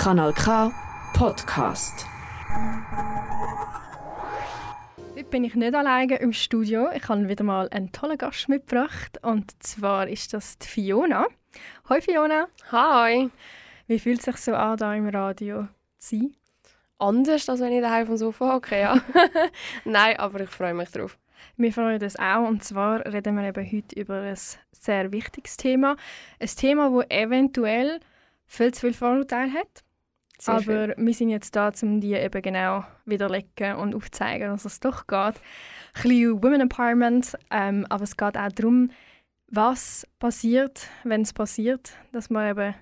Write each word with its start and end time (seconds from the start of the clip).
Kanal 0.00 0.32
K 0.32 0.72
Podcast. 1.12 2.06
Heute 5.14 5.24
bin 5.24 5.44
ich 5.44 5.54
nicht 5.54 5.74
alleine 5.74 6.16
im 6.16 6.32
Studio. 6.32 6.88
Ich 6.94 7.06
habe 7.06 7.28
wieder 7.28 7.44
mal 7.44 7.68
einen 7.68 7.92
tollen 7.92 8.16
Gast 8.16 8.48
mitgebracht. 8.48 9.22
Und 9.22 9.62
zwar 9.62 10.08
ist 10.08 10.32
das 10.32 10.56
die 10.56 10.68
Fiona. 10.68 11.26
Hoi 11.90 12.00
Fiona. 12.00 12.48
Hi. 12.72 13.28
Wie 13.88 13.98
fühlt 13.98 14.20
es 14.20 14.24
sich 14.24 14.36
so 14.38 14.54
an, 14.54 14.78
hier 14.78 14.94
im 14.94 15.08
Radio 15.10 15.68
zu 15.98 16.16
sein? 16.16 16.36
Anders, 16.98 17.46
als 17.50 17.60
wenn 17.60 17.74
ich 17.74 17.82
daheim 17.82 18.06
vom 18.06 18.16
Sofa 18.16 18.54
hocke, 18.54 18.80
ja. 18.80 18.98
Nein, 19.84 20.16
aber 20.16 20.40
ich 20.40 20.50
freue 20.50 20.72
mich 20.72 20.88
drauf. 20.88 21.18
Wir 21.58 21.74
freuen 21.74 22.02
uns 22.02 22.16
auch. 22.16 22.48
Und 22.48 22.64
zwar 22.64 23.04
reden 23.04 23.36
wir 23.36 23.46
eben 23.46 23.70
heute 23.70 24.00
über 24.00 24.22
ein 24.22 24.38
sehr 24.72 25.12
wichtiges 25.12 25.58
Thema. 25.58 25.96
Ein 26.38 26.48
Thema, 26.48 26.88
das 26.88 27.10
eventuell 27.10 28.00
viel 28.46 28.72
zu 28.72 28.80
viel 28.80 28.94
Vorurteile 28.94 29.52
hat. 29.52 29.84
Sehr 30.40 30.54
aber 30.54 30.62
viel. 30.62 30.94
wir 30.96 31.14
sind 31.14 31.28
jetzt 31.28 31.54
da, 31.54 31.70
um 31.82 32.00
die 32.00 32.14
eben 32.14 32.42
genau 32.42 32.84
widerlegen 33.04 33.76
und 33.76 33.94
aufzuzeigen, 33.94 34.48
dass 34.48 34.64
es 34.64 34.80
doch 34.80 35.06
geht. 35.06 35.18
Ein 35.18 35.32
bisschen 36.02 36.42
Women 36.42 36.62
Empowerment, 36.62 37.36
ähm, 37.50 37.86
aber 37.88 38.04
es 38.04 38.16
geht 38.16 38.36
auch 38.36 38.48
darum, 38.48 38.90
was 39.48 40.06
passiert, 40.18 40.88
wenn 41.04 41.22
es 41.22 41.32
passiert, 41.32 41.92
dass 42.12 42.30
man 42.30 42.50
eben 42.50 42.74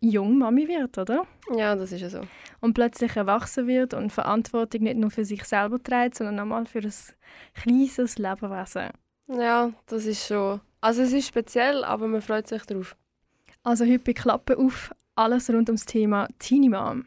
jung 0.00 0.38
Mami 0.38 0.68
wird, 0.68 0.98
oder? 0.98 1.26
Ja, 1.54 1.74
das 1.74 1.92
ist 1.92 2.00
ja 2.00 2.10
so. 2.10 2.20
Und 2.60 2.74
plötzlich 2.74 3.16
erwachsen 3.16 3.66
wird 3.66 3.94
und 3.94 4.12
Verantwortung 4.12 4.82
nicht 4.82 4.96
nur 4.96 5.10
für 5.10 5.24
sich 5.24 5.44
selber 5.44 5.82
trägt, 5.82 6.16
sondern 6.16 6.40
auch 6.40 6.44
mal 6.44 6.66
für 6.66 6.80
ein 6.80 6.92
kleines 7.54 8.18
Lebewesen. 8.18 8.90
Ja, 9.28 9.72
das 9.86 10.06
ist 10.06 10.26
schon. 10.26 10.60
Also 10.80 11.02
es 11.02 11.12
ist 11.12 11.28
speziell, 11.28 11.84
aber 11.84 12.06
man 12.06 12.22
freut 12.22 12.46
sich 12.46 12.62
drauf. 12.62 12.96
Also 13.62 13.84
heute 13.84 13.98
bei 13.98 14.12
Klappe 14.12 14.56
auf, 14.58 14.92
alles 15.16 15.48
rund 15.50 15.68
ums 15.68 15.86
Thema 15.86 16.28
Teenie 16.38 16.68
Mom. 16.68 17.06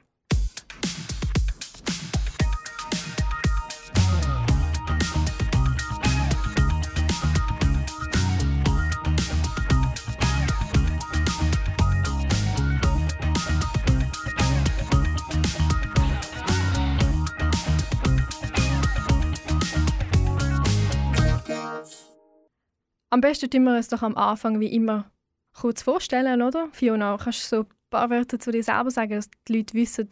Am 23.12 23.22
besten 23.22 23.50
tun 23.50 23.64
wir 23.64 23.76
uns 23.76 23.88
doch 23.88 24.04
am 24.04 24.16
Anfang 24.16 24.60
wie 24.60 24.72
immer 24.72 25.12
kurz 25.54 25.82
vorstellen, 25.82 26.42
oder? 26.42 26.70
Fiona, 26.72 27.18
kannst 27.18 27.52
du 27.52 27.58
so 27.58 27.79
paar 27.90 28.10
Wörter 28.10 28.40
zu 28.40 28.52
dir 28.52 28.64
selber 28.64 28.92
sagen, 28.92 29.16
dass 29.16 29.30
die 29.48 29.58
Leute 29.58 29.74
wissen, 29.74 30.10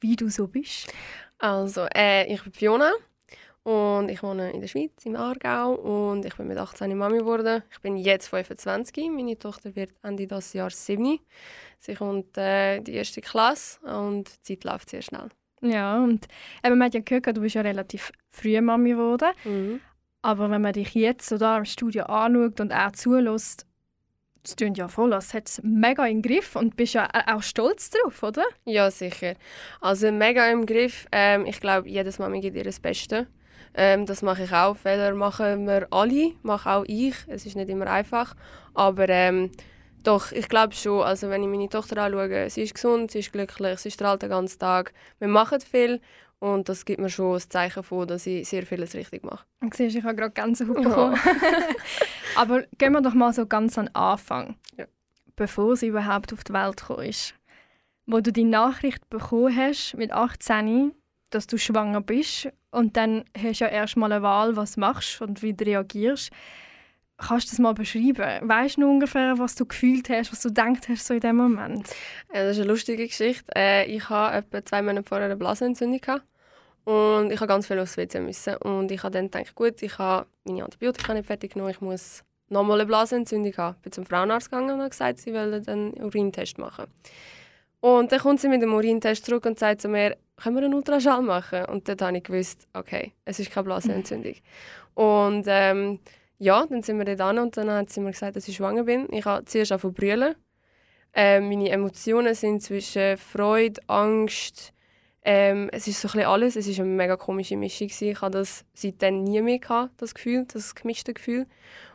wie 0.00 0.16
du 0.16 0.28
so 0.28 0.48
bist? 0.48 0.92
Also, 1.38 1.86
äh, 1.94 2.32
ich 2.32 2.42
bin 2.42 2.52
Fiona 2.52 2.92
und 3.62 4.08
ich 4.10 4.22
wohne 4.22 4.52
in 4.52 4.60
der 4.60 4.68
Schweiz, 4.68 4.92
im 5.04 5.16
Aargau 5.16 5.74
und 5.74 6.24
ich 6.24 6.34
bin 6.36 6.46
mit 6.46 6.56
18 6.56 6.96
Mami 6.96 7.18
geworden. 7.18 7.62
Ich 7.70 7.80
bin 7.80 7.96
jetzt 7.96 8.28
25, 8.28 9.10
meine 9.10 9.38
Tochter 9.38 9.74
wird 9.74 9.90
Ende 10.02 10.26
dieses 10.26 10.52
Jahres 10.52 10.86
7. 10.86 11.18
Sie 11.80 11.94
kommt 11.94 12.38
äh, 12.38 12.76
in 12.76 12.84
die 12.84 12.94
erste 12.94 13.20
Klasse 13.20 13.80
und 13.80 14.30
die 14.48 14.56
Zeit 14.56 14.64
läuft 14.64 14.90
sehr 14.90 15.02
schnell. 15.02 15.28
Ja, 15.62 16.02
und 16.02 16.26
eben, 16.64 16.78
man 16.78 16.86
hat 16.86 16.94
ja 16.94 17.00
gehört, 17.00 17.36
du 17.36 17.40
bist 17.40 17.54
ja 17.54 17.62
relativ 17.62 18.12
früh 18.30 18.60
Mami 18.60 18.90
geworden. 18.90 19.32
Mhm. 19.44 19.80
Aber 20.22 20.50
wenn 20.50 20.62
man 20.62 20.72
dich 20.72 20.94
jetzt 20.94 21.28
so 21.28 21.38
da 21.38 21.58
im 21.58 21.64
Studio 21.64 22.04
anschaut 22.04 22.60
und 22.60 22.72
auch 22.72 22.92
zulässt, 22.92 23.65
das 24.46 24.54
klingt 24.54 24.78
ja 24.78 24.86
voll, 24.86 25.12
als 25.12 25.34
hättest 25.34 25.58
es 25.58 25.64
mega 25.64 26.06
im 26.06 26.22
Griff 26.22 26.54
und 26.54 26.76
bist 26.76 26.94
ja 26.94 27.08
auch 27.26 27.42
stolz 27.42 27.90
drauf, 27.90 28.22
oder? 28.22 28.44
Ja, 28.64 28.90
sicher. 28.90 29.34
Also 29.80 30.12
mega 30.12 30.48
im 30.48 30.66
Griff. 30.66 31.06
Ähm, 31.10 31.46
ich 31.46 31.60
glaube, 31.60 31.88
jedes 31.88 32.20
Mami 32.20 32.40
gibt 32.40 32.56
ihr 32.56 32.62
das 32.62 32.78
Beste. 32.78 33.26
Ähm, 33.74 34.06
das 34.06 34.22
mache 34.22 34.44
ich 34.44 34.52
auch. 34.52 34.76
Fehler 34.76 35.14
machen 35.14 35.66
wir 35.66 35.88
alle, 35.90 36.32
mache 36.42 36.70
auch 36.70 36.84
ich. 36.86 37.16
Es 37.26 37.44
ist 37.44 37.56
nicht 37.56 37.68
immer 37.68 37.88
einfach. 37.88 38.36
Aber 38.72 39.08
ähm, 39.08 39.50
doch, 40.04 40.30
ich 40.30 40.48
glaube 40.48 40.74
schon, 40.74 41.02
also 41.02 41.28
wenn 41.28 41.42
ich 41.42 41.48
meine 41.48 41.68
Tochter 41.68 42.00
anschaue, 42.00 42.48
sie 42.48 42.62
ist 42.62 42.74
gesund, 42.74 43.10
sie 43.10 43.18
ist 43.18 43.32
glücklich, 43.32 43.80
sie 43.80 43.90
strahlt 43.90 44.22
den 44.22 44.30
ganzen 44.30 44.60
Tag. 44.60 44.92
Wir 45.18 45.26
machen 45.26 45.60
viel 45.60 46.00
und 46.38 46.68
das 46.68 46.84
gibt 46.84 47.00
mir 47.00 47.08
schon 47.08 47.36
ein 47.36 47.40
Zeichen 47.40 47.82
von, 47.82 48.06
dass 48.06 48.26
ich 48.26 48.48
sehr 48.48 48.66
vieles 48.66 48.94
richtig 48.94 49.24
mache. 49.24 49.44
Und 49.60 49.74
siehst, 49.74 49.96
ich 49.96 50.04
habe 50.04 50.14
gerade 50.14 50.32
Gänsehaut 50.32 50.82
bekommen. 50.82 51.18
Aber 52.36 52.62
gehen 52.78 52.92
wir 52.92 53.00
doch 53.00 53.14
mal 53.14 53.32
so 53.32 53.46
ganz 53.46 53.78
an 53.78 53.86
den 53.86 53.94
Anfang. 53.94 54.56
Ja. 54.76 54.86
Bevor 55.34 55.76
sie 55.76 55.88
überhaupt 55.88 56.32
auf 56.32 56.44
die 56.44 56.52
Welt 56.52 56.76
gekommen 56.76 57.06
ist. 57.08 57.34
Wo 58.06 58.20
du 58.20 58.32
die 58.32 58.44
Nachricht 58.44 59.08
bekommen 59.10 59.54
hast 59.56 59.94
mit 59.94 60.12
18, 60.12 60.92
dass 61.30 61.46
du 61.46 61.58
schwanger 61.58 62.00
bist 62.00 62.48
und 62.70 62.96
dann 62.96 63.24
hast 63.36 63.60
du 63.60 63.64
ja 63.64 63.70
erst 63.70 63.96
mal 63.96 64.12
eine 64.12 64.22
Wahl, 64.22 64.56
was 64.56 64.74
du 64.74 64.80
machst 64.80 65.20
und 65.20 65.42
wie 65.42 65.54
du 65.54 65.64
reagierst. 65.64 66.30
Kannst 67.18 67.46
du 67.46 67.50
das 67.52 67.58
mal 67.58 67.72
beschreiben? 67.72 68.48
Weißt 68.48 68.76
du 68.76 68.90
ungefähr, 68.90 69.38
was 69.38 69.54
du 69.54 69.64
gefühlt 69.64 70.10
hast, 70.10 70.32
was 70.32 70.42
du 70.42 70.48
gedacht 70.48 70.88
hast 70.88 71.06
so 71.06 71.14
in 71.14 71.20
dem 71.20 71.36
Moment? 71.36 71.88
Äh, 72.28 72.44
das 72.44 72.56
ist 72.56 72.62
eine 72.62 72.70
lustige 72.70 73.06
Geschichte. 73.06 73.50
Äh, 73.56 73.86
ich 73.86 74.08
hatte 74.10 74.38
etwa 74.38 74.64
zwei 74.64 74.82
Monate 74.82 75.08
vorher 75.08 75.26
eine 75.26 75.36
Blasenentzündung. 75.36 76.20
Und 76.84 77.32
ich 77.32 77.40
habe 77.40 77.48
ganz 77.48 77.66
viel 77.66 77.78
aufs 77.78 77.96
WC 77.96 78.20
müssen. 78.20 78.56
Und 78.58 78.90
ich 78.92 79.02
habe 79.02 79.12
dann 79.12 79.30
gedacht, 79.30 79.54
gut, 79.54 79.82
ich 79.82 79.98
habe 79.98 80.26
meine 80.44 80.64
Antibiotika 80.64 81.14
nicht 81.14 81.26
fertig 81.26 81.54
genommen, 81.54 81.70
ich 81.70 81.80
muss 81.80 82.22
nochmal 82.48 82.80
eine 82.80 82.86
Blasenentzündung 82.86 83.56
haben. 83.56 83.76
Ich 83.78 83.82
bin 83.82 83.92
zum 83.92 84.06
Frauenarzt 84.06 84.50
gegangen 84.50 84.70
und 84.70 84.80
habe 84.80 84.90
gesagt, 84.90 85.18
sie 85.18 85.32
wollen 85.32 85.66
einen 85.66 85.94
Urintest 85.94 86.58
machen. 86.58 86.86
Und 87.80 88.12
dann 88.12 88.20
kommt 88.20 88.40
sie 88.40 88.48
mit 88.48 88.62
dem 88.62 88.74
Urintest 88.74 89.24
zurück 89.24 89.46
und 89.46 89.58
sagt 89.58 89.80
zu 89.80 89.88
mir, 89.88 90.16
können 90.36 90.56
wir 90.56 90.64
einen 90.64 90.74
Ultraschall 90.74 91.22
machen? 91.22 91.64
Und 91.64 91.88
dort 91.88 92.02
habe 92.02 92.18
ich 92.18 92.24
gewusst, 92.24 92.68
okay, 92.74 93.12
es 93.24 93.38
ist 93.40 93.50
keine 93.50 93.64
Blasenentzündung. 93.64 94.34
und 94.94 95.44
ähm, 95.48 95.98
ja, 96.38 96.66
dann 96.66 96.82
sind 96.82 96.98
wir 96.98 97.04
dort 97.04 97.20
an 97.20 97.38
und 97.38 97.56
dann 97.56 97.70
hat 97.70 97.90
sie 97.90 98.00
mir 98.00 98.12
gesagt, 98.12 98.36
dass 98.36 98.48
ich 98.48 98.56
schwanger 98.56 98.84
bin. 98.84 99.08
Ich 99.12 99.24
habe 99.24 99.44
zuerst 99.44 99.72
angefangen 99.72 99.94
zu 99.94 100.00
brüllen. 100.00 100.34
Ähm, 101.14 101.48
meine 101.48 101.70
Emotionen 101.70 102.34
sind 102.34 102.62
zwischen 102.62 103.16
Freude, 103.16 103.80
Angst, 103.86 104.74
ähm, 105.28 105.68
es 105.72 105.88
ist 105.88 106.00
so 106.00 106.08
ein 106.16 106.24
alles. 106.24 106.54
Es 106.54 106.68
ist 106.68 106.78
eine 106.78 106.88
mega 106.88 107.16
komische 107.16 107.56
Mischung. 107.56 107.88
gewesen. 107.88 108.10
Ich 108.10 108.20
hatte 108.20 108.38
das 108.38 108.64
seitdem 108.74 109.24
nie 109.24 109.42
mehr, 109.42 109.58
gehabt, 109.58 110.00
das 110.00 110.14
Gefühl, 110.14 110.46
das 110.52 110.76
gemischte 110.76 111.14
Gefühl. 111.14 111.46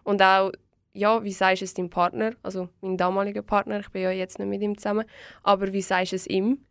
Und 0.04 0.22
auch, 0.22 0.52
ja, 0.92 1.24
wie 1.24 1.32
sagst 1.32 1.62
du 1.62 1.66
es 1.66 1.74
deinem 1.74 1.90
Partner, 1.90 2.34
also 2.44 2.68
mein 2.82 2.98
damaliger 2.98 3.42
Partner, 3.42 3.80
ich 3.80 3.88
bin 3.90 4.02
ja 4.02 4.12
jetzt 4.12 4.38
nicht 4.38 4.50
mit 4.50 4.62
ihm 4.62 4.78
zusammen, 4.78 5.06
aber 5.44 5.72
wie 5.72 5.82
sagst 5.82 6.12
du 6.12 6.18
es 6.18 6.28
ihm? 6.28 6.66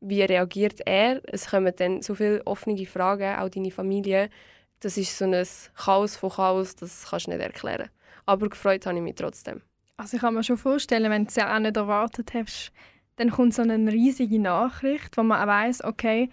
Wie 0.00 0.22
reagiert 0.22 0.80
er? 0.84 1.20
Es 1.32 1.48
kommen 1.50 1.72
dann 1.76 2.02
so 2.02 2.16
viele 2.16 2.44
offene 2.44 2.84
Fragen, 2.86 3.38
auch 3.38 3.48
deine 3.48 3.70
Familie. 3.70 4.30
Das 4.80 4.96
ist 4.96 5.16
so 5.16 5.26
ein 5.26 5.46
Chaos 5.76 6.16
von 6.16 6.30
Chaos, 6.30 6.74
das 6.74 7.06
kannst 7.08 7.26
du 7.26 7.30
nicht 7.30 7.42
erklären. 7.42 7.90
Aber 8.26 8.48
gefreut 8.48 8.86
habe 8.86 8.96
ich 8.96 9.02
mich 9.02 9.14
trotzdem. 9.14 9.60
Also 9.96 10.16
ich 10.16 10.22
kann 10.22 10.34
mir 10.34 10.42
schon 10.42 10.56
vorstellen, 10.56 11.10
wenn 11.10 11.24
du 11.24 11.28
es 11.28 11.36
ja 11.36 11.54
auch 11.54 11.58
nicht 11.58 11.76
erwartet 11.76 12.32
hast, 12.32 12.72
dann 13.16 13.30
kommt 13.30 13.52
so 13.52 13.60
eine 13.60 13.92
riesige 13.92 14.38
Nachricht, 14.38 15.18
wo 15.18 15.22
man 15.22 15.42
auch 15.42 15.46
weiss, 15.46 15.84
okay, 15.84 16.30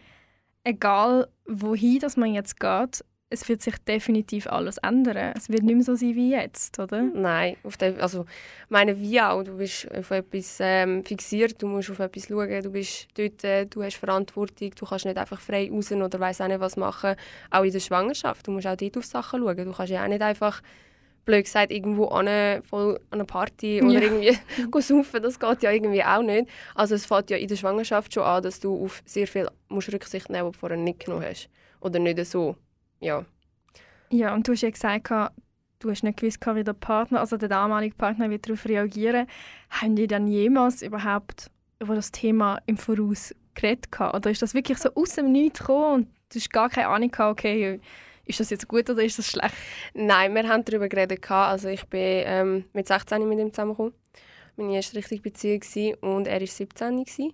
egal 0.64 1.28
wohin 1.46 2.00
dass 2.00 2.16
man 2.16 2.34
jetzt 2.34 2.60
geht, 2.60 3.04
es 3.30 3.48
wird 3.50 3.62
sich 3.62 3.78
definitiv 3.80 4.48
alles 4.48 4.78
ändern. 4.78 5.34
Es 5.36 5.50
wird 5.50 5.64
nicht 5.64 5.76
mehr 5.76 5.84
so 5.84 5.96
sein 5.96 6.16
wie 6.16 6.32
jetzt, 6.32 6.80
oder? 6.80 7.02
Nein, 7.02 7.58
auf 7.64 7.76
den, 7.76 8.00
also 8.00 8.26
meine 8.70 9.00
wie 9.00 9.20
auch, 9.20 9.44
du 9.44 9.58
bist 9.58 9.90
auf 9.94 10.12
etwas 10.12 10.58
ähm, 10.62 11.04
fixiert, 11.04 11.62
du 11.62 11.68
musst 11.68 11.90
auf 11.90 12.00
etwas 12.00 12.28
schauen, 12.28 12.62
du 12.64 12.72
bist 12.72 13.08
dort, 13.16 13.44
äh, 13.44 13.66
du 13.66 13.84
hast 13.84 13.98
Verantwortung, 13.98 14.72
du 14.74 14.86
kannst 14.86 15.06
nicht 15.06 15.18
einfach 15.18 15.42
frei 15.42 15.70
raus 15.70 15.92
oder 15.92 16.20
weiss 16.20 16.40
auch 16.40 16.48
nicht 16.48 16.62
was 16.62 16.78
machen, 16.78 17.16
auch 17.52 17.64
in 17.64 17.72
der 17.72 17.80
Schwangerschaft, 17.82 18.48
du 18.48 18.52
musst 18.52 18.68
auch 18.68 18.78
dort 18.78 18.98
auf 18.98 19.06
Sachen 19.06 19.42
schauen, 19.42 19.58
du 19.58 19.74
kannst 19.74 19.92
ja 19.92 20.04
auch 20.04 20.08
nicht 20.08 20.22
einfach 20.22 20.62
blöd 21.26 21.44
gesagt 21.44 21.72
irgendwo 21.74 22.06
an, 22.06 22.64
voll 22.64 22.96
an 23.10 23.20
eine 23.20 23.26
Party 23.26 23.82
oder 23.84 23.92
Ja. 24.02 24.02
irgendwie 24.02 24.82
saufen, 24.82 25.22
das 25.22 25.38
geht 25.38 25.64
ja 25.64 25.72
irgendwie 25.72 26.02
auch 26.02 26.22
nicht. 26.24 26.48
Also 26.74 26.96
es 26.96 27.06
fängt 27.06 27.30
ja 27.30 27.36
in 27.36 27.50
der 27.50 27.58
Schwangerschaft 27.58 28.14
schon 28.14 28.24
an, 28.24 28.42
dass 28.42 28.62
du 28.62 28.86
auf 28.86 29.02
sehr 29.06 29.28
viel 29.28 29.50
musst 29.68 29.92
Rücksicht 29.92 30.30
nehmen, 30.30 30.46
was 30.48 30.54
du 30.54 30.60
vorher 30.60 30.78
nicht 30.78 31.04
genommen 31.04 31.26
hast. 31.26 31.50
Oder 31.82 32.00
nicht 32.00 32.26
so, 32.26 32.56
ja. 33.00 33.26
Ja, 34.10 34.34
und 34.34 34.48
du 34.48 34.54
hast 34.54 34.62
ja 34.62 34.70
gesagt, 34.70 35.10
du 35.80 35.92
hast 35.92 36.04
nicht 36.04 36.20
gewusst, 36.20 36.46
wie 36.46 36.64
der 36.64 36.74
Partner, 36.74 37.20
also 37.20 37.38
der 37.38 37.50
damalige 37.50 37.96
Partner, 37.96 38.30
wird 38.30 38.48
darauf 38.48 38.66
reagieren. 38.66 39.28
Haben 39.70 39.96
die 39.96 40.08
dann 40.08 40.28
jemals 40.28 40.82
überhaupt 40.82 41.52
über 41.80 41.96
das 41.96 42.12
Thema 42.12 42.60
im 42.66 42.78
Voraus 42.78 43.36
geredet? 43.54 43.88
Oder 44.00 44.32
ist 44.32 44.42
das 44.42 44.54
wirklich 44.54 44.78
so 44.78 44.90
aus 44.96 45.16
dem 45.16 45.32
Nichts 45.32 45.60
gekommen 45.60 45.94
und 45.94 46.08
du 46.34 46.40
hast 46.40 46.52
gar 46.52 46.70
keine 46.70 46.88
Ahnung 46.88 47.12
okay, 47.18 47.80
ist 48.26 48.40
das 48.40 48.50
jetzt 48.50 48.68
gut 48.68 48.90
oder 48.90 49.04
ist 49.04 49.18
das 49.18 49.28
schlecht? 49.28 49.56
Nein, 49.94 50.36
wir 50.36 50.48
haben 50.48 50.66
darüber 50.66 50.90
geredet. 50.90 51.30
Also 51.32 51.70
ich 51.70 51.86
bin 51.88 52.24
ähm, 52.26 52.66
mit 52.74 52.88
16 52.88 53.28
mit 53.28 53.40
ihm 53.40 53.54
zusammengekommen. 53.54 53.94
Meine 54.58 54.76
erste 54.76 54.98
richtige 54.98 55.22
Beziehung 55.22 55.60
gewesen, 55.60 55.96
und 56.02 56.28
er 56.28 56.40
war 56.40 56.48
17. 56.48 57.06
gewesen. 57.06 57.34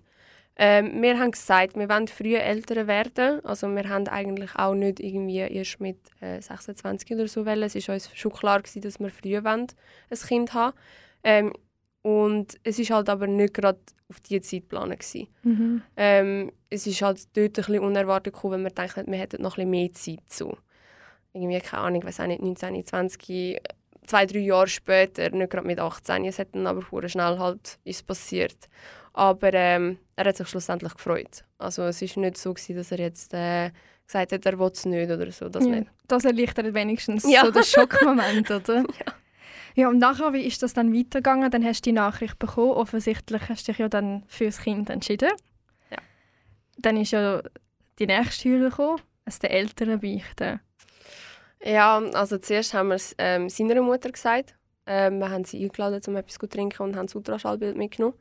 Ähm, 0.56 1.02
wir 1.02 1.18
haben 1.18 1.32
gesagt, 1.32 1.76
wir 1.76 1.88
wollen 1.88 2.06
früh 2.06 2.36
Eltern 2.36 2.86
werden. 2.86 3.44
Also 3.44 3.66
wir 3.68 3.88
haben 3.88 4.06
eigentlich 4.06 4.54
auch 4.54 4.74
nicht 4.74 5.00
irgendwie 5.00 5.38
erst 5.38 5.80
mit 5.80 5.98
äh, 6.20 6.40
26 6.40 7.10
oder 7.12 7.26
so 7.26 7.44
wollen. 7.44 7.62
Es 7.64 7.74
war 7.88 7.94
uns 7.94 8.10
schon 8.14 8.32
klar, 8.32 8.62
gewesen, 8.62 8.82
dass 8.82 9.00
wir 9.00 9.10
früh 9.10 9.42
wollen, 9.42 9.66
ein 10.10 10.18
Kind 10.18 10.54
haben 10.54 10.76
ähm, 11.24 11.52
Und 12.02 12.58
es 12.62 12.78
ist 12.78 12.90
halt 12.90 13.08
aber 13.08 13.26
nicht 13.26 13.54
gerade 13.54 13.80
auf 14.08 14.20
diese 14.20 14.42
Zeit 14.42 14.68
geplant. 14.68 15.02
Mhm. 15.42 15.82
Ähm, 15.96 16.52
es 16.70 16.86
ist 16.86 17.02
halt 17.02 17.24
dort 17.36 17.46
ein 17.46 17.52
bisschen 17.52 17.78
unerwartet 17.80 18.34
gekommen, 18.34 18.54
wenn 18.54 18.62
man 18.62 18.74
denkt, 18.74 19.10
wir 19.10 19.18
hätten 19.18 19.42
noch 19.42 19.58
ein 19.58 19.70
bisschen 19.70 19.70
mehr 19.70 19.92
Zeit 19.92 20.32
so. 20.32 20.56
Irgendwie, 21.32 21.58
keine 21.58 21.82
Ahnung, 21.82 22.00
ich 22.02 22.06
weiß 22.06 22.20
auch 22.20 22.26
nicht, 22.26 22.42
19, 22.42 22.86
20, 22.86 23.60
zwei, 24.06 24.26
drei 24.26 24.38
Jahre 24.40 24.68
später, 24.68 25.30
nicht 25.30 25.50
gerade 25.50 25.66
mit 25.66 25.80
18, 25.80 26.24
es 26.24 26.38
hat 26.38 26.54
dann 26.54 26.66
aber 26.66 26.82
sehr 26.90 27.08
schnell 27.08 27.38
halt 27.38 27.78
ist 27.84 28.06
passiert. 28.06 28.68
Aber 29.12 29.52
ähm, 29.54 29.98
er 30.16 30.26
hat 30.26 30.36
sich 30.36 30.48
schlussendlich 30.48 30.94
gefreut. 30.94 31.44
Also 31.58 31.82
es 31.84 32.02
ist 32.02 32.16
nicht 32.16 32.36
so 32.36 32.52
gewesen, 32.52 32.76
dass 32.76 32.90
er 32.90 32.98
jetzt 32.98 33.32
äh, 33.32 33.70
gesagt 34.06 34.32
hat, 34.32 34.46
er 34.46 34.58
will 34.58 34.70
es 34.72 34.84
nicht 34.84 35.10
oder 35.10 35.30
so, 35.30 35.48
das 35.48 35.64
ja. 35.64 35.70
nicht. 35.70 35.90
Das 36.08 36.24
erleichtert 36.24 36.74
wenigstens 36.74 37.24
Ja. 37.30 37.44
so 37.44 37.50
den 37.50 37.64
Schockmoment, 37.64 38.50
oder? 38.50 38.84
Ja. 39.06 39.14
Ja, 39.76 39.88
und 39.88 39.98
nachher, 39.98 40.32
wie 40.32 40.46
ist 40.46 40.62
das 40.62 40.72
dann 40.72 40.94
weitergegangen? 40.94 41.50
Dann 41.50 41.64
hast 41.64 41.84
du 41.84 41.90
die 41.90 41.94
Nachricht 41.94 42.38
bekommen. 42.38 42.70
Offensichtlich 42.70 43.42
hast 43.48 43.66
du 43.66 43.72
dich 43.72 43.80
ja 43.80 43.88
dann 43.88 44.22
für 44.28 44.44
das 44.44 44.60
Kind 44.60 44.88
entschieden. 44.88 45.30
Ja. 45.90 45.98
Dann 46.78 46.96
ist 46.96 47.10
ja 47.10 47.42
die 47.98 48.06
nächste 48.06 48.48
Hürde 48.48 48.70
gekommen, 48.70 49.00
es 49.24 49.40
den 49.40 49.50
Eltern 49.50 49.98
beichten. 49.98 50.60
Ja, 51.64 51.98
also 52.12 52.36
zuerst 52.38 52.74
haben 52.74 52.88
wir 52.88 52.96
es 52.96 53.14
ähm, 53.16 53.48
seiner 53.48 53.80
Mutter 53.80 54.10
gesagt. 54.10 54.54
Ähm, 54.86 55.18
wir 55.18 55.30
haben 55.30 55.44
sie 55.44 55.64
eingeladen, 55.64 56.02
um 56.06 56.16
etwas 56.16 56.34
zu 56.34 56.46
trinken 56.46 56.82
und 56.82 56.96
haben 56.96 57.06
das 57.06 57.14
Ultraschallbild 57.14 57.76
mitgenommen. 57.76 58.18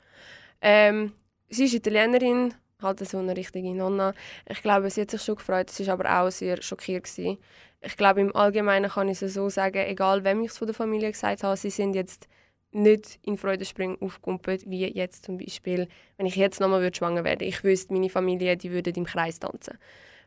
Ähm, 0.61 1.11
sie 1.49 1.65
ist 1.65 1.73
Italienerin, 1.73 2.53
halt 2.81 2.99
so 3.05 3.17
eine 3.17 3.35
richtige 3.35 3.75
Nonna. 3.75 4.13
Ich 4.47 4.61
glaube, 4.61 4.89
sie 4.89 5.01
hat 5.01 5.11
sich 5.11 5.21
schon 5.21 5.35
gefreut, 5.35 5.69
sie 5.69 5.85
war 5.87 5.95
aber 5.95 6.21
auch 6.21 6.31
sehr 6.31 6.61
schockiert. 6.61 7.03
Gewesen. 7.03 7.37
Ich 7.81 7.97
glaube, 7.97 8.21
im 8.21 8.33
Allgemeinen 8.33 8.89
kann 8.89 9.09
ich 9.09 9.21
es 9.21 9.33
so 9.33 9.49
sagen, 9.49 9.79
egal 9.87 10.23
wem 10.23 10.41
ich 10.41 10.51
es 10.51 10.57
von 10.57 10.67
der 10.67 10.75
Familie 10.75 11.11
gesagt 11.11 11.43
habe, 11.43 11.57
sie 11.57 11.69
sind 11.69 11.95
jetzt 11.95 12.29
nicht 12.71 13.19
in 13.23 13.37
Freudenspringen 13.37 13.97
aufgekumpelt, 14.01 14.69
wie 14.69 14.85
jetzt 14.87 15.25
zum 15.25 15.37
Beispiel, 15.37 15.89
wenn 16.15 16.25
ich 16.25 16.37
jetzt 16.37 16.61
nochmal 16.61 16.93
schwanger 16.95 17.25
werde. 17.25 17.43
Ich 17.43 17.61
wüsste, 17.63 17.93
meine 17.93 18.09
Familie, 18.09 18.55
die 18.55 18.71
würde 18.71 18.91
im 18.91 19.05
Kreis 19.05 19.39
tanzen. 19.39 19.77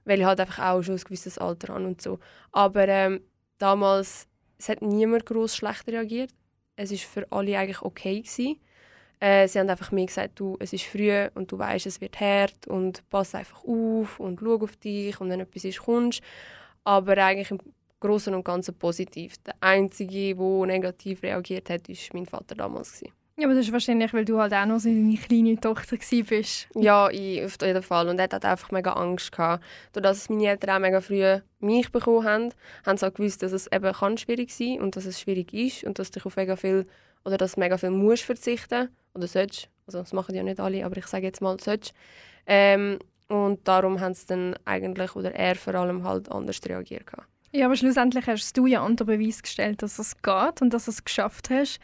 Weil 0.06 0.20
ich 0.20 0.24
halt 0.24 0.40
einfach 0.40 0.60
auch 0.60 0.82
schon 0.82 0.94
ein 0.94 1.04
gewisses 1.04 1.36
Alter 1.36 1.74
habe 1.74 1.84
und 1.84 2.00
so. 2.00 2.18
Aber 2.52 2.88
ähm, 2.88 3.20
damals, 3.58 4.26
es 4.58 4.70
hat 4.70 4.80
niemand 4.80 5.26
groß 5.26 5.54
schlecht 5.54 5.86
reagiert. 5.88 6.30
Es 6.76 6.90
ist 6.90 7.04
für 7.04 7.30
alle 7.30 7.58
eigentlich 7.58 7.82
okay 7.82 8.22
gewesen. 8.22 8.58
Äh, 9.20 9.48
sie 9.48 9.58
haben 9.58 9.68
einfach 9.68 9.92
mir 9.92 10.06
gesagt, 10.06 10.38
du, 10.40 10.56
es 10.60 10.72
ist 10.72 10.84
früh 10.84 11.10
und 11.34 11.50
du 11.50 11.58
weißt, 11.58 11.86
es 11.86 12.00
wird 12.00 12.20
hart 12.20 12.66
und 12.66 13.08
pass 13.08 13.34
einfach 13.34 13.64
auf 13.64 14.20
und 14.20 14.40
schau 14.40 14.56
auf 14.62 14.76
dich 14.76 15.20
und 15.20 15.30
wenn 15.30 15.40
etwas 15.40 15.64
ist, 15.64 15.80
kommst. 15.80 16.22
Aber 16.84 17.16
eigentlich 17.18 17.50
im 17.50 17.58
Großen 18.00 18.34
und 18.34 18.44
Ganzen 18.44 18.74
positiv. 18.78 19.38
Der 19.38 19.54
Einzige, 19.60 20.36
der 20.36 20.66
negativ 20.66 21.22
reagiert 21.22 21.70
hat, 21.70 21.88
war 21.88 21.96
mein 22.12 22.26
Vater 22.26 22.54
damals. 22.54 23.00
Gewesen. 23.00 23.25
Ja, 23.38 23.46
aber 23.46 23.54
das 23.54 23.66
ist 23.66 23.72
wahrscheinlich, 23.72 24.14
weil 24.14 24.24
du 24.24 24.38
halt 24.38 24.54
auch 24.54 24.64
noch 24.64 24.78
so 24.78 24.88
eine 24.88 25.14
kleine 25.14 25.60
Tochter 25.60 25.98
bist. 25.98 26.68
Ja, 26.74 27.10
ich, 27.10 27.44
auf 27.44 27.58
jeden 27.60 27.82
Fall. 27.82 28.08
Und 28.08 28.18
er 28.18 28.24
hat 28.24 28.44
einfach 28.46 28.70
mega 28.70 28.94
Angst 28.94 29.30
gehabt. 29.30 29.62
Dadurch, 29.92 30.12
dass 30.12 30.30
meine 30.30 30.46
Eltern 30.46 30.70
auch 30.70 30.80
mega 30.80 31.00
früh 31.02 31.40
mich 31.60 31.92
bekommen 31.92 32.24
haben, 32.24 32.54
haben 32.86 32.96
sie 32.96 33.06
auch 33.06 33.12
gewusst, 33.12 33.42
dass 33.42 33.52
es 33.52 33.70
eben 33.70 33.92
kann 33.92 34.16
schwierig 34.16 34.50
sein 34.50 34.80
und 34.80 34.96
dass 34.96 35.04
es 35.04 35.20
schwierig 35.20 35.52
ist 35.52 35.84
und 35.84 35.98
dass 35.98 36.10
du 36.10 36.20
auf 36.24 36.36
mega 36.36 36.56
viel 36.56 36.86
oder 37.26 37.36
dass 37.36 37.58
mega 37.58 37.76
viel 37.76 37.90
musst 37.90 38.22
verzichten 38.22 38.88
oder 39.14 39.26
sollst. 39.26 39.68
Also 39.86 39.98
das 39.98 40.14
machen 40.14 40.34
ja 40.34 40.42
nicht 40.42 40.58
alle, 40.58 40.86
aber 40.86 40.96
ich 40.96 41.06
sage 41.06 41.26
jetzt 41.26 41.42
mal 41.42 41.58
sollst. 41.60 41.92
Ähm, 42.46 42.98
und 43.28 43.68
darum 43.68 44.00
haben 44.00 44.14
sie 44.14 44.26
dann 44.26 44.56
eigentlich 44.64 45.14
oder 45.14 45.34
er 45.34 45.56
vor 45.56 45.74
allem 45.74 46.04
halt 46.04 46.30
anders 46.32 46.60
reagiert 46.64 47.06
gehabt. 47.06 47.28
Ja, 47.52 47.66
aber 47.66 47.76
schlussendlich 47.76 48.26
hast 48.26 48.56
du 48.56 48.66
ja 48.66 48.82
unter 48.82 49.04
Beweis 49.04 49.42
gestellt, 49.42 49.82
dass 49.82 49.98
es 49.98 50.20
geht 50.22 50.62
und 50.62 50.72
dass 50.72 50.86
du 50.86 50.90
es 50.90 51.04
geschafft 51.04 51.50
hast, 51.50 51.80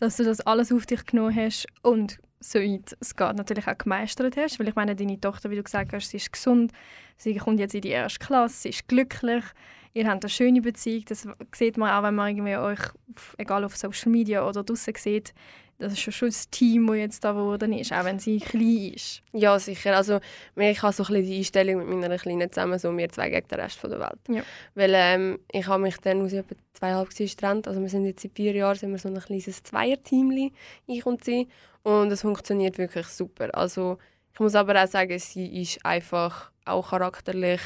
dass 0.00 0.16
du 0.16 0.24
das 0.24 0.40
alles 0.40 0.72
auf 0.72 0.86
dich 0.86 1.04
genommen 1.04 1.36
hast 1.36 1.66
und 1.82 2.18
soweit 2.40 2.96
es 3.00 3.14
geht 3.14 3.36
natürlich 3.36 3.68
auch 3.68 3.76
gemeistert 3.76 4.36
hast. 4.36 4.58
Weil 4.58 4.68
ich 4.68 4.74
meine, 4.74 4.96
deine 4.96 5.20
Tochter, 5.20 5.50
wie 5.50 5.56
du 5.56 5.62
gesagt 5.62 5.92
hast, 5.92 6.08
sie 6.08 6.16
ist 6.16 6.32
gesund, 6.32 6.72
sie 7.18 7.36
kommt 7.36 7.60
jetzt 7.60 7.74
in 7.74 7.82
die 7.82 7.90
erste 7.90 8.18
Klasse, 8.18 8.62
sie 8.62 8.68
ist 8.70 8.88
glücklich, 8.88 9.44
ihr 9.92 10.08
habt 10.08 10.24
eine 10.24 10.30
schöne 10.30 10.62
Beziehung. 10.62 11.04
Das 11.06 11.28
sieht 11.54 11.76
man 11.76 11.90
auch, 11.90 12.02
wenn 12.02 12.14
man 12.14 12.30
irgendwie 12.30 12.56
euch, 12.56 12.80
egal 13.36 13.62
auf 13.62 13.76
Social 13.76 14.10
Media 14.10 14.48
oder 14.48 14.64
draußen 14.64 14.94
sieht, 14.96 15.34
das 15.80 15.94
ist 15.94 16.14
schon 16.14 16.28
das 16.28 16.48
Team, 16.50 16.86
das 16.86 16.96
jetzt 16.96 17.24
da 17.24 17.32
geworden 17.32 17.72
ist, 17.72 17.92
auch 17.92 18.04
wenn 18.04 18.18
sie 18.18 18.38
klein 18.38 18.92
ist. 18.94 19.22
Ja, 19.32 19.58
sicher. 19.58 19.96
Also, 19.96 20.20
ich 20.56 20.82
habe 20.82 20.92
so 20.92 21.04
ein 21.04 21.24
die 21.24 21.38
Einstellung 21.38 21.78
mit 21.78 21.98
meiner 21.98 22.18
Kleinen 22.18 22.52
zusammen, 22.52 22.78
so 22.78 22.96
wir 22.96 23.08
zwei 23.08 23.30
gegen 23.30 23.48
den 23.48 23.60
Rest 23.60 23.78
von 23.78 23.90
der 23.90 24.00
Welt. 24.00 24.20
Ja. 24.28 24.42
Weil 24.74 24.92
ähm, 24.94 25.38
ich 25.50 25.66
habe 25.66 25.82
mich 25.82 25.96
dann, 25.98 26.22
als 26.22 26.32
ich 26.32 26.38
etwa 26.40 26.54
zweieinhalb 26.74 27.08
war, 27.08 27.26
getrennt. 27.26 27.68
Also 27.68 27.80
wir 27.80 27.88
sind 27.88 28.04
jetzt 28.04 28.22
seit 28.22 28.32
vier 28.34 28.54
Jahren 28.54 28.76
sind 28.76 28.90
wir 28.92 28.98
so 28.98 29.08
ein 29.08 29.18
kleines 29.18 29.62
Zweierteam, 29.62 30.52
ich 30.86 31.06
und 31.06 31.24
sie. 31.24 31.48
Und 31.82 32.12
es 32.12 32.20
funktioniert 32.20 32.78
wirklich 32.78 33.06
super. 33.06 33.48
Also 33.54 33.98
ich 34.32 34.40
muss 34.40 34.54
aber 34.54 34.82
auch 34.82 34.88
sagen, 34.88 35.18
sie 35.18 35.62
ist 35.62 35.84
einfach 35.84 36.50
auch 36.64 36.90
charakterlich 36.90 37.60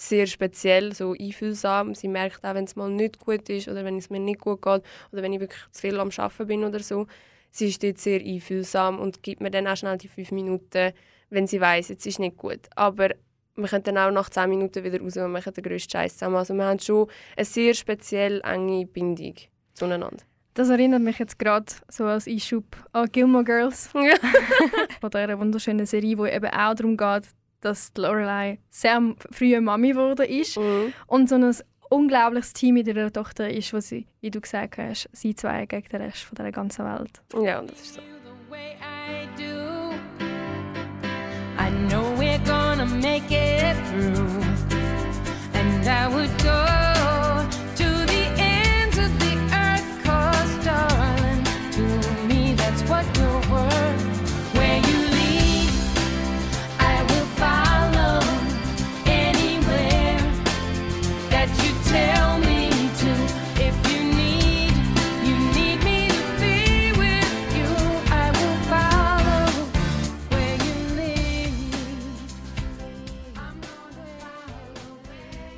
sehr 0.00 0.26
speziell, 0.26 0.94
so 0.94 1.14
einfühlsam. 1.18 1.94
Sie 1.94 2.08
merkt 2.08 2.44
auch, 2.44 2.54
wenn 2.54 2.64
es 2.64 2.74
mal 2.74 2.90
nicht 2.90 3.18
gut 3.18 3.48
ist 3.50 3.68
oder 3.68 3.84
wenn 3.84 3.98
es 3.98 4.08
mir 4.08 4.18
nicht 4.18 4.40
gut 4.40 4.62
geht 4.62 4.82
oder 5.12 5.22
wenn 5.22 5.32
ich 5.32 5.40
wirklich 5.40 5.60
zu 5.70 5.80
viel 5.80 6.00
am 6.00 6.10
Arbeiten 6.16 6.46
bin 6.46 6.64
oder 6.64 6.80
so. 6.80 7.06
Sie 7.50 7.68
ist 7.68 7.82
dort 7.82 7.98
sehr 7.98 8.20
einfühlsam 8.20 8.98
und 8.98 9.22
gibt 9.22 9.40
mir 9.40 9.50
dann 9.50 9.66
auch 9.66 9.76
schnell 9.76 9.98
die 9.98 10.08
fünf 10.08 10.30
Minuten, 10.32 10.92
wenn 11.30 11.46
sie 11.46 11.60
weiß, 11.60 11.88
jetzt 11.88 12.06
ist 12.06 12.18
nicht 12.18 12.36
gut. 12.36 12.60
Aber 12.76 13.10
wir 13.56 13.68
können 13.68 13.84
dann 13.84 13.98
auch 13.98 14.10
nach 14.10 14.30
zehn 14.30 14.48
Minuten 14.50 14.82
wieder 14.84 15.00
raus 15.00 15.16
und 15.16 15.32
machen 15.32 15.52
den 15.52 15.62
grössten 15.64 15.90
Scheiß 15.90 16.14
zusammen. 16.14 16.36
Also 16.36 16.54
wir 16.54 16.64
haben 16.64 16.78
schon 16.78 17.08
eine 17.36 17.44
sehr 17.44 17.74
speziell 17.74 18.40
enge 18.44 18.86
Bindung 18.86 19.34
zueinander. 19.74 20.16
Das 20.54 20.68
erinnert 20.68 21.02
mich 21.02 21.18
jetzt 21.18 21.38
gerade 21.38 21.66
so 21.88 22.04
als 22.04 22.26
Einschub 22.26 22.64
an 22.92 23.08
Gilmore 23.10 23.44
Girls. 23.44 23.90
Ja. 23.94 24.14
Von 25.00 25.10
dieser 25.10 25.38
wunderschönen 25.38 25.86
Serie, 25.86 26.18
wo 26.18 26.26
eben 26.26 26.46
auch 26.50 26.74
darum 26.74 26.96
geht, 26.96 27.28
dass 27.60 27.92
Lorelei 27.96 28.58
sehr 28.70 29.00
früh 29.30 29.60
Mami 29.60 29.90
geworden 29.90 30.26
ist 30.28 30.56
Mhm. 30.56 30.92
und 31.06 31.28
so 31.28 31.34
ein 31.36 31.54
unglaubliches 31.90 32.52
Team 32.54 32.74
mit 32.74 32.86
ihrer 32.88 33.12
Tochter 33.12 33.50
ist, 33.50 33.74
wo 33.74 33.80
sie, 33.80 34.06
wie 34.20 34.30
du 34.30 34.40
gesagt 34.40 34.78
hast, 34.78 35.08
sie 35.12 35.34
zwei 35.34 35.66
gegen 35.66 35.88
den 35.88 36.02
Rest 36.02 36.22
von 36.22 36.36
der 36.36 36.52
ganzen 36.52 36.84
Welt. 36.86 37.20
Ja, 37.44 37.60
das 37.62 37.80
ist 37.80 37.94
so. 37.94 38.00
I 41.60 41.68
know 41.88 42.14
we're 42.18 42.38
gonna 42.46 42.86
make 42.86 43.30
it 43.30 43.76
through. 43.90 44.42
And 45.52 45.86
I 45.86 46.08
would 46.08 46.30
go 46.42 46.79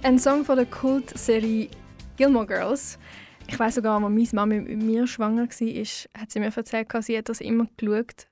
Ein 0.04 0.18
Song 0.18 0.44
von 0.44 0.56
der 0.56 0.66
Kultserie 0.66 1.71
Gilmore 2.16 2.47
Girls. 2.47 2.99
Ich 3.47 3.56
weiß 3.56 3.76
sogar, 3.76 4.02
als 4.02 4.02
meine 4.02 4.28
Mama 4.32 4.54
mit 4.61 4.82
mir 4.82 5.06
schwanger 5.06 5.42
war, 5.42 6.21
hat 6.21 6.30
sie 6.32 6.40
mir 6.40 6.52
erzählt, 6.52 6.92
sie 7.04 7.16
hat 7.16 7.28
das 7.28 7.40
immer 7.40 7.68
geschaut. 7.76 8.26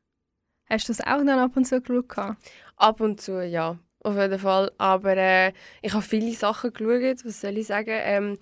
Hast 0.69 0.89
du 0.89 0.93
das 0.93 1.00
auch 1.00 1.19
dann 1.19 1.39
ab 1.39 1.57
und 1.57 1.67
zu 1.67 1.81
geschaut? 1.81 2.37
Ab 2.75 3.00
und 3.00 3.21
zu, 3.21 3.47
ja. 3.47 3.79
Auf 4.03 4.17
jeden 4.17 4.41
Fall. 4.41 4.73
Aber 4.79 5.17
äh, 5.17 5.53
ich 5.81 5.93
habe 5.93 6.03
viele 6.03 6.33
Sachen 6.33 6.73
geschaut, 6.73 7.25
was 7.25 7.41
soll 7.41 7.57
ich 7.57 7.69
sagen. 7.69 8.00
Ähm, 8.03 8.39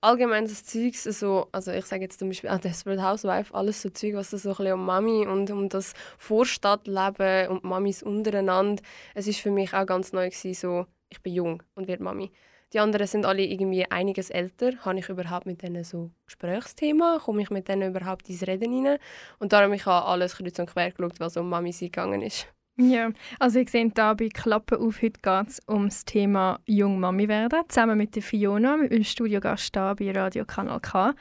allgemein 0.00 0.46
das 0.46 0.64
Zeug, 0.64 0.96
so, 0.96 1.46
also 1.52 1.70
ich 1.70 1.84
sage 1.84 2.02
jetzt 2.02 2.18
zum 2.18 2.30
Beispiel 2.30 2.50
auch 2.50 2.58
Desperate 2.58 3.08
Housewife, 3.08 3.54
alles 3.54 3.80
so 3.80 3.90
Zeug, 3.90 4.14
was 4.14 4.30
so 4.30 4.36
ein 4.36 4.56
bisschen 4.56 4.72
um 4.72 4.84
Mami 4.84 5.24
und 5.28 5.52
um 5.52 5.68
das 5.68 5.92
Vorstadtleben 6.18 7.48
und 7.48 7.62
Mamis 7.62 8.02
untereinander. 8.02 8.82
Es 9.14 9.28
ist 9.28 9.38
für 9.38 9.52
mich 9.52 9.72
auch 9.72 9.86
ganz 9.86 10.12
neu 10.12 10.28
gewesen, 10.28 10.54
so, 10.54 10.86
ich 11.10 11.22
bin 11.22 11.34
jung 11.34 11.62
und 11.76 11.86
werde 11.86 12.02
Mami. 12.02 12.32
Die 12.72 12.80
anderen 12.80 13.06
sind 13.06 13.26
alle 13.26 13.42
irgendwie 13.42 13.84
einiges 13.90 14.30
älter. 14.30 14.72
Habe 14.80 14.98
ich 14.98 15.08
überhaupt 15.08 15.46
mit 15.46 15.62
denen 15.62 15.84
so 15.84 16.10
Gesprächsthema? 16.24 17.20
Komme 17.22 17.42
ich 17.42 17.50
mit 17.50 17.68
denen 17.68 17.94
überhaupt 17.94 18.28
ins 18.30 18.46
Reden 18.46 18.86
rein? 18.86 18.98
Und 19.38 19.52
darum 19.52 19.74
ich 19.74 19.84
habe 19.84 20.06
alles 20.06 20.36
kreuz 20.36 20.58
und 20.58 20.70
quer 20.70 20.90
geschaut, 20.90 21.20
was 21.20 21.36
um 21.36 21.48
Mami 21.48 21.72
sein 21.72 21.88
gegangen 21.88 22.22
ist. 22.22 22.46
Ja, 22.76 23.10
also 23.38 23.58
ich 23.58 23.68
sehe 23.68 23.90
da 23.90 24.14
bei 24.14 24.28
Klappe 24.30 24.80
auf, 24.80 25.02
heute 25.02 25.20
geht 25.20 25.48
es 25.48 25.60
um 25.66 25.84
das 25.84 26.06
Thema 26.06 26.58
Jung 26.64 26.98
Mami 26.98 27.28
werden, 27.28 27.60
zusammen 27.68 27.98
mit 27.98 28.16
der 28.16 28.22
Fiona, 28.22 28.78
mit 28.78 28.92
dem 28.92 29.04
Studiogast 29.04 29.76
da 29.76 29.92
bei 29.92 30.10
Radio 30.10 30.46
Kanal 30.46 30.80
K. 30.80 31.12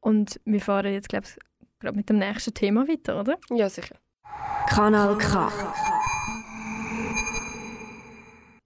Und 0.00 0.40
wir 0.46 0.60
fahren 0.62 0.94
jetzt, 0.94 1.10
glaube 1.10 1.26
ich, 1.26 1.36
gerade 1.78 1.96
mit 1.96 2.08
dem 2.08 2.18
nächsten 2.18 2.54
Thema 2.54 2.88
weiter, 2.88 3.20
oder? 3.20 3.36
Ja, 3.50 3.68
sicher. 3.68 3.96
Kanal 4.68 5.18
K. 5.18 5.52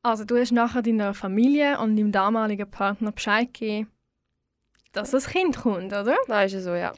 Also 0.03 0.25
du 0.25 0.39
hast 0.39 0.53
nachher 0.53 0.83
deiner 0.83 1.13
Familie 1.13 1.79
und 1.79 1.97
deinem 1.97 2.13
damaligen 2.13 2.71
Partner 2.71 3.13
Bescheid 3.13 3.53
gegeben, 3.53 3.91
dass 4.93 5.11
das 5.11 5.29
Kind 5.29 5.59
kommt, 5.59 5.93
oder? 5.93 6.17
Nein, 6.27 6.47
ist 6.47 6.55
ja 6.55 6.61
so, 6.61 6.75
ja. 6.75 6.93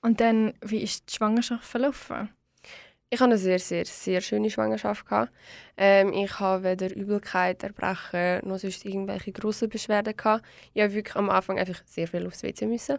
Und 0.00 0.20
dann, 0.20 0.54
wie 0.60 0.82
ist 0.82 1.10
die 1.10 1.16
Schwangerschaft 1.16 1.64
verlaufen? 1.64 2.30
Ich 3.08 3.20
hatte 3.20 3.30
eine 3.30 3.38
sehr, 3.38 3.58
sehr, 3.60 3.84
sehr 3.84 4.20
schöne 4.20 4.50
Schwangerschaft. 4.50 5.06
Gehabt. 5.06 5.32
Ähm, 5.76 6.12
ich 6.12 6.40
hatte 6.40 6.64
weder 6.64 6.94
Übelkeit, 6.94 7.62
Erbrechen 7.62 8.48
noch 8.48 8.58
sonst 8.58 8.84
irgendwelche 8.84 9.32
grossen 9.32 9.68
Beschwerden. 9.68 10.16
Gehabt. 10.16 10.44
Ich 10.74 10.82
musste 10.82 10.94
wirklich 10.96 11.16
am 11.16 11.30
Anfang 11.30 11.58
einfach 11.58 11.82
sehr 11.84 12.08
viel 12.08 12.26
aufs 12.26 12.42
WC. 12.42 12.66
Müssen. 12.66 12.98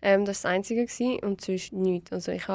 Ähm, 0.00 0.24
das 0.24 0.44
war 0.44 0.50
das 0.50 0.56
Einzige. 0.56 0.86
Gewesen, 0.86 1.18
und 1.20 1.40
sonst 1.40 1.72
nichts. 1.72 2.12
Also 2.12 2.30
ich 2.30 2.46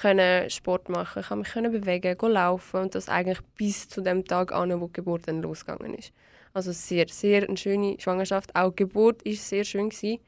konnte 0.00 0.48
Sport 0.50 0.88
machen, 0.88 1.22
ich 1.22 1.30
mich 1.30 1.52
bewegen, 1.52 2.16
gehen 2.16 2.30
laufen 2.30 2.80
und 2.82 2.94
das 2.94 3.08
eigentlich 3.08 3.40
bis 3.56 3.88
zu 3.88 4.00
dem 4.00 4.24
Tag 4.24 4.52
an, 4.52 4.80
wo 4.80 4.86
die 4.86 4.92
Geburt 4.94 5.26
dann 5.26 5.42
losgegangen 5.42 5.94
ist. 5.94 6.12
Also 6.54 6.72
sehr, 6.72 7.06
sehr 7.08 7.46
eine 7.46 7.56
schöne 7.56 7.96
Schwangerschaft. 7.98 8.54
Auch 8.54 8.70
die 8.70 8.76
Geburt 8.84 9.24
war 9.24 9.32
sehr 9.32 9.64
schön. 9.64 9.90
Gewesen. 9.90 10.18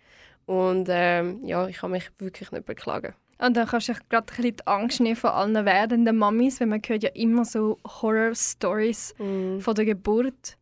Und 0.46 0.88
ähm, 0.90 1.40
ja, 1.44 1.68
ich 1.68 1.78
kann 1.78 1.92
mich 1.92 2.10
wirklich 2.18 2.50
nicht 2.52 2.66
beklagen. 2.66 3.14
Und 3.38 3.56
dann 3.56 3.66
kannst 3.66 3.88
du 3.88 3.92
dich 3.92 4.08
gerade 4.08 4.26
ein 4.32 4.36
bisschen 4.36 4.56
die 4.56 4.66
Angst 4.66 5.00
nehmen 5.00 5.16
von 5.16 5.30
allen 5.30 5.64
werdenden 5.64 6.16
Mamis, 6.16 6.60
weil 6.60 6.66
man 6.66 6.82
hört 6.86 7.02
ja 7.02 7.10
immer 7.14 7.44
so 7.44 7.78
Horror-Stories 7.86 9.14
Mm. 9.18 9.60
von 9.60 9.74
der 9.74 9.84
Geburt. 9.86 10.56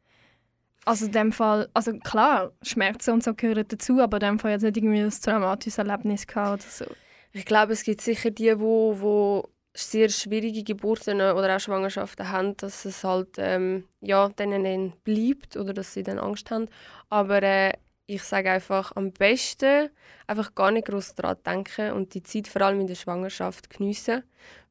Also 0.84 1.06
in 1.06 1.12
dem 1.12 1.32
Fall, 1.32 1.68
also 1.74 1.92
klar, 1.98 2.52
Schmerzen 2.62 3.14
und 3.14 3.24
so 3.24 3.34
gehören 3.34 3.64
dazu, 3.66 4.00
aber 4.00 4.18
in 4.18 4.26
dem 4.26 4.38
Fall 4.38 4.52
jetzt 4.52 4.62
nicht 4.62 4.76
irgendwie 4.76 5.00
ein 5.00 5.10
traumatisches 5.10 5.78
Erlebnis 5.78 6.26
gehabt 6.26 6.62
oder 6.62 6.70
so. 6.70 6.84
Ich 7.32 7.44
glaube, 7.44 7.72
es 7.72 7.82
gibt 7.84 8.00
sicher 8.00 8.30
die, 8.30 8.58
wo, 8.58 9.00
wo 9.00 9.48
sehr 9.74 10.08
schwierige 10.08 10.64
Geburten 10.64 11.20
oder 11.20 11.56
auch 11.56 11.60
Schwangerschaften 11.60 12.30
haben, 12.30 12.56
dass 12.56 12.84
es 12.84 13.04
halt 13.04 13.36
ähm, 13.38 13.84
ja, 14.00 14.28
denen 14.30 14.64
dann 14.64 14.92
bleibt 15.04 15.56
oder 15.56 15.72
dass 15.72 15.94
sie 15.94 16.02
dann 16.02 16.18
Angst 16.18 16.50
haben. 16.50 16.68
Aber 17.10 17.42
äh, 17.42 17.72
ich 18.06 18.22
sage 18.22 18.50
einfach, 18.50 18.96
am 18.96 19.12
besten 19.12 19.90
einfach 20.26 20.54
gar 20.54 20.70
nicht 20.70 20.88
groß 20.88 21.14
daran 21.14 21.36
denken 21.44 21.92
und 21.92 22.14
die 22.14 22.22
Zeit 22.22 22.48
vor 22.48 22.62
allem 22.62 22.80
in 22.80 22.86
der 22.86 22.94
Schwangerschaft 22.94 23.70
geniessen. 23.70 24.24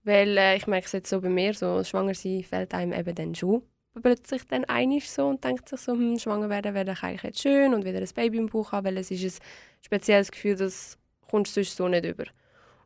Weil 0.03 0.37
äh, 0.37 0.57
ich 0.57 0.67
merke 0.67 0.87
es 0.87 0.91
jetzt 0.93 1.09
so 1.09 1.21
bei 1.21 1.29
mir, 1.29 1.53
so 1.53 1.83
schwanger 1.83 2.15
sein 2.15 2.43
fällt 2.43 2.73
einem 2.73 2.93
eben 2.93 3.15
dann 3.15 3.35
schon 3.35 3.63
plötzlich 4.01 4.45
dann 4.47 4.65
einig 4.65 5.09
so 5.09 5.27
und 5.27 5.43
denkt 5.43 5.69
sich 5.69 5.79
so, 5.79 5.93
hm, 5.93 6.19
schwanger 6.19 6.49
werden 6.49 6.73
wäre 6.73 6.85
doch 6.85 7.03
eigentlich 7.03 7.23
jetzt 7.23 7.41
schön 7.41 7.73
und 7.73 7.85
wieder 7.85 7.99
ein 7.99 8.09
Baby 8.15 8.37
im 8.37 8.47
Bauch 8.47 8.71
haben, 8.71 8.85
weil 8.85 8.97
es 8.97 9.11
ist 9.11 9.23
ein 9.23 9.43
spezielles 9.81 10.31
Gefühl, 10.31 10.55
das 10.55 10.97
kommst 11.29 11.55
du 11.57 11.63
sonst 11.63 11.77
so 11.77 11.87
nicht 11.87 12.05
über. 12.05 12.25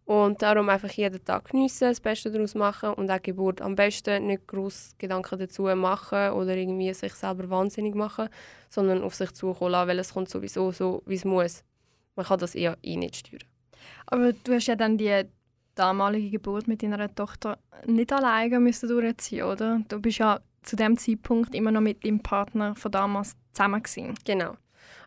Und 0.06 0.42
darum 0.42 0.68
einfach 0.70 0.90
jeden 0.90 1.24
Tag 1.24 1.52
geniessen, 1.52 1.90
das 1.90 2.02
Beste 2.02 2.32
daraus 2.32 2.56
machen 2.56 2.94
und 2.96 3.10
auch 3.10 3.22
Geburt 3.22 3.62
am 3.62 3.76
besten 3.76 4.28
nicht 4.28 4.48
groß 4.48 4.96
Gedanken 4.98 5.40
dazu 5.40 5.64
machen 5.64 6.32
oder 6.32 6.58
irgendwie 6.58 6.94
sich 6.94 7.14
selber 7.14 7.50
wahnsinnig 7.50 7.96
machen, 7.96 8.28
sondern 8.70 9.04
auf 9.04 9.16
sich 9.16 9.32
zukommen 9.32 9.72
lassen, 9.72 9.88
weil 9.88 10.00
es 10.00 10.14
kommt 10.14 10.30
sowieso 10.30 10.72
so, 10.72 11.04
wie 11.06 11.16
es 11.16 11.24
muss. 11.24 11.64
Man 12.16 12.26
kann 12.26 12.40
das 12.40 12.56
eher 12.56 12.78
eh 12.82 12.98
nicht 12.98 13.16
steuern. 13.16 13.44
Aber 14.08 14.34
du 14.34 14.54
hast 14.54 14.68
ja 14.68 14.76
dann 14.76 14.98
die 14.98 15.24
damalige 15.76 16.32
Geburt 16.32 16.68
mit 16.68 16.84
deiner 16.84 17.14
Tochter 17.14 17.58
nicht 17.86 18.12
alleine 18.12 18.60
müssen 18.60 18.90
durchziehen, 18.90 19.44
oder? 19.44 19.82
Du 19.88 20.00
bist 20.00 20.18
ja 20.18 20.40
zu 20.64 20.76
dem 20.76 20.98
Zeitpunkt 20.98 21.56
immer 21.56 21.72
noch 21.72 21.82
mit 21.82 22.04
deinem 22.04 22.20
Partner 22.20 22.76
von 22.76 22.92
damals 22.92 23.36
zusammen 23.54 23.82
gewesen. 23.82 24.16
Genau. 24.26 24.56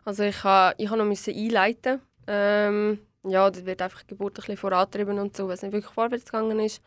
Also 0.03 0.23
ich 0.23 0.43
ha, 0.43 0.73
ich 0.77 0.89
ha 0.89 0.95
noch 0.95 1.05
müssen 1.05 1.35
einleiten. 1.35 2.01
Ähm, 2.27 2.99
ja, 3.29 3.49
da 3.49 3.65
wird 3.65 3.81
einfach 3.81 4.03
die 4.03 4.07
Geburt 4.07 4.33
ein 4.33 4.41
bisschen 4.41 4.57
vorantrieben 4.57 5.19
und 5.19 5.35
so, 5.35 5.47
was 5.47 5.61
nicht 5.61 5.73
wirklich 5.73 5.93
vorwärts 5.93 6.25
gegangen 6.25 6.59
ist. 6.59 6.81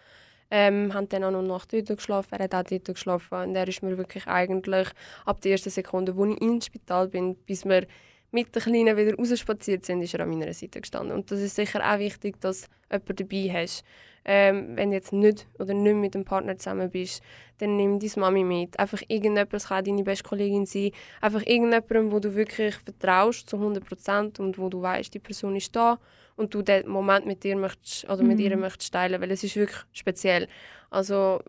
Ähm, 0.51 0.95
haben 0.95 1.09
dann 1.11 1.25
auch 1.25 1.31
noch 1.31 1.43
Nacht 1.43 1.73
dort 1.75 1.89
geschlafen, 1.89 2.35
er 2.35 2.45
hat 2.45 2.55
auch 2.55 2.63
dort 2.63 2.87
geschlafen 2.87 3.35
und 3.35 3.55
er 3.55 3.69
ist 3.69 3.83
mir 3.83 3.99
wirklich 3.99 4.27
eigentlich 4.27 4.89
ab 5.27 5.43
der 5.43 5.53
ersten 5.53 5.69
Sekunde, 5.69 6.17
wo 6.17 6.25
ich 6.25 6.41
ins 6.41 6.67
Spital 6.67 7.09
bin, 7.09 7.35
bis 7.35 7.67
wir 7.67 7.87
mit 8.31 8.55
den 8.55 8.63
Kleinen 8.63 8.97
wieder 8.97 9.15
rausspaziert 9.15 9.85
sind, 9.85 10.03
ist 10.03 10.15
er 10.15 10.21
an 10.21 10.31
meiner 10.31 10.53
Seite 10.53 10.81
gestanden. 10.81 11.13
Und 11.13 11.31
das 11.31 11.41
ist 11.41 11.55
sicher 11.55 11.81
auch 11.83 11.99
wichtig, 11.99 12.41
dass 12.41 12.63
du 12.63 12.69
jemanden 12.97 13.17
dabei 13.17 13.61
hast. 13.61 13.85
Ähm, 14.25 14.77
wenn 14.77 14.91
du 14.91 14.97
jetzt 14.97 15.13
nicht 15.13 15.47
oder 15.59 15.73
nicht 15.73 15.97
mit 15.97 16.15
dem 16.15 16.25
Partner 16.25 16.59
zusammen 16.59 16.91
bist, 16.91 17.23
dann 17.59 17.77
nimm 17.77 17.99
deine 17.99 18.13
Mami 18.17 18.45
mit. 18.45 18.79
Einfach 18.79 19.01
irgendjemand, 19.09 19.55
es 19.55 19.69
kann 19.69 19.85
deine 19.85 20.03
beste 20.03 20.29
Kollegin 20.29 20.67
sein, 20.67 20.91
einfach 21.23 21.41
irgendjemandem, 21.41 22.13
wo 22.13 22.21
du 22.21 22.35
wirklich 22.35 22.75
vertraust 22.75 23.49
zu 23.49 23.57
100% 23.57 24.39
und 24.41 24.59
wo 24.59 24.69
du 24.69 24.83
weißt, 24.83 25.15
die 25.15 25.19
Person 25.19 25.57
ist 25.57 25.75
da 25.75 25.99
und 26.39 26.55
du 26.55 26.63
den 26.63 26.89
Moment 26.89 27.27
mit 27.27 27.43
dir 27.45 27.57
möchtest, 27.57 28.05
oder 28.09 28.23
mit 28.23 28.39
Mhm. 28.39 28.45
ihr 28.45 28.57
möchtest 28.57 28.93
teilen, 28.93 29.21
weil 29.21 29.31
es 29.31 29.45
ist 29.45 29.57
wirklich 29.57 29.81
speziell. 29.93 30.49
Also 30.89 31.41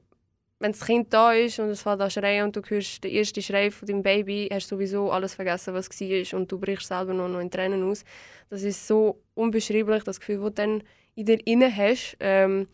wenn 0.59 0.73
das 0.73 0.85
Kind 0.85 1.13
da 1.13 1.31
ist 1.31 1.59
und 1.59 1.69
es 1.69 1.83
fängt 1.83 2.01
an 2.01 2.11
schreien 2.11 2.43
und 2.45 2.55
du 2.55 2.61
hörst 2.61 3.03
den 3.03 3.13
ersten 3.15 3.41
Schrei 3.41 3.71
von 3.71 3.87
deinem 3.87 4.03
Baby, 4.03 4.49
hast 4.51 4.69
du 4.69 4.75
sowieso 4.75 5.11
alles 5.11 5.35
vergessen, 5.35 5.73
was 5.73 5.89
war 5.89 6.39
und 6.39 6.51
du 6.51 6.59
brichst 6.59 6.87
selber 6.87 7.13
nur 7.13 7.29
noch 7.29 7.39
in 7.39 7.49
Tränen 7.49 7.83
aus. 7.83 8.03
Das 8.49 8.63
ist 8.63 8.85
so 8.85 9.21
unbeschreiblich, 9.35 10.03
das 10.03 10.19
Gefühl, 10.19 10.37
das 10.37 10.45
du 10.45 10.51
dann 10.51 10.83
in 11.15 11.25
dir 11.25 11.39
inne 11.45 11.73
hast. 11.73 12.17
Ähm, 12.19 12.67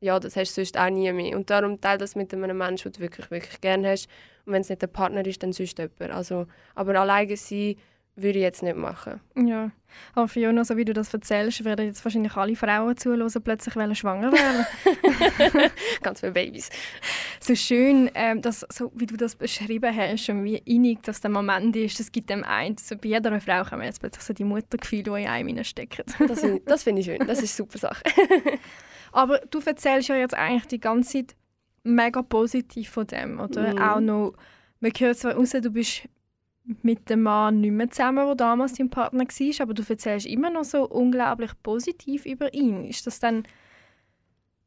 ja, 0.00 0.18
das 0.18 0.36
hast 0.36 0.56
du 0.56 0.64
sonst 0.64 0.78
auch 0.78 0.90
nie 0.90 1.10
mehr. 1.12 1.36
Und 1.36 1.48
darum 1.50 1.80
teile 1.80 1.98
das 1.98 2.14
mit 2.14 2.32
einem 2.34 2.56
Menschen, 2.58 2.90
den 2.90 2.94
du 2.94 3.00
wirklich, 3.00 3.30
wirklich 3.30 3.60
gerne 3.60 3.90
hast. 3.90 4.08
Und 4.44 4.52
wenn 4.54 4.62
es 4.62 4.68
nicht 4.68 4.82
der 4.82 4.86
Partner 4.88 5.24
ist, 5.24 5.42
dann 5.42 5.52
sonst 5.52 5.78
jemand. 5.78 6.10
Also, 6.10 6.46
aber 6.74 6.98
alleine 6.98 7.36
sein 7.36 7.76
würde 8.16 8.38
ich 8.38 8.42
jetzt 8.42 8.62
nicht 8.62 8.76
machen. 8.76 9.20
Ja. 9.36 9.70
Aber 10.14 10.28
Fiona, 10.28 10.64
so 10.64 10.76
wie 10.76 10.84
du 10.84 10.92
das 10.92 11.12
erzählst, 11.12 11.64
werden 11.64 11.86
jetzt 11.86 12.04
wahrscheinlich 12.04 12.36
alle 12.36 12.54
Frauen 12.54 12.96
zuhören, 12.96 13.28
plötzlich 13.42 13.76
wollen 13.76 13.94
schwanger 13.94 14.32
werden. 14.32 14.66
Ganz 16.02 16.20
viele 16.20 16.32
Babys. 16.32 16.70
so 17.40 17.54
schön, 17.54 18.10
ähm, 18.14 18.42
dass, 18.42 18.64
so 18.72 18.92
wie 18.94 19.06
du 19.06 19.16
das 19.16 19.36
beschrieben 19.36 19.94
hast 19.94 20.28
und 20.28 20.44
wie 20.44 20.58
innig 20.58 21.02
das 21.02 21.20
der 21.20 21.30
Moment 21.30 21.74
ist, 21.76 21.98
das 21.98 22.12
gibt 22.12 22.30
dem 22.30 22.44
einen. 22.44 22.76
So 22.78 22.96
bei 22.96 23.08
jeder 23.08 23.40
Frau 23.40 23.64
kann 23.64 23.78
man 23.78 23.86
jetzt 23.86 24.00
plötzlich 24.00 24.24
so 24.24 24.32
die 24.32 24.44
Muttergefühle, 24.44 25.02
die 25.02 25.22
in 25.22 25.28
einem 25.28 25.64
stecken. 25.64 26.04
Das, 26.28 26.44
das 26.66 26.82
finde 26.82 27.00
ich 27.00 27.06
schön. 27.06 27.26
Das 27.26 27.42
ist 27.42 27.58
eine 27.58 27.68
super 27.68 27.78
Sache. 27.78 28.02
Aber 29.12 29.38
du 29.50 29.60
erzählst 29.60 30.08
ja 30.08 30.16
jetzt 30.16 30.34
eigentlich 30.34 30.66
die 30.66 30.80
ganze 30.80 31.12
Zeit 31.12 31.36
mega 31.82 32.22
positiv 32.22 32.90
von 32.90 33.06
dem, 33.06 33.40
oder? 33.40 33.72
Mhm. 33.72 33.78
Auch 33.78 34.00
noch, 34.00 34.34
man 34.80 34.92
hört 34.96 35.18
zwar 35.18 35.34
raus, 35.34 35.50
du 35.50 35.70
bist 35.70 36.08
mit 36.82 37.10
dem 37.10 37.22
Mann 37.22 37.60
nicht 37.60 37.72
mehr 37.72 37.90
zusammen, 37.90 38.26
der 38.26 38.34
damals 38.34 38.74
dein 38.74 38.90
Partner 38.90 39.24
war, 39.24 39.62
aber 39.62 39.74
du 39.74 39.82
erzählst 39.88 40.26
immer 40.26 40.50
noch 40.50 40.64
so 40.64 40.88
unglaublich 40.88 41.50
positiv 41.62 42.26
über 42.26 42.52
ihn. 42.54 42.84
Ist 42.84 43.06
das 43.06 43.20
dann... 43.20 43.44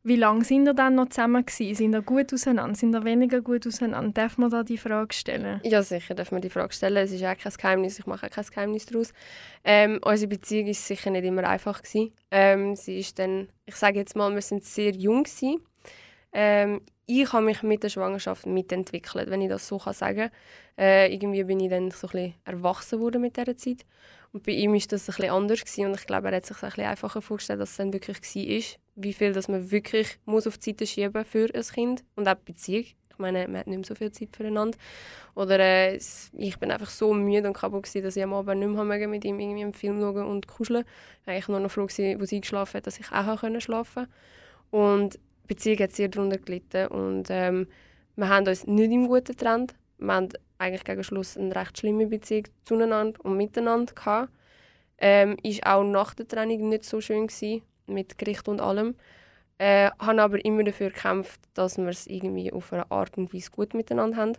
Wie 0.05 0.17
lange 0.17 0.43
sind 0.43 0.67
ihr 0.67 0.73
dann 0.73 0.95
noch 0.95 1.07
zusammen 1.07 1.45
gewesen? 1.45 1.75
Sind 1.75 1.95
ihr 1.95 2.01
gut 2.01 2.33
auseinander? 2.33 2.75
Sind 2.75 2.93
ihr 2.93 3.05
weniger 3.05 3.39
gut 3.39 3.65
auseinander? 3.65 4.11
Darf 4.11 4.37
man 4.37 4.49
da 4.49 4.61
die 4.61 4.77
Frage 4.77 5.13
stellen? 5.13 5.61
Ja, 5.63 5.81
sicher 5.81 6.13
darf 6.13 6.29
man 6.29 6.41
die 6.41 6.49
Frage 6.49 6.73
stellen. 6.73 6.97
Es 6.97 7.13
ist 7.13 7.23
auch 7.23 7.37
kein 7.37 7.53
Geheimnis. 7.53 7.99
Ich 7.99 8.05
mache 8.05 8.29
kein 8.29 8.43
Geheimnis 8.43 8.85
daraus. 8.85 9.13
Ähm, 9.63 10.01
unsere 10.03 10.27
Beziehung 10.27 10.67
war 10.67 10.73
sicher 10.73 11.09
nicht 11.09 11.23
immer 11.23 11.45
einfach. 11.45 11.81
Ähm, 12.31 12.75
sie 12.75 12.99
ist 12.99 13.17
dann, 13.17 13.47
ich 13.65 13.75
sage 13.75 13.99
jetzt 13.99 14.17
mal, 14.17 14.33
wir 14.33 14.41
sind 14.41 14.65
sehr 14.65 14.91
jung. 14.91 15.25
Ähm, 16.33 16.81
ich 17.05 17.33
habe 17.33 17.43
mich 17.43 17.63
mit 17.63 17.83
der 17.83 17.89
Schwangerschaft 17.89 18.45
mitentwickelt, 18.45 19.29
wenn 19.29 19.41
ich 19.41 19.49
das 19.49 19.67
so 19.67 19.77
kann 19.77 19.93
sagen 19.93 20.29
äh, 20.77 21.13
Irgendwie 21.13 21.43
bin 21.43 21.59
ich 21.59 21.69
dann 21.69 21.91
so 21.91 22.07
ein 22.07 22.11
bisschen 22.11 22.33
erwachsen 22.45 22.99
worden 22.99 23.21
mit 23.21 23.35
dieser 23.35 23.57
Zeit. 23.57 23.85
Und 24.31 24.43
bei 24.43 24.53
ihm 24.53 24.73
war 24.73 24.79
das 24.79 25.03
ein 25.03 25.15
bisschen 25.15 25.29
anders. 25.29 25.59
Gewesen. 25.59 25.85
Und 25.85 25.99
ich 25.99 26.07
glaube, 26.07 26.29
er 26.29 26.37
hat 26.37 26.45
sich 26.45 26.57
ein 26.63 26.69
bisschen 26.69 26.85
einfacher 26.85 27.21
vorgestellt, 27.21 27.59
als 27.59 27.71
es 27.71 27.77
dann 27.77 27.93
wirklich 27.93 28.17
war. 28.17 28.79
Wie 28.95 29.13
viel 29.13 29.33
dass 29.33 29.47
man 29.47 29.71
wirklich 29.71 30.17
muss 30.25 30.47
auf 30.47 30.57
die 30.57 30.71
Seite 30.71 30.87
schieben 30.87 31.25
für 31.25 31.49
ein 31.53 31.63
Kind 31.63 32.03
und 32.15 32.27
auch 32.27 32.35
die 32.35 32.51
Beziehung. 32.51 32.85
Ich 32.85 33.19
meine, 33.19 33.47
man 33.47 33.57
hat 33.59 33.67
nicht 33.67 33.77
mehr 33.77 33.85
so 33.85 33.93
viel 33.93 34.11
Zeit 34.11 34.35
füreinander. 34.35 34.77
Oder 35.35 35.59
äh, 35.59 35.99
ich 36.33 36.57
bin 36.57 36.71
einfach 36.71 36.89
so 36.89 37.13
müde 37.13 37.47
und 37.47 37.53
kaputt, 37.53 37.83
gewesen, 37.83 38.03
dass 38.03 38.15
ich 38.15 38.23
am 38.23 38.33
Abend 38.33 38.59
nicht 38.59 38.69
mehr 38.69 39.07
mit 39.07 39.23
ihm 39.23 39.39
irgendwie 39.39 39.63
einen 39.63 39.73
Film 39.73 39.99
schauen 39.99 40.25
und 40.25 40.47
kuscheln. 40.47 40.83
Eigentlich 41.25 41.47
nur 41.47 41.59
noch 41.59 41.71
froh, 41.71 41.85
gewesen, 41.85 42.19
wo 42.19 42.25
sie 42.25 42.41
geschlafen 42.41 42.77
hat, 42.77 42.87
dass 42.87 42.99
ich 42.99 43.11
auch 43.11 43.59
schlafen 43.59 44.07
Und 44.71 45.13
die 45.15 45.19
Beziehung 45.47 45.79
hat 45.79 45.91
sehr 45.91 46.09
darunter 46.09 46.37
gelitten. 46.37 46.87
Und 46.87 47.27
ähm, 47.29 47.67
wir 48.15 48.29
haben 48.29 48.47
uns 48.47 48.65
nicht 48.65 48.91
im 48.91 49.07
Guten 49.07 49.35
getrennt. 49.35 49.75
Wir 49.97 50.13
haben 50.13 50.29
eigentlich 50.57 50.83
gegen 50.83 51.03
Schluss 51.03 51.37
eine 51.37 51.55
recht 51.55 51.77
schlimme 51.77 52.07
Beziehung 52.07 52.45
zueinander 52.65 53.19
und 53.23 53.37
miteinander 53.37 53.93
gehabt. 53.93 54.29
Ähm, 54.97 55.37
ist 55.43 55.65
auch 55.65 55.83
nach 55.83 56.13
der 56.13 56.27
Trennung 56.27 56.69
nicht 56.69 56.85
so 56.85 57.01
schön 57.01 57.27
gewesen, 57.27 57.61
mit 57.87 58.17
Gericht 58.17 58.47
und 58.47 58.61
allem. 58.61 58.95
Äh, 59.57 59.91
habe 59.99 60.21
aber 60.21 60.45
immer 60.45 60.63
dafür 60.63 60.89
gekämpft, 60.89 61.41
dass 61.53 61.77
wir 61.77 61.87
es 61.87 62.07
irgendwie 62.07 62.51
auf 62.51 62.73
eine 62.73 62.89
Art 62.91 63.17
und 63.17 63.33
Weise 63.33 63.51
gut 63.51 63.73
miteinander 63.73 64.17
haben. 64.17 64.33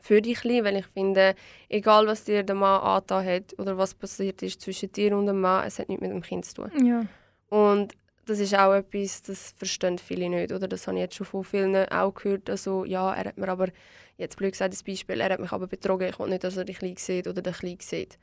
Für 0.00 0.22
dich, 0.22 0.44
weil 0.44 0.76
ich 0.76 0.86
finde, 0.86 1.34
egal 1.68 2.06
was 2.06 2.24
dir 2.24 2.42
der 2.44 2.54
Mann 2.54 2.80
angetan 2.80 3.26
hat 3.26 3.58
oder 3.58 3.76
was 3.78 3.94
passiert 3.94 4.42
ist 4.42 4.60
zwischen 4.60 4.92
dir 4.92 5.16
und 5.16 5.26
dem 5.26 5.40
Mann, 5.40 5.66
es 5.66 5.78
hat 5.78 5.88
nichts 5.88 6.02
mit 6.02 6.12
dem 6.12 6.22
Kind 6.22 6.44
zu 6.44 6.54
tun. 6.54 6.86
Ja. 6.86 7.04
Und 7.48 7.94
das 8.28 8.38
ist 8.38 8.54
auch 8.54 8.74
etwas, 8.74 9.22
das 9.22 9.54
verstehen 9.56 9.98
viele 9.98 10.28
nicht. 10.28 10.52
Oder 10.52 10.68
das 10.68 10.86
habe 10.86 10.96
ich 10.96 11.02
jetzt 11.02 11.16
schon 11.16 11.26
von 11.26 11.44
vielen 11.44 11.74
auch 11.76 12.14
gehört. 12.14 12.48
Also, 12.50 12.84
ja, 12.84 13.12
er 13.14 13.24
hat 13.26 13.38
mir 13.38 13.48
aber, 13.48 13.68
jetzt 14.16 14.36
blöd 14.36 14.52
gesagt, 14.52 14.72
das 14.72 14.82
Beispiel, 14.82 15.20
er 15.20 15.30
hat 15.32 15.40
mich 15.40 15.52
aber 15.52 15.66
betrogen. 15.66 16.08
Ich 16.08 16.18
will 16.18 16.28
nicht, 16.28 16.44
dass 16.44 16.56
er 16.56 16.64
dich 16.64 16.78
klein 16.78 16.96
sieht 16.96 17.26
oder 17.26 17.42
den 17.42 17.52
klein 17.52 17.78
sieht. 17.80 18.18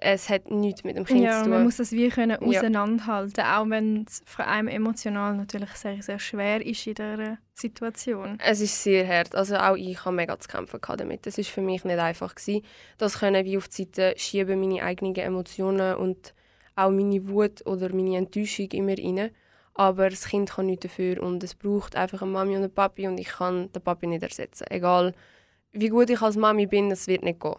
Es 0.00 0.28
hat 0.28 0.48
nichts 0.48 0.84
mit 0.84 0.96
dem 0.96 1.04
Kind 1.04 1.24
ja, 1.24 1.38
zu 1.38 1.42
tun. 1.44 1.50
man 1.50 1.64
muss 1.64 1.78
das 1.78 1.90
wie 1.90 2.08
können 2.08 2.38
Ja. 2.40 2.60
auseinanderhalten, 2.60 3.44
auch 3.44 3.68
wenn 3.68 4.04
es 4.06 4.22
für 4.26 4.46
einen 4.46 4.68
emotional 4.68 5.34
natürlich 5.36 5.70
sehr, 5.70 6.00
sehr 6.02 6.20
schwer 6.20 6.64
ist 6.64 6.86
in 6.86 6.94
dieser 6.94 7.38
Situation. 7.54 8.38
Es 8.40 8.60
ist 8.60 8.80
sehr 8.80 9.08
hart. 9.08 9.34
Also 9.34 9.56
auch 9.56 9.74
ich 9.74 9.98
hatte 10.04 10.14
mega 10.14 10.38
zu 10.38 10.48
kämpfen 10.48 10.78
damit. 10.96 11.26
Es 11.26 11.36
war 11.36 11.44
für 11.44 11.62
mich 11.62 11.84
nicht 11.84 11.98
einfach. 11.98 12.36
Gewesen. 12.36 12.64
Das 12.96 13.18
können 13.18 13.44
wie 13.44 13.56
auf 13.58 13.66
die 13.68 13.82
Seite 13.84 14.14
schieben, 14.16 14.60
meine 14.60 14.84
eigenen 14.84 15.16
Emotionen 15.16 15.96
und 15.96 16.32
auch 16.78 16.90
meine 16.90 17.28
Wut 17.28 17.66
oder 17.66 17.92
meine 17.94 18.16
Enttäuschung 18.16 18.70
immer 18.72 18.96
rein. 18.96 19.30
Aber 19.74 20.10
das 20.10 20.28
Kind 20.28 20.50
kann 20.50 20.66
nichts 20.66 20.82
dafür 20.82 21.22
und 21.22 21.42
es 21.44 21.54
braucht 21.54 21.94
einfach 21.94 22.22
eine 22.22 22.30
Mami 22.30 22.56
und 22.56 22.64
einen 22.64 22.74
Papi 22.74 23.06
und 23.06 23.18
ich 23.18 23.28
kann 23.28 23.70
den 23.72 23.82
Papi 23.82 24.06
nicht 24.06 24.22
ersetzen. 24.22 24.66
Egal 24.70 25.12
wie 25.72 25.88
gut 25.88 26.10
ich 26.10 26.20
als 26.20 26.36
Mami 26.36 26.66
bin, 26.66 26.90
es 26.90 27.06
wird 27.06 27.22
nicht 27.22 27.40
gehen. 27.40 27.56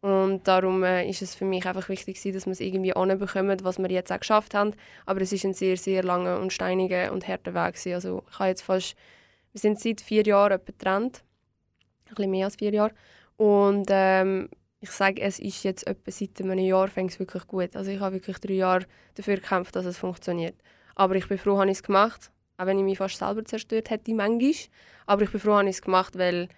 Und 0.00 0.46
darum 0.46 0.84
äh, 0.84 1.08
ist 1.08 1.22
es 1.22 1.34
für 1.34 1.44
mich 1.44 1.66
einfach 1.66 1.88
wichtig, 1.88 2.22
dass 2.22 2.46
wir 2.46 2.52
es 2.52 2.60
irgendwie 2.60 2.94
anbekommen, 2.94 3.58
was 3.64 3.78
wir 3.78 3.90
jetzt 3.90 4.12
auch 4.12 4.20
geschafft 4.20 4.54
haben. 4.54 4.74
Aber 5.06 5.20
es 5.20 5.32
ist 5.32 5.44
ein 5.44 5.54
sehr, 5.54 5.76
sehr 5.76 6.04
langer 6.04 6.40
und 6.40 6.52
steiniger 6.52 7.12
und 7.12 7.26
harter 7.26 7.52
Weg. 7.54 7.74
Gewesen. 7.74 7.94
Also 7.94 8.22
ich 8.30 8.38
habe 8.38 8.48
jetzt 8.48 8.62
fast, 8.62 8.94
wir 9.52 9.60
sind 9.60 9.80
seit 9.80 10.00
vier 10.00 10.22
Jahren 10.24 10.60
getrennt. 10.64 11.24
Ein 12.08 12.14
bisschen 12.14 12.30
mehr 12.30 12.46
als 12.46 12.56
vier 12.56 12.72
Jahre. 12.72 12.92
Und 13.36 13.86
ähm, 13.90 14.48
ich 14.80 14.90
sage, 14.90 15.20
es 15.20 15.38
ist 15.38 15.64
jetzt 15.64 15.86
etwa 15.86 16.10
seit 16.10 16.40
einem 16.40 16.58
Jahr 16.58 16.88
fängt 16.88 17.10
es 17.10 17.18
wirklich 17.18 17.46
gut. 17.46 17.74
Also 17.74 17.90
ich 17.90 18.00
habe 18.00 18.14
wirklich 18.14 18.38
drei 18.38 18.54
Jahre 18.54 18.86
dafür 19.14 19.36
gekämpft, 19.36 19.74
dass 19.74 19.84
es 19.86 19.98
funktioniert. 19.98 20.54
Aber 20.94 21.16
ich 21.16 21.26
bin 21.26 21.38
froh, 21.38 21.58
habe 21.58 21.70
ich 21.70 21.78
es 21.78 21.82
gemacht. 21.82 22.30
Auch 22.56 22.66
wenn 22.66 22.78
ich 22.78 22.84
mich 22.84 22.98
fast 22.98 23.18
selber 23.18 23.44
zerstört 23.44 23.90
hätte, 23.90 24.14
manchmal. 24.14 24.54
Aber 25.06 25.22
ich 25.22 25.30
bin 25.30 25.40
froh, 25.40 25.54
habe 25.54 25.68
ich 25.68 25.76
es 25.76 25.82
gemacht, 25.82 26.16
weil 26.16 26.48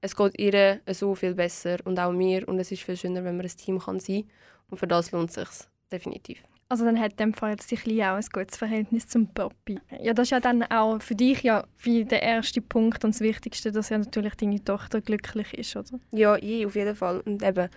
es 0.00 0.16
geht 0.16 0.38
ihr 0.38 0.80
so 0.92 1.14
viel 1.14 1.34
besser 1.34 1.78
und 1.84 1.98
auch 1.98 2.12
mir. 2.12 2.48
Und 2.48 2.58
es 2.58 2.72
ist 2.72 2.82
viel 2.82 2.96
schöner, 2.96 3.24
wenn 3.24 3.36
man 3.36 3.46
ein 3.46 3.56
Team 3.56 3.78
kann 3.78 4.00
sein 4.00 4.22
kann. 4.22 4.30
Und 4.70 4.76
für 4.78 4.86
das 4.86 5.10
lohnt 5.12 5.30
es 5.30 5.34
sich 5.34 5.68
definitiv. 5.90 6.42
Also 6.70 6.84
dann 6.84 7.00
hat 7.00 7.18
dem 7.18 7.32
Fall 7.32 7.52
jetzt 7.52 7.70
die 7.70 7.76
Kleine 7.76 8.12
auch 8.12 8.16
ein 8.16 8.24
gutes 8.30 8.58
Verhältnis 8.58 9.08
zum 9.08 9.26
Papi. 9.32 9.80
Ja, 10.02 10.12
das 10.12 10.24
ist 10.26 10.30
ja 10.32 10.40
dann 10.40 10.62
auch 10.64 11.00
für 11.00 11.14
dich 11.14 11.42
ja 11.42 11.64
wie 11.78 12.04
der 12.04 12.22
erste 12.22 12.60
Punkt 12.60 13.02
und 13.04 13.14
das 13.14 13.22
Wichtigste, 13.22 13.72
dass 13.72 13.88
ja 13.88 13.96
natürlich 13.96 14.34
deine 14.34 14.62
Tochter 14.62 15.00
glücklich 15.00 15.54
ist, 15.54 15.74
oder? 15.76 15.98
Ja, 16.12 16.36
je, 16.36 16.66
auf 16.66 16.76
jeden 16.76 16.94
Fall. 16.94 17.20
Und 17.20 17.42
eben, 17.42 17.70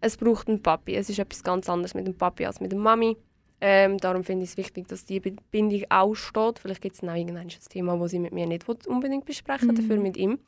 es 0.00 0.16
braucht 0.16 0.48
einen 0.48 0.62
Papi. 0.62 0.94
Es 0.94 1.10
ist 1.10 1.18
etwas 1.18 1.42
ganz 1.42 1.68
anderes 1.68 1.92
mit 1.92 2.06
dem 2.06 2.16
Papi 2.16 2.46
als 2.46 2.58
mit 2.60 2.72
der 2.72 2.78
Mami. 2.78 3.18
Ähm, 3.60 3.98
darum 3.98 4.24
finde 4.24 4.44
ich 4.44 4.50
es 4.52 4.56
wichtig, 4.56 4.88
dass 4.88 5.04
die 5.04 5.20
Bindung 5.20 5.82
auch 5.90 6.14
steht. 6.14 6.58
Vielleicht 6.58 6.80
gibt 6.80 6.94
es 6.94 7.02
noch 7.02 7.14
irgendein 7.16 7.48
Thema, 7.48 7.98
das 7.98 8.12
sie 8.12 8.18
mit 8.18 8.32
mir 8.32 8.46
nicht 8.46 8.66
unbedingt 8.86 9.26
besprechen 9.26 9.68
Mhm. 9.68 9.74
dafür 9.74 9.96
mit 9.98 10.16
ihm. 10.16 10.38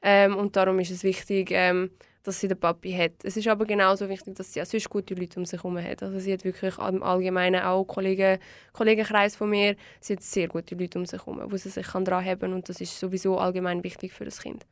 Ähm, 0.00 0.36
und 0.36 0.56
darum 0.56 0.78
ist 0.78 0.90
es 0.90 1.02
wichtig, 1.02 1.50
ähm, 1.50 1.90
dass 2.26 2.40
sie 2.40 2.48
den 2.48 2.58
Papi 2.58 2.92
hat. 2.92 3.12
Es 3.22 3.36
ist 3.36 3.46
aber 3.46 3.64
genauso 3.64 4.08
wichtig, 4.08 4.34
dass 4.34 4.52
sie 4.52 4.60
auch 4.60 4.66
sonst 4.66 4.90
gute 4.90 5.14
Leute 5.14 5.38
um 5.38 5.46
sich 5.46 5.62
herum 5.62 5.78
hat. 5.78 6.02
Also 6.02 6.18
sie 6.18 6.32
hat 6.32 6.44
wirklich 6.44 6.76
im 6.78 7.02
Allgemeinen 7.02 7.62
auch 7.62 7.84
Kollegen, 7.84 8.38
Kollegenkreis 8.72 9.36
von 9.36 9.50
mir, 9.50 9.76
sie 10.00 10.14
hat 10.14 10.22
sehr 10.22 10.48
gute 10.48 10.74
Leute 10.74 10.98
um 10.98 11.06
sich 11.06 11.20
herum, 11.20 11.40
wo 11.44 11.56
sie 11.56 11.68
sich 11.68 11.86
kann 11.86 12.04
dran 12.04 12.24
haben 12.24 12.40
kann. 12.40 12.52
Und 12.52 12.68
das 12.68 12.80
ist 12.80 12.98
sowieso 12.98 13.38
allgemein 13.38 13.84
wichtig 13.84 14.12
für 14.12 14.24
das 14.24 14.40
Kind. 14.40 14.66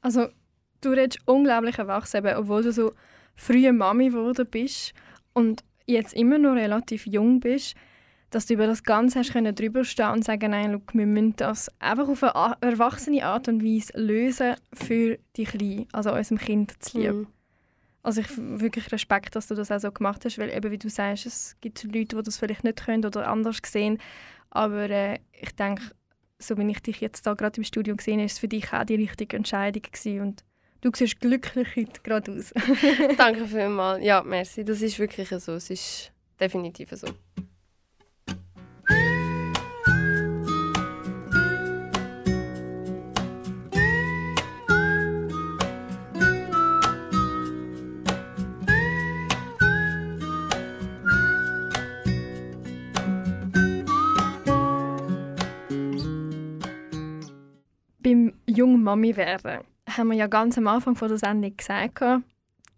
Also 0.00 0.28
du 0.80 0.90
redest 0.90 1.18
unglaublich 1.26 1.78
erwachsen, 1.78 2.26
obwohl 2.26 2.62
du 2.62 2.72
so 2.72 2.92
frühe 3.34 3.72
Mami 3.72 4.10
geworden 4.10 4.46
bist 4.50 4.92
und 5.32 5.64
jetzt 5.86 6.14
immer 6.14 6.38
noch 6.38 6.54
relativ 6.54 7.06
jung 7.06 7.40
bist, 7.40 7.74
dass 8.32 8.46
du 8.46 8.54
über 8.54 8.66
das 8.66 8.82
Ganze 8.82 9.18
hast 9.18 9.32
können 9.32 9.54
drüber 9.54 9.84
stehen 9.84 10.10
und 10.10 10.24
sagen, 10.24 10.50
nein, 10.50 10.72
look, 10.72 10.94
wir 10.94 11.06
müssen 11.06 11.36
das 11.36 11.70
einfach 11.78 12.08
auf 12.08 12.22
eine 12.24 12.56
erwachsene 12.62 13.24
Art 13.24 13.46
und 13.46 13.62
Weise 13.62 13.92
lösen 13.94 14.54
für 14.72 15.18
die 15.36 15.44
Kleine, 15.44 15.86
also 15.92 16.12
unserem 16.12 16.38
Kind 16.38 16.82
zu 16.82 16.98
lieb. 16.98 17.12
Mhm. 17.12 17.26
Also 18.02 18.22
ich 18.22 18.28
wirklich 18.36 18.90
Respekt, 18.90 19.36
dass 19.36 19.46
du 19.46 19.54
das 19.54 19.70
auch 19.70 19.78
so 19.78 19.92
gemacht 19.92 20.24
hast, 20.24 20.38
weil 20.38 20.50
eben 20.50 20.72
wie 20.72 20.78
du 20.78 20.88
sagst, 20.88 21.26
es 21.26 21.56
gibt 21.60 21.84
Leute, 21.84 22.16
die 22.16 22.22
das 22.22 22.38
vielleicht 22.38 22.64
nicht 22.64 22.84
können 22.84 23.04
oder 23.04 23.28
anders 23.28 23.58
sehen, 23.64 23.98
aber 24.50 24.90
äh, 24.90 25.18
ich 25.40 25.54
denke, 25.54 25.82
so 26.38 26.56
wie 26.56 26.68
ich 26.70 26.80
dich 26.80 27.00
jetzt 27.00 27.26
da 27.26 27.34
gerade 27.34 27.58
im 27.58 27.64
Studio 27.64 27.94
gesehen 27.94 28.14
habe, 28.14 28.24
ist 28.24 28.32
es 28.32 28.38
für 28.38 28.48
dich 28.48 28.72
auch 28.72 28.84
die 28.84 28.96
richtige 28.96 29.36
Entscheidung 29.36 29.82
gewesen 29.82 30.20
und 30.20 30.44
du 30.80 30.90
siehst 30.94 31.20
glücklich 31.20 31.76
heute 31.76 32.00
gerade 32.02 32.32
aus. 32.32 32.52
Danke 33.18 33.46
vielmals. 33.46 34.02
Ja, 34.02 34.22
merci. 34.22 34.64
Das 34.64 34.80
ist 34.82 34.98
wirklich 34.98 35.28
so. 35.28 35.52
Es 35.52 35.70
ist 35.70 36.12
definitiv 36.40 36.90
so. 36.92 37.06
Mami 58.92 59.16
werden 59.16 59.64
haben 59.88 60.08
wir 60.08 60.16
ja 60.16 60.26
ganz 60.26 60.58
am 60.58 60.66
Anfang 60.68 60.96
von 60.96 61.08
der 61.08 61.18
Sendung 61.18 61.56
gesagt, 61.56 62.02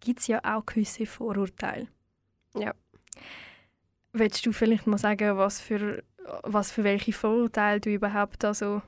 gibt 0.00 0.20
es 0.20 0.26
ja 0.26 0.40
auch 0.42 0.66
gewisse 0.66 1.06
Vorurteile. 1.06 1.88
Ja. 2.56 2.74
Willst 4.12 4.44
du 4.46 4.52
vielleicht 4.52 4.86
mal 4.86 4.98
sagen, 4.98 5.36
was 5.36 5.60
für, 5.60 6.02
was 6.42 6.70
für 6.70 6.84
welche 6.84 7.12
Vorurteile 7.12 7.80
du 7.80 7.90
überhaupt 7.90 8.44
also 8.44 8.80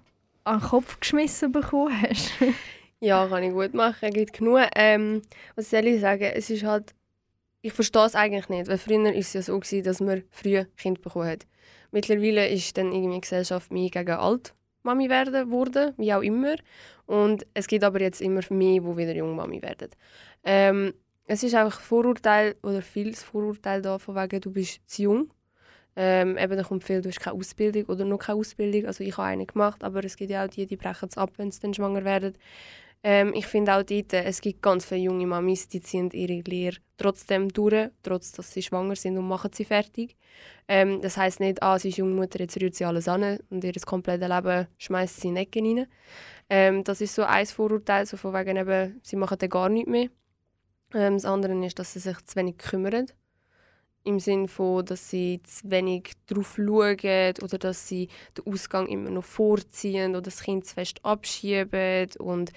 an 0.45 0.61
den 0.61 0.69
Kopf 0.69 1.01
geschmissen 1.01 1.53
bekommen 1.53 2.01
hast? 2.03 2.33
Ja, 2.99 3.29
kann 3.29 3.43
ich 3.43 3.53
gut 3.53 3.75
machen. 3.75 4.11
Gibt 4.11 4.33
genug. 4.33 4.69
Ähm, 4.75 5.21
was 5.55 5.69
soll 5.69 5.87
ich 5.87 6.01
sagen? 6.01 6.33
Es 6.35 6.49
ist 6.49 6.65
halt. 6.65 6.95
Ich 7.61 7.75
verstehe 7.75 8.07
es 8.07 8.15
eigentlich 8.15 8.49
nicht. 8.49 8.69
Weil 8.69 8.79
früher 8.79 9.05
war 9.05 9.15
es 9.15 9.35
ja 9.35 9.43
so, 9.43 9.61
gewesen, 9.61 9.85
dass 9.85 10.01
man 10.01 10.23
früh 10.31 10.65
Kind 10.79 11.03
bekommen 11.03 11.29
hat. 11.29 11.47
Mittlerweile 11.91 12.49
ist 12.49 12.75
dann 12.79 12.93
irgendwie 12.93 13.17
die 13.17 13.21
Gesellschaft 13.21 13.71
mehr 13.71 13.91
gegen 13.91 14.13
alt 14.13 14.56
Mami 14.87 15.11
werden 15.11 15.51
wurde, 15.51 15.93
wie 15.99 16.15
auch 16.15 16.23
immer. 16.23 16.55
Und 17.07 17.47
es 17.55 17.67
gibt 17.67 17.85
aber 17.85 18.01
jetzt 18.01 18.23
immer 18.23 18.41
mehr, 18.51 18.81
die 18.81 18.97
wieder 18.97 19.15
jung 19.15 19.37
Mami 19.37 19.61
werden. 19.61 19.91
Ähm, 20.45 20.95
es 21.27 21.43
ist 21.43 21.55
einfach 21.55 21.81
Vorurteil 21.81 22.55
oder 22.63 22.81
vieles 22.83 23.23
Vorurteil 23.23 23.83
da, 23.83 23.99
von 23.99 24.15
wegen, 24.15 24.41
du 24.41 24.51
bist 24.51 24.81
zu 24.87 25.03
jung. 25.03 25.31
Ähm, 25.97 26.37
eben, 26.37 26.57
da 26.57 26.63
kommt 26.63 26.85
viel, 26.85 27.01
du 27.01 27.09
hast 27.09 27.21
keine 27.21 27.37
Ausbildung 27.37 27.85
oder 27.87 28.05
noch 28.05 28.19
keine 28.19 28.39
Ausbildung. 28.39 28.87
Also 28.87 29.03
ich 29.03 29.17
habe 29.17 29.29
eine 29.29 29.47
gemacht, 29.47 29.83
aber 29.83 30.05
es 30.05 30.17
gibt 30.17 30.31
ja 30.31 30.45
auch 30.45 30.49
die, 30.49 30.67
die 30.67 30.77
brechen 30.77 31.09
es 31.09 31.17
ab, 31.17 31.31
wenn 31.37 31.51
sie 31.51 31.61
dann 31.61 31.75
schwanger 31.75 32.05
werden. 32.05 32.35
Ähm, 33.03 33.33
ich 33.35 33.47
finde 33.47 33.75
auch 33.75 33.83
dort, 33.83 34.13
äh, 34.13 34.25
es 34.25 34.41
gibt 34.41 34.63
ganz 34.63 34.85
viele 34.85 35.03
junge 35.03 35.27
Mamis, 35.27 35.69
die 35.69 35.81
ziehen 35.81 36.11
ihre 36.11 36.41
Lehre 36.41 36.77
trotzdem 36.97 37.49
durch, 37.49 37.91
trotz 38.03 38.33
dass 38.33 38.53
sie 38.53 38.63
schwanger 38.63 38.97
sind 38.97 39.19
und 39.19 39.29
machen 39.29 39.51
sie 39.53 39.65
fertig. 39.65 40.17
Ähm, 40.69 41.01
das 41.01 41.17
heißt 41.17 41.41
nicht, 41.41 41.63
ah, 41.63 41.79
sie 41.79 41.91
ist 41.91 41.99
Jungmutter, 41.99 42.41
jetzt 42.41 42.61
rührt 42.61 42.75
sie 42.75 42.85
alles 42.85 43.09
an 43.09 43.39
und 43.51 43.63
ihr 43.63 43.73
komplettes 43.85 44.29
Leben 44.29 44.67
schmeißt 44.79 45.21
sie 45.21 45.29
in 45.29 45.35
die 45.37 45.43
Ecke 45.43 45.61
rein. 45.61 45.87
Ähm, 46.49 46.85
das 46.85 47.01
ist 47.01 47.15
so 47.15 47.23
ein 47.25 47.47
Vorurteil, 47.47 48.07
so 48.07 48.17
von 48.17 48.33
wegen 48.35 48.57
eben, 48.57 49.01
sie 49.03 49.17
machen 49.17 49.39
dann 49.39 49.51
gar 49.51 49.69
nichts 49.69 49.91
mehr. 49.91 50.09
Ähm, 50.95 51.15
das 51.15 51.25
andere 51.25 51.55
ist, 51.65 51.79
dass 51.79 51.93
sie 51.93 52.01
sich 52.01 52.21
zu 52.25 52.37
wenig 52.37 52.59
kümmern. 52.59 53.07
Im 54.07 54.21
Sinne 54.21 54.49
von, 54.49 54.85
dass 54.85 55.11
sie 55.11 55.41
zu 55.43 55.71
wenig 55.71 56.13
darauf 56.27 56.55
schauen 56.57 57.35
oder 57.43 57.59
dass 57.59 57.89
sie 57.89 58.09
den 58.39 58.53
Ausgang 58.53 58.87
immer 58.87 59.11
noch 59.11 59.25
vorziehen 59.25 60.13
oder 60.13 60.23
das 60.23 60.43
Kind 60.43 60.67
zu 60.67 60.75
fest 60.75 61.01
abschieben. 61.05 62.09
Und 62.19 62.53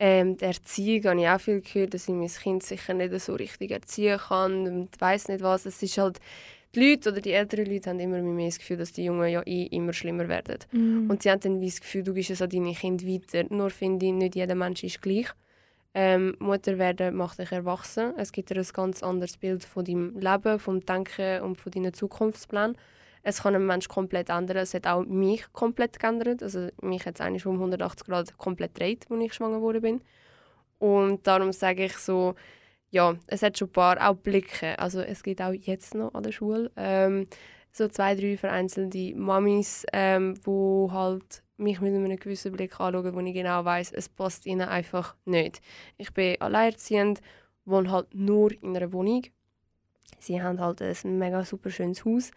ähm, 0.00 0.36
die 0.36 0.44
Erziehung 0.44 1.04
habe 1.04 1.20
ich 1.20 1.28
auch 1.28 1.40
viel 1.40 1.60
gehört, 1.60 1.94
dass 1.94 2.08
ich 2.08 2.14
mein 2.14 2.28
Kind 2.28 2.62
sicher 2.62 2.94
nicht 2.94 3.18
so 3.20 3.34
richtig 3.34 3.70
erziehen 3.70 4.18
kann 4.18 4.66
und 4.66 5.00
weiß 5.00 5.28
nicht 5.28 5.42
was. 5.42 5.64
Es 5.66 5.82
ist 5.82 5.96
halt, 5.98 6.18
die 6.74 6.90
Leute 6.90 7.10
oder 7.10 7.20
die 7.20 7.32
älteren 7.32 7.66
Leute 7.66 7.90
haben 7.90 8.00
immer 8.00 8.20
mehr 8.22 8.46
das 8.46 8.58
Gefühl, 8.58 8.76
dass 8.76 8.92
die 8.92 9.04
Jungen 9.04 9.28
ja 9.28 9.42
eh 9.42 9.64
immer 9.66 9.92
schlimmer 9.92 10.28
werden. 10.28 10.58
Und 11.08 11.22
sie 11.22 11.30
haben 11.30 11.40
dann 11.40 11.60
das 11.60 11.80
Gefühl, 11.80 12.02
du 12.02 12.14
gibst 12.14 12.30
es 12.30 12.42
an 12.42 12.50
deine 12.50 12.74
Kinder 12.74 13.06
weiter. 13.06 13.44
Nur 13.48 13.70
finde 13.70 14.06
ich, 14.06 14.12
nicht 14.12 14.36
jeder 14.36 14.54
Mensch 14.54 14.84
ist 14.84 15.02
gleich. 15.02 15.26
Ähm, 15.92 16.36
Mutter 16.38 16.78
werden 16.78 17.16
macht 17.16 17.38
dich 17.38 17.50
erwachsen. 17.50 18.14
Es 18.16 18.30
gibt 18.32 18.50
dir 18.50 18.58
ein 18.58 18.66
ganz 18.72 19.02
anderes 19.02 19.36
Bild 19.36 19.64
von 19.64 19.84
deinem 19.84 20.18
Leben, 20.18 20.58
vom 20.58 20.80
Denken 20.80 21.42
und 21.42 21.56
von 21.56 21.72
deinen 21.72 21.92
Zukunftsplänen. 21.92 22.76
Es 23.22 23.42
kann 23.42 23.54
einen 23.54 23.66
Mensch 23.66 23.88
komplett 23.88 24.30
ändern. 24.30 24.58
Es 24.58 24.72
hat 24.72 24.86
auch 24.86 25.04
mich 25.04 25.52
komplett 25.52 25.98
geändert. 25.98 26.42
Also 26.42 26.68
mich 26.80 27.04
hat 27.06 27.16
es 27.16 27.20
eigentlich 27.20 27.46
um 27.46 27.56
180 27.56 28.06
Grad 28.06 28.38
komplett 28.38 28.74
gedreht, 28.74 29.06
als 29.10 29.24
ich 29.24 29.34
schwanger 29.34 29.56
geworden 29.56 29.82
bin. 29.82 30.00
Und 30.78 31.26
darum 31.26 31.52
sage 31.52 31.84
ich 31.84 31.96
so, 31.98 32.34
ja, 32.90 33.16
es 33.26 33.42
hat 33.42 33.58
schon 33.58 33.68
ein 33.68 33.72
paar 33.72 34.08
auch 34.08 34.14
Blicke. 34.14 34.78
Also 34.78 35.00
es 35.00 35.22
gibt 35.22 35.42
auch 35.42 35.52
jetzt 35.52 35.94
noch 35.94 36.14
an 36.14 36.22
der 36.22 36.32
Schule 36.32 36.70
ähm, 36.76 37.26
so 37.72 37.88
zwei, 37.88 38.14
drei 38.14 38.36
vereinzelte 38.36 39.14
Mamis, 39.14 39.84
ähm, 39.92 40.34
wo 40.44 40.90
halt 40.92 41.42
mich 41.60 41.80
mit 41.80 41.94
einem 41.94 42.16
gewissen 42.16 42.52
Blick 42.52 42.80
anschauen, 42.80 43.14
wo 43.14 43.20
ich 43.20 43.34
genau 43.34 43.64
weiß, 43.64 43.92
es 43.92 44.08
passt 44.08 44.46
ihnen 44.46 44.68
einfach 44.68 45.14
nicht. 45.24 45.60
Ich 45.98 46.12
bin 46.12 46.40
alleinerziehend, 46.40 47.20
wohne 47.64 47.90
halt 47.90 48.14
nur 48.14 48.50
in 48.62 48.76
einer 48.76 48.92
Wohnung. 48.92 49.22
Sie 50.18 50.42
haben 50.42 50.60
halt 50.60 50.82
ein 50.82 51.18
mega 51.18 51.44
super 51.44 51.70
schönes 51.70 52.04
Haus. 52.04 52.30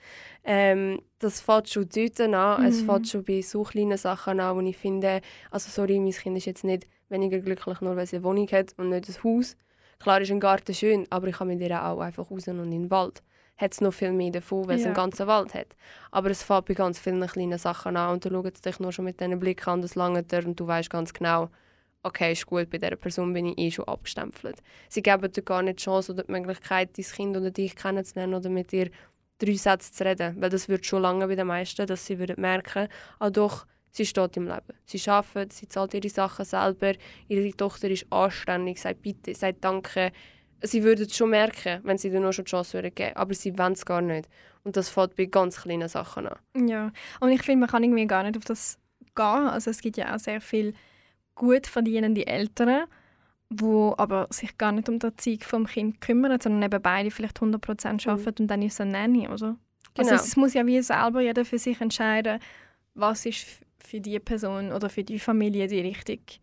Ähm, 0.43 1.01
das 1.19 1.41
fängt 1.41 1.69
schon 1.69 1.89
dort 1.89 2.19
an. 2.21 2.65
Es 2.65 2.81
Mhm. 2.81 2.85
fängt 2.85 3.07
schon 3.09 3.23
bei 3.23 3.41
so 3.41 3.63
kleinen 3.63 3.97
Sachen 3.97 4.39
an, 4.39 4.55
wo 4.55 4.61
ich 4.61 4.77
finde, 4.77 5.21
also 5.51 5.69
sorry, 5.69 5.99
mein 5.99 6.11
Kind 6.11 6.37
ist 6.37 6.45
jetzt 6.45 6.63
nicht 6.63 6.87
weniger 7.09 7.39
glücklich, 7.39 7.81
nur 7.81 7.95
weil 7.95 8.05
sie 8.07 8.17
eine 8.17 8.25
Wohnung 8.25 8.47
hat 8.51 8.73
und 8.77 8.89
nicht 8.89 9.09
ein 9.09 9.23
Haus. 9.23 9.57
Klar 9.99 10.21
ist 10.21 10.31
ein 10.31 10.39
Garten 10.39 10.73
schön, 10.73 11.07
aber 11.09 11.27
ich 11.27 11.37
kann 11.37 11.47
mit 11.47 11.59
ihr 11.61 11.83
auch 11.85 11.99
einfach 11.99 12.29
raus 12.29 12.47
und 12.47 12.59
in 12.59 12.71
den 12.71 12.91
Wald. 12.91 13.21
Hat 13.57 13.73
es 13.73 13.81
noch 13.81 13.93
viel 13.93 14.11
mehr 14.11 14.31
davon, 14.31 14.67
weil 14.67 14.75
es 14.77 14.81
Ja. 14.81 14.87
einen 14.87 14.95
ganzen 14.95 15.27
Wald 15.27 15.53
hat. 15.53 15.75
Aber 16.11 16.29
es 16.31 16.43
fängt 16.43 16.65
bei 16.65 16.73
ganz 16.73 16.99
vielen 16.99 17.25
kleinen 17.27 17.59
Sachen 17.59 17.95
an 17.97 18.13
und 18.13 18.25
du 18.25 18.29
schaust 18.29 18.65
dich 18.65 18.79
nur 18.79 18.91
schon 18.91 19.05
mit 19.05 19.19
diesen 19.19 19.39
Blick 19.39 19.67
an, 19.67 19.81
das 19.81 19.95
lange 19.95 20.23
dir 20.23 20.45
und 20.45 20.59
du 20.59 20.65
weißt 20.67 20.89
ganz 20.89 21.13
genau, 21.13 21.49
okay, 22.01 22.33
ist 22.33 22.45
gut, 22.45 22.69
bei 22.69 22.77
dieser 22.79 22.95
Person 22.95 23.31
bin 23.33 23.45
ich 23.45 23.57
eh 23.57 23.71
schon 23.71 23.87
abgestempelt. 23.87 24.57
Sie 24.89 25.01
geben 25.01 25.31
dir 25.31 25.41
gar 25.43 25.61
nicht 25.61 25.79
die 25.79 25.83
Chance 25.83 26.11
oder 26.13 26.23
die 26.23 26.31
Möglichkeit, 26.31 26.97
dein 26.97 27.05
Kind 27.05 27.37
oder 27.37 27.51
dich 27.51 27.75
kennenzulernen 27.75 28.33
oder 28.33 28.49
mit 28.49 28.71
dir 28.71 28.89
drei 29.37 29.53
Sätze 29.55 29.91
zu 29.91 30.03
reden, 30.03 30.41
weil 30.41 30.49
das 30.49 30.67
wird 30.67 30.85
schon 30.85 31.01
lange 31.01 31.27
bei 31.27 31.35
den 31.35 31.47
meisten, 31.47 31.85
dass 31.87 32.05
sie 32.05 32.19
würden 32.19 32.39
merken, 32.41 32.87
ah 33.19 33.29
doch, 33.29 33.65
sie 33.91 34.05
steht 34.05 34.35
im 34.37 34.47
Leben. 34.47 34.73
Sie 34.85 35.09
arbeitet, 35.09 35.53
sie 35.53 35.67
zahlt 35.67 35.93
ihre 35.93 36.09
Sachen 36.09 36.45
selber, 36.45 36.93
ihre 37.27 37.55
Tochter 37.55 37.89
ist 37.89 38.05
anständig, 38.11 38.79
sagt 38.81 39.01
bitte, 39.01 39.33
sagt 39.35 39.63
danke. 39.63 40.11
Sie 40.65 40.83
würden 40.83 41.05
es 41.05 41.15
schon 41.15 41.29
merken, 41.29 41.81
wenn 41.83 41.97
sie 41.97 42.09
dir 42.09 42.19
nur 42.19 42.33
schon 42.33 42.45
die 42.45 42.51
Chance 42.51 42.73
würden 42.73 42.95
geben, 42.95 43.15
aber 43.15 43.33
sie 43.33 43.57
wollen 43.57 43.73
es 43.73 43.85
gar 43.85 44.01
nicht. 44.01 44.29
Und 44.63 44.77
das 44.77 44.89
fällt 44.89 45.15
bei 45.15 45.25
ganz 45.25 45.61
kleinen 45.61 45.89
Sachen 45.89 46.27
an. 46.27 46.67
Ja, 46.67 46.91
und 47.19 47.31
ich 47.31 47.43
finde, 47.43 47.61
man 47.61 47.69
kann 47.69 47.83
irgendwie 47.83 48.07
gar 48.07 48.23
nicht 48.23 48.37
auf 48.37 48.45
das 48.45 48.79
gehen. 49.15 49.25
Also 49.25 49.71
es 49.71 49.81
gibt 49.81 49.97
ja 49.97 50.15
auch 50.15 50.19
sehr 50.19 50.39
viel 50.41 50.73
gut 51.35 51.67
verdienende 51.67 52.25
Eltern, 52.25 52.85
die 53.49 53.91
aber 53.97 54.27
sich 54.29 54.57
gar 54.57 54.71
nicht 54.71 54.89
um 54.89 54.99
die 54.99 55.07
Erziehung 55.07 55.41
vom 55.41 55.67
Kind 55.67 56.01
kümmern, 56.01 56.39
sondern 56.39 56.63
eben 56.63 56.81
beide 56.81 57.11
vielleicht 57.11 57.39
100% 57.39 58.09
arbeiten 58.09 58.43
und 58.43 58.47
dann 58.47 58.61
ist 58.61 58.73
es 58.73 58.81
eine 58.81 58.91
Nanny, 58.91 59.27
oder? 59.27 59.57
Genau. 59.95 60.09
Also 60.11 60.23
es 60.23 60.35
muss 60.35 60.53
ja 60.53 60.65
wie 60.65 60.81
selber 60.81 61.21
jeder 61.21 61.45
für 61.45 61.59
sich 61.59 61.79
entscheiden, 61.81 62.39
was 62.95 63.25
ist 63.25 63.45
für 63.79 63.99
die 63.99 64.19
Person 64.19 64.71
oder 64.71 64.89
für 64.89 65.03
die 65.03 65.19
Familie 65.19 65.67
die 65.67 65.81
richtig, 65.81 66.39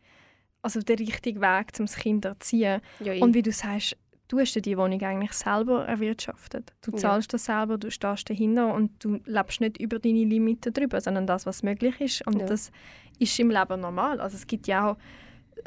also 0.62 0.80
der 0.80 0.98
richtige 0.98 1.40
Weg, 1.40 1.68
um 1.78 1.86
das 1.86 1.96
Kind 1.96 2.24
zu 2.24 2.28
erziehen. 2.28 2.80
Ja, 3.00 3.14
Und 3.14 3.34
wie 3.34 3.42
du 3.42 3.50
sagst, 3.50 3.96
du 4.30 4.38
hast 4.38 4.54
dir 4.54 4.62
die 4.62 4.76
Wohnung 4.78 5.02
eigentlich 5.02 5.32
selber 5.32 5.86
erwirtschaftet. 5.86 6.72
Du 6.82 6.92
Ja. 6.92 6.98
zahlst 6.98 7.32
das 7.34 7.44
selber, 7.46 7.78
du 7.78 7.90
stehst 7.90 8.30
dahinter 8.30 8.72
und 8.72 8.92
du 9.04 9.18
lebst 9.26 9.60
nicht 9.60 9.78
über 9.80 9.98
deine 9.98 10.24
Limiten 10.24 10.72
drüber, 10.72 11.00
sondern 11.00 11.26
das, 11.26 11.46
was 11.46 11.62
möglich 11.62 12.00
ist. 12.00 12.26
Und 12.26 12.38
Ja. 12.40 12.46
das 12.46 12.70
ist 13.18 13.38
im 13.38 13.50
Leben 13.50 13.80
normal. 13.80 14.20
Also 14.20 14.36
es 14.36 14.46
gibt 14.46 14.66
ja 14.68 14.90
auch 14.92 14.96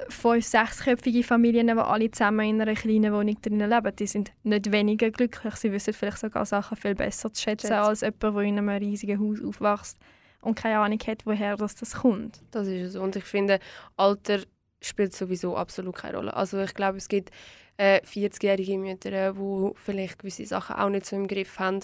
fünf-, 0.10 0.46
sechsköpfige 0.46 1.24
Familien, 1.24 1.68
die 1.68 1.74
alle 1.74 2.10
zusammen 2.10 2.48
in 2.48 2.62
einer 2.62 2.74
kleinen 2.74 3.14
Wohnung 3.14 3.38
drinnen 3.42 3.70
leben. 3.70 3.96
Die 3.96 4.08
sind 4.08 4.32
nicht 4.44 4.72
weniger 4.72 5.12
glücklich. 5.12 5.56
Sie 5.56 5.72
wissen 5.72 5.94
vielleicht 5.94 6.20
sogar 6.20 6.46
Sachen 6.46 6.78
viel 6.78 6.96
besser 6.96 7.32
zu 7.34 7.42
schätzen 7.42 7.68
Schätzen. 7.68 7.74
als 7.84 8.02
jemand, 8.02 8.24
der 8.24 8.42
in 8.44 8.58
einem 8.58 8.70
riesigen 8.70 9.20
Haus 9.20 9.44
aufwächst 9.44 10.00
und 10.42 10.56
keine 10.56 10.80
Ahnung 10.80 11.00
hat, 11.06 11.26
woher 11.26 11.58
das, 11.58 11.76
das 11.76 11.96
kommt. 11.96 12.40
Das 12.52 12.68
ist 12.68 12.90
es. 12.90 12.96
Und 12.96 13.16
ich 13.16 13.24
finde, 13.26 13.60
Alter 13.98 14.40
spielt 14.82 15.14
sowieso 15.14 15.56
absolut 15.56 15.96
keine 15.96 16.18
Rolle. 16.18 16.34
Also 16.36 16.60
ich 16.60 16.74
glaube, 16.74 16.98
es 16.98 17.08
gibt 17.08 17.30
äh, 17.78 18.02
40-jährige 18.02 18.78
Mütter, 18.78 19.34
die 19.34 19.72
vielleicht 19.76 20.20
gewisse 20.20 20.46
Sachen 20.46 20.76
auch 20.76 20.90
nicht 20.90 21.06
so 21.06 21.16
im 21.16 21.28
Griff 21.28 21.60
haben. 21.60 21.80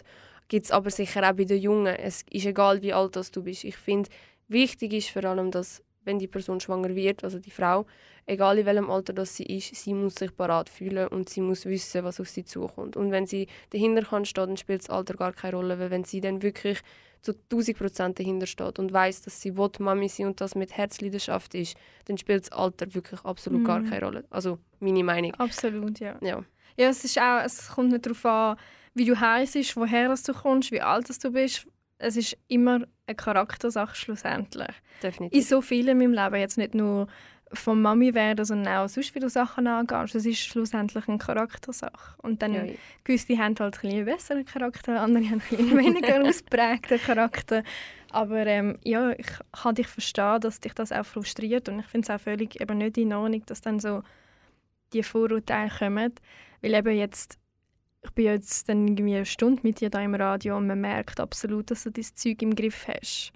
Gibt 0.47 0.65
es 0.65 0.71
aber 0.71 0.89
sicher 0.89 1.27
auch 1.27 1.35
bei 1.35 1.45
den 1.45 1.61
Jungen. 1.61 1.95
Es 1.95 2.23
ist 2.29 2.45
egal, 2.45 2.81
wie 2.81 2.93
alt 2.93 3.15
das 3.15 3.31
du 3.31 3.43
bist. 3.43 3.63
Ich 3.63 3.77
finde, 3.77 4.09
wichtig 4.47 4.93
ist 4.93 5.09
vor 5.09 5.23
allem, 5.25 5.51
dass 5.51 5.83
wenn 6.05 6.19
die 6.19 6.27
Person 6.27 6.59
schwanger 6.59 6.95
wird, 6.95 7.23
also 7.23 7.39
die 7.39 7.51
Frau, 7.51 7.85
egal 8.25 8.57
in 8.57 8.65
welchem 8.65 8.89
Alter 8.89 9.13
das 9.13 9.35
sie 9.35 9.43
ist, 9.43 9.75
sie 9.75 9.93
muss 9.93 10.15
sich 10.15 10.35
parat 10.35 10.69
fühlen 10.69 11.07
und 11.07 11.29
sie 11.29 11.41
muss 11.41 11.65
wissen, 11.65 12.03
was 12.03 12.19
auf 12.19 12.29
sie 12.29 12.45
zukommt. 12.45 12.95
Und 12.97 13.11
wenn 13.11 13.27
sie 13.27 13.47
dahinter 13.71 14.03
kann 14.03 14.25
stehen, 14.25 14.47
dann 14.47 14.57
spielt 14.57 14.81
das 14.81 14.89
Alter 14.89 15.15
gar 15.15 15.33
keine 15.33 15.57
Rolle, 15.57 15.79
weil 15.79 15.91
wenn 15.91 16.03
sie 16.03 16.21
dann 16.21 16.41
wirklich 16.41 16.79
zu 17.21 17.33
1000 17.33 17.77
Prozent 17.77 18.19
dahinter 18.19 18.45
steht 18.47 18.79
und 18.79 18.93
weiß, 18.93 19.21
dass 19.23 19.41
sie 19.41 19.57
will 19.57 19.69
Mami 19.79 20.07
sein 20.09 20.27
und 20.27 20.39
das 20.41 20.55
mit 20.55 20.75
Herzleidenschaft 20.77 21.53
ist, 21.55 21.75
dann 22.05 22.17
spielt 22.17 22.43
das 22.43 22.51
Alter 22.51 22.93
wirklich 22.93 23.19
absolut 23.25 23.65
gar 23.65 23.79
Mhm. 23.79 23.89
keine 23.89 24.05
Rolle. 24.05 24.25
Also 24.29 24.59
meine 24.79 25.03
Meinung. 25.03 25.33
Absolut, 25.35 25.99
ja. 25.99 26.17
Ja, 26.21 26.43
Ja, 26.77 26.89
es, 26.89 27.03
ist 27.03 27.19
auch, 27.19 27.41
es 27.43 27.69
kommt 27.69 27.91
nicht 27.91 28.05
darauf 28.05 28.25
an, 28.25 28.55
wie 28.93 29.05
du 29.05 29.19
heisst, 29.19 29.75
woher 29.75 30.13
du 30.15 30.33
kommst, 30.33 30.71
wie 30.71 30.81
alt 30.81 31.23
du 31.23 31.31
bist. 31.31 31.67
Es 31.97 32.15
ist 32.15 32.37
immer 32.47 32.85
eine 33.07 33.15
Charaktersache 33.15 33.93
schlussendlich. 33.95 34.67
In 34.69 34.99
definitiv. 35.01 35.47
so 35.47 35.61
vielen 35.61 35.99
in 36.01 36.11
meinem 36.11 36.13
Leben, 36.13 36.35
jetzt 36.39 36.57
nicht 36.57 36.73
nur 36.73 37.07
vom 37.51 37.81
Mami 37.81 38.13
werden, 38.13 38.45
sondern 38.45 38.75
auch 38.75 38.89
sonst, 38.89 39.15
wie 39.15 39.19
du 39.19 39.29
Sachen 39.29 39.67
angehst. 39.67 40.15
Es 40.15 40.25
ist 40.25 40.39
schlussendlich 40.39 41.07
eine 41.07 41.17
Charaktersache. 41.17 42.15
Und 42.21 42.41
dann 42.41 42.53
Ja, 42.53 42.73
gewisse 43.03 43.37
haben 43.37 43.55
halt 43.59 43.61
ein 43.61 43.71
bisschen 43.71 43.91
einen 43.91 44.05
besseren 44.05 44.45
Charakter, 44.45 45.01
andere 45.01 45.23
haben 45.25 45.41
ein 45.49 45.57
bisschen 45.57 45.77
weniger 45.77 46.23
ausprägten 46.27 46.99
Charakter. 46.99 47.63
Aber 48.11 48.45
ähm, 48.45 48.77
ja, 48.83 49.11
ich 49.11 49.27
kann 49.51 49.75
dich 49.75 49.87
verstehen, 49.87 50.41
dass 50.41 50.59
dich 50.59 50.73
das 50.73 50.91
auch 50.91 51.05
frustriert 51.05 51.69
und 51.69 51.79
ich 51.79 51.85
finde 51.85 52.05
es 52.05 52.09
auch 52.15 52.21
völlig 52.21 52.59
eben 52.59 52.77
nicht 52.77 52.97
in 52.97 53.13
Ordnung, 53.13 53.43
dass 53.45 53.61
dann 53.61 53.79
so 53.79 54.03
die 54.93 55.03
Vorurteile 55.03 55.69
kommen. 55.69 56.13
Weil 56.61 56.73
eben 56.73 56.95
jetzt, 56.95 57.39
ich 58.03 58.11
bin 58.11 58.25
jetzt 58.25 58.69
dann 58.69 58.87
irgendwie 58.87 59.15
eine 59.15 59.25
Stunde 59.25 59.61
mit 59.63 59.81
dir 59.81 59.89
da 59.89 60.01
im 60.01 60.15
Radio 60.15 60.57
und 60.57 60.67
man 60.67 60.81
merkt 60.81 61.19
absolut, 61.19 61.71
dass 61.71 61.83
du 61.83 61.91
dein 61.91 62.03
Zeug 62.03 62.41
im 62.41 62.55
Griff 62.55 62.87
hast. 62.87 63.31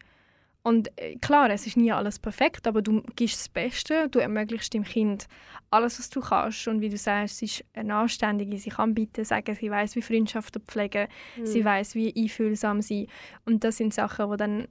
Und 0.63 0.97
äh, 0.97 1.15
klar, 1.17 1.49
es 1.49 1.67
ist 1.67 1.76
nie 1.78 1.91
alles 1.91 2.19
perfekt, 2.19 2.67
aber 2.67 2.82
du 2.82 3.02
gibst 3.17 3.36
das 3.41 3.49
Beste, 3.49 4.08
du 4.10 4.19
ermöglichst 4.19 4.73
dem 4.73 4.84
Kind 4.86 5.28
alles, 5.69 5.99
was 5.99 6.10
du 6.10 6.21
kannst. 6.21 6.67
Und 6.69 6.80
wie 6.80 6.89
du 6.89 6.97
sagst, 6.97 7.38
sie 7.39 7.45
ist 7.45 7.65
eine 7.73 7.95
Anständige, 7.95 8.58
sie 8.58 8.69
kann 8.69 8.93
bitte 8.93 9.26
sagen, 9.26 9.56
sie 9.56 9.69
weiß, 9.69 9.95
wie 9.97 10.02
Freundschaften 10.02 10.62
pflegen, 10.62 11.08
sie 11.43 11.60
Mhm. 11.62 11.65
weiß, 11.65 11.95
wie 11.95 12.13
einfühlsam 12.15 12.82
sein. 12.82 13.08
Und 13.45 13.63
das 13.65 13.78
sind 13.78 13.93
Sachen, 13.93 14.32
die 14.32 14.38
dann 14.38 14.67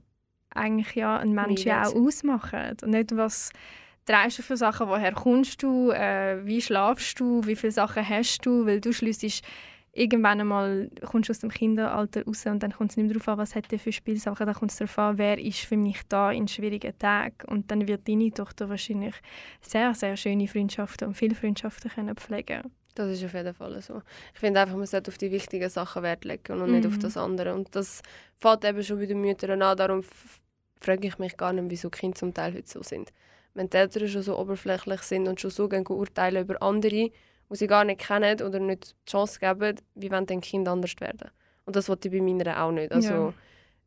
eigentlich 0.49 0.95
ja 0.95 1.17
ein 1.17 1.33
Mensch 1.33 1.63
ja 1.65 1.83
auch 1.87 1.95
ausmachen. 1.95 2.75
Und 2.81 2.89
nicht, 2.89 3.15
was 3.15 3.51
trägst 4.05 4.39
du 4.39 4.41
für 4.43 4.57
Sachen, 4.57 4.87
woher 4.87 5.13
kommst 5.13 5.61
du, 5.63 5.91
äh, 5.91 6.45
wie 6.45 6.61
schlafst 6.61 7.19
du, 7.19 7.45
wie 7.45 7.55
viele 7.55 7.71
Sachen 7.71 8.07
hast 8.07 8.45
du, 8.45 8.65
weil 8.65 8.81
du 8.81 8.93
schliessest 8.93 9.43
irgendwann 9.93 10.41
einmal 10.41 10.89
kommst 11.05 11.29
du 11.29 11.31
aus 11.31 11.39
dem 11.39 11.49
Kinderalter 11.51 12.25
raus 12.25 12.45
und 12.45 12.61
dann 12.63 12.71
kommt 12.73 12.91
es 12.91 12.97
nicht 12.97 13.05
mehr 13.05 13.13
darauf 13.13 13.27
an, 13.29 13.37
was 13.37 13.55
hat 13.55 13.71
der 13.71 13.79
für 13.79 13.91
Spielsachen, 13.91 14.45
dann 14.45 14.55
kommt 14.55 14.71
es 14.71 14.77
darauf 14.77 14.97
an, 14.97 15.17
wer 15.17 15.37
ist 15.39 15.59
für 15.59 15.77
mich 15.77 16.01
da 16.09 16.31
in 16.31 16.47
schwierigen 16.47 16.97
Tagen 16.97 17.35
und 17.47 17.69
dann 17.69 17.87
wird 17.87 18.07
deine 18.07 18.31
Tochter 18.31 18.69
wahrscheinlich 18.69 19.13
sehr, 19.61 19.93
sehr 19.93 20.17
schöne 20.17 20.47
Freundschaften 20.47 21.07
und 21.07 21.13
viele 21.15 21.35
Freundschaften 21.35 21.91
können 21.91 22.15
pflegen 22.15 22.63
Das 22.95 23.09
ist 23.11 23.23
auf 23.23 23.33
jeden 23.33 23.53
Fall 23.53 23.81
so. 23.81 24.01
Ich 24.33 24.39
finde 24.39 24.61
einfach, 24.61 24.75
man 24.75 24.85
sollte 24.87 25.09
auf 25.11 25.17
die 25.17 25.31
wichtigen 25.31 25.69
Sachen 25.69 26.03
Wert 26.03 26.25
legen 26.25 26.61
und 26.61 26.71
nicht 26.71 26.85
auf 26.87 26.95
Mhm. 26.97 26.99
das 27.01 27.17
andere. 27.17 27.53
Und 27.53 27.75
das 27.75 28.01
fällt 28.39 28.65
eben 28.65 28.83
schon 28.83 28.99
bei 28.99 29.05
den 29.07 29.19
Müttern 29.21 29.61
an. 29.63 29.77
Darum 29.77 30.03
frage 30.79 31.07
ich 31.07 31.17
mich 31.17 31.35
gar 31.37 31.53
nicht, 31.53 31.69
wieso 31.69 31.89
Kinder 31.89 32.15
zum 32.15 32.33
Teil 32.33 32.53
heute 32.53 32.67
so 32.69 32.83
sind. 32.83 33.11
Wenn 33.55 33.69
die 33.69 33.77
Eltern 33.77 34.07
schon 34.07 34.21
so 34.21 34.37
oberflächlich 34.37 35.01
sind 35.01 35.27
und 35.27 35.39
schon 35.41 35.51
so 35.51 35.67
urteilen 35.67 36.43
über 36.43 36.61
andere, 36.61 37.09
die 37.53 37.59
sie 37.59 37.67
gar 37.67 37.83
nicht 37.83 38.01
kennen 38.01 38.41
oder 38.41 38.59
nicht 38.59 38.95
die 39.07 39.11
Chance 39.11 39.39
geben, 39.39 39.75
wie 39.95 40.11
wollen 40.11 40.25
dann 40.25 40.41
Kinder 40.41 40.71
anders 40.71 40.95
werden? 40.99 41.29
Und 41.65 41.75
das 41.75 41.87
wollte 41.87 42.07
ich 42.09 42.13
bei 42.13 42.21
meiner 42.21 42.61
auch 42.63 42.71
nicht. 42.71 42.91
Also, 42.91 43.13
Ja. 43.13 43.33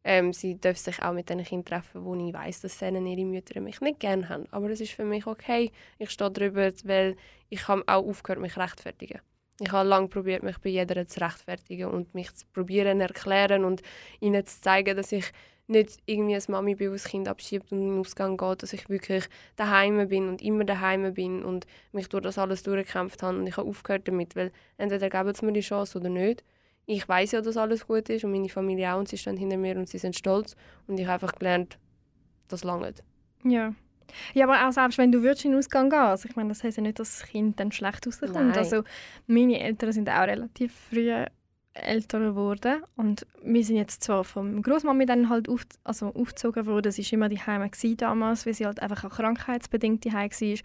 ähm, 0.04 0.32
sie 0.32 0.54
dürfen 0.54 0.78
sich 0.78 1.02
auch 1.02 1.12
mit 1.12 1.28
den 1.28 1.42
Kindern 1.44 1.64
treffen, 1.64 2.04
wo 2.04 2.14
ich 2.14 2.32
weiß, 2.32 2.62
dass 2.62 2.78
sie 2.78 2.86
ihre 2.86 3.24
Mütter 3.24 3.60
mich 3.60 3.80
nicht 3.80 4.00
gerne 4.00 4.28
haben. 4.28 4.44
Aber 4.50 4.70
es 4.70 4.80
ist 4.80 4.92
für 4.92 5.04
mich 5.04 5.26
okay. 5.26 5.72
Ich 5.98 6.10
stehe 6.10 6.30
darüber, 6.30 6.70
weil 6.84 7.16
ich 7.48 7.66
habe 7.68 7.82
auch 7.86 8.06
aufgehört, 8.06 8.40
mich 8.40 8.56
rechtfertigen. 8.56 9.20
Ich 9.60 9.72
habe 9.72 9.88
lange 9.88 10.08
probiert, 10.08 10.42
mich 10.42 10.58
bei 10.58 10.68
jeder 10.68 11.06
zu 11.08 11.20
rechtfertigen 11.20 11.86
und 11.90 12.14
mich 12.14 12.32
zu 12.34 12.46
probieren, 12.52 13.00
erklären 13.00 13.64
und 13.64 13.82
ihnen 14.20 14.44
zu 14.46 14.60
zeigen, 14.60 14.96
dass 14.96 15.12
ich 15.12 15.32
nicht 15.68 15.98
irgendwie 16.06 16.34
eine 16.34 16.44
Mami 16.48 16.74
bin, 16.74 16.92
das 16.92 17.04
Kind 17.04 17.28
abschiebt 17.28 17.72
und 17.72 17.80
in 17.80 17.90
den 17.90 17.98
Ausgang 17.98 18.36
geht, 18.36 18.62
dass 18.62 18.72
ich 18.72 18.88
wirklich 18.88 19.24
daheim 19.56 20.08
bin 20.08 20.28
und 20.28 20.42
immer 20.42 20.64
daheim 20.64 21.12
bin 21.14 21.44
und 21.44 21.66
mich 21.92 22.08
durch 22.08 22.22
das 22.22 22.38
alles 22.38 22.62
durchgekämpft 22.62 23.22
habe 23.22 23.38
und 23.38 23.46
ich 23.46 23.56
habe 23.56 23.68
aufgehört 23.68 24.06
damit, 24.06 24.36
weil 24.36 24.52
entweder 24.78 25.10
geben 25.10 25.34
sie 25.34 25.44
mir 25.44 25.52
die 25.52 25.60
Chance 25.60 25.98
oder 25.98 26.08
nicht. 26.08 26.44
Ich 26.86 27.08
weiß 27.08 27.32
ja, 27.32 27.40
dass 27.40 27.56
alles 27.56 27.86
gut 27.86 28.08
ist 28.10 28.24
und 28.24 28.30
meine 28.30 28.48
Familie 28.48 28.94
auch 28.94 28.98
und 28.98 29.08
sie 29.08 29.18
stehen 29.18 29.36
hinter 29.36 29.56
mir 29.56 29.76
und 29.76 29.88
sie 29.88 29.98
sind 29.98 30.16
stolz 30.16 30.54
und 30.86 30.98
ich 30.98 31.06
habe 31.06 31.14
einfach 31.14 31.36
gelernt, 31.36 31.78
das 32.48 32.62
langt. 32.62 33.02
Ja. 33.42 33.74
Ja, 34.34 34.46
aber 34.48 34.68
auch 34.68 34.72
selbst 34.72 34.98
wenn 34.98 35.10
du 35.10 35.22
würdest 35.22 35.44
in 35.44 35.50
den 35.50 35.58
Ausgang 35.58 35.90
gehen, 35.90 35.98
also 35.98 36.28
ich 36.28 36.36
meine, 36.36 36.50
das 36.50 36.62
heisst 36.62 36.76
ja 36.76 36.82
nicht, 36.82 37.00
dass 37.00 37.18
das 37.18 37.28
Kind 37.28 37.58
dann 37.58 37.72
schlecht 37.72 38.06
rauskommt. 38.06 38.34
Nein. 38.34 38.56
Also 38.56 38.84
meine 39.26 39.58
Eltern 39.58 39.90
sind 39.90 40.08
auch 40.08 40.22
relativ 40.22 40.72
früh 40.90 41.12
älter 41.82 42.18
geworden 42.20 42.82
und 42.96 43.26
wir 43.42 43.64
sind 43.64 43.76
jetzt 43.76 44.02
zwar 44.02 44.24
vom 44.24 44.62
Großmami 44.62 45.06
dann 45.06 45.28
halt 45.28 45.48
auf, 45.48 45.62
also 45.84 46.06
aufgezogen 46.14 46.66
worden, 46.66 46.90
sie 46.92 47.04
war 47.04 47.12
immer 47.12 47.28
daheim 47.28 47.70
gsi 47.70 47.96
damals, 47.96 48.46
weil 48.46 48.54
sie 48.54 48.66
halt 48.66 48.80
einfach 48.80 49.04
auch 49.04 49.16
krankheitsbedingt 49.16 50.04
daheim 50.06 50.30
war. 50.30 50.58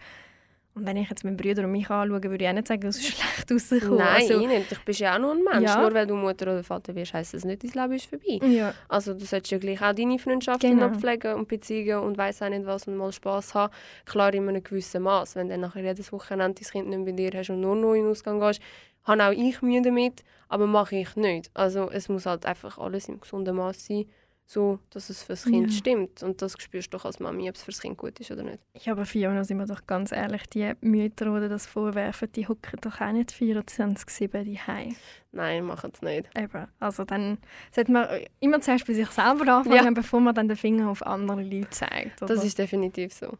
Und 0.74 0.86
wenn 0.86 0.96
ich 0.96 1.10
jetzt 1.10 1.22
meinen 1.22 1.36
Bruder 1.36 1.64
und 1.64 1.72
mich 1.72 1.90
anschaue, 1.90 2.22
würde 2.22 2.44
ich 2.44 2.48
auch 2.48 2.54
nicht 2.54 2.66
sagen, 2.66 2.80
dass 2.80 2.96
es 2.96 3.06
schlecht 3.08 3.52
rausgekommen. 3.52 3.98
Nein, 3.98 4.22
also, 4.22 4.40
ich 4.40 4.46
nicht. 4.48 4.72
Du 4.72 4.76
bist 4.86 5.00
ja 5.00 5.14
auch 5.14 5.18
nur 5.18 5.32
ein 5.32 5.44
Mensch. 5.44 5.68
Ja. 5.68 5.82
Nur 5.82 5.92
weil 5.92 6.06
du 6.06 6.14
Mutter 6.16 6.46
oder 6.50 6.64
Vater 6.64 6.94
wirst, 6.94 7.12
heisst 7.12 7.34
das 7.34 7.44
nicht, 7.44 7.62
dein 7.62 7.70
Leben 7.82 7.92
ist 7.92 8.06
vorbei. 8.06 8.38
ja, 8.46 8.72
Also 8.88 9.12
du 9.12 9.22
solltest 9.26 9.52
ja 9.52 9.58
gleich 9.58 9.82
auch 9.82 9.92
deine 9.92 10.18
Freundschaften 10.18 10.78
Genau. 10.78 10.98
pflegen 10.98 11.34
und 11.34 11.46
Beziehungen 11.46 12.02
und 12.06 12.16
weiss 12.16 12.40
auch 12.40 12.48
nicht 12.48 12.64
was 12.64 12.86
und 12.88 12.96
mal 12.96 13.12
Spass 13.12 13.52
haben. 13.54 13.70
Klar 14.06 14.32
in 14.32 14.48
einem 14.48 14.62
gewissen 14.64 15.02
Maß. 15.02 15.36
Wenn 15.36 15.48
du 15.48 15.52
dann 15.52 15.60
nachher 15.60 15.82
jedes 15.82 16.10
Wochenende 16.10 16.62
dein 16.62 16.70
Kind 16.72 16.88
nicht 16.88 17.04
bei 17.04 17.12
dir 17.12 17.38
hast 17.38 17.50
und 17.50 17.60
nur 17.60 17.76
noch 17.76 17.92
in 17.92 18.04
den 18.04 18.10
Ausgang 18.10 18.40
gehst, 18.40 18.62
habe 19.04 19.24
auch 19.24 19.30
ich 19.32 19.62
Mühe 19.62 19.82
damit, 19.82 20.22
aber 20.48 20.66
mache 20.66 20.96
ich 20.96 21.16
nicht. 21.16 21.50
Also 21.54 21.90
es 21.90 22.08
muss 22.08 22.26
halt 22.26 22.46
einfach 22.46 22.78
alles 22.78 23.08
im 23.08 23.20
gesunden 23.20 23.56
Maß 23.56 23.86
sein, 23.86 24.04
so 24.44 24.78
dass 24.90 25.08
es 25.08 25.22
für 25.22 25.32
das 25.32 25.44
Kind 25.44 25.70
Ja. 25.70 25.76
stimmt. 25.76 26.22
Und 26.22 26.42
das 26.42 26.54
spürst 26.58 26.92
du 26.92 26.98
doch 26.98 27.04
als 27.06 27.18
Mami, 27.20 27.48
ob 27.48 27.54
es 27.56 27.62
für 27.62 27.70
das 27.70 27.80
Kind 27.80 27.96
gut 27.96 28.20
ist 28.20 28.30
oder 28.30 28.42
nicht. 28.42 28.58
ja, 28.84 28.92
aber 28.92 29.06
Fiona, 29.06 29.44
sind 29.44 29.58
wir 29.58 29.66
doch 29.66 29.86
ganz 29.86 30.12
ehrlich, 30.12 30.46
die 30.50 30.72
Mütter, 30.82 31.40
die 31.40 31.48
das 31.48 31.66
vorwerfen, 31.66 32.30
die 32.32 32.46
hocken 32.48 32.78
doch 32.82 33.00
auch 33.00 33.12
nicht 33.12 33.30
24-7 33.32 34.44
daheim. 34.44 34.94
Nein, 35.30 35.64
machen 35.64 35.90
es 35.94 36.02
nicht. 36.02 36.28
Eben. 36.36 36.66
Also 36.78 37.04
dann 37.04 37.38
sollte 37.74 37.92
man 37.92 38.08
immer 38.40 38.60
zuerst 38.60 38.86
bei 38.86 38.92
sich 38.92 39.08
selber 39.08 39.46
anfangen, 39.54 39.72
Ja. 39.84 39.90
bevor 39.90 40.20
man 40.20 40.34
dann 40.34 40.48
den 40.48 40.56
Finger 40.58 40.90
auf 40.90 41.04
andere 41.06 41.42
Leute 41.42 41.70
zeigt. 41.70 42.22
Oder? 42.22 42.34
Das 42.34 42.44
ist 42.44 42.58
definitiv 42.58 43.14
so. 43.14 43.38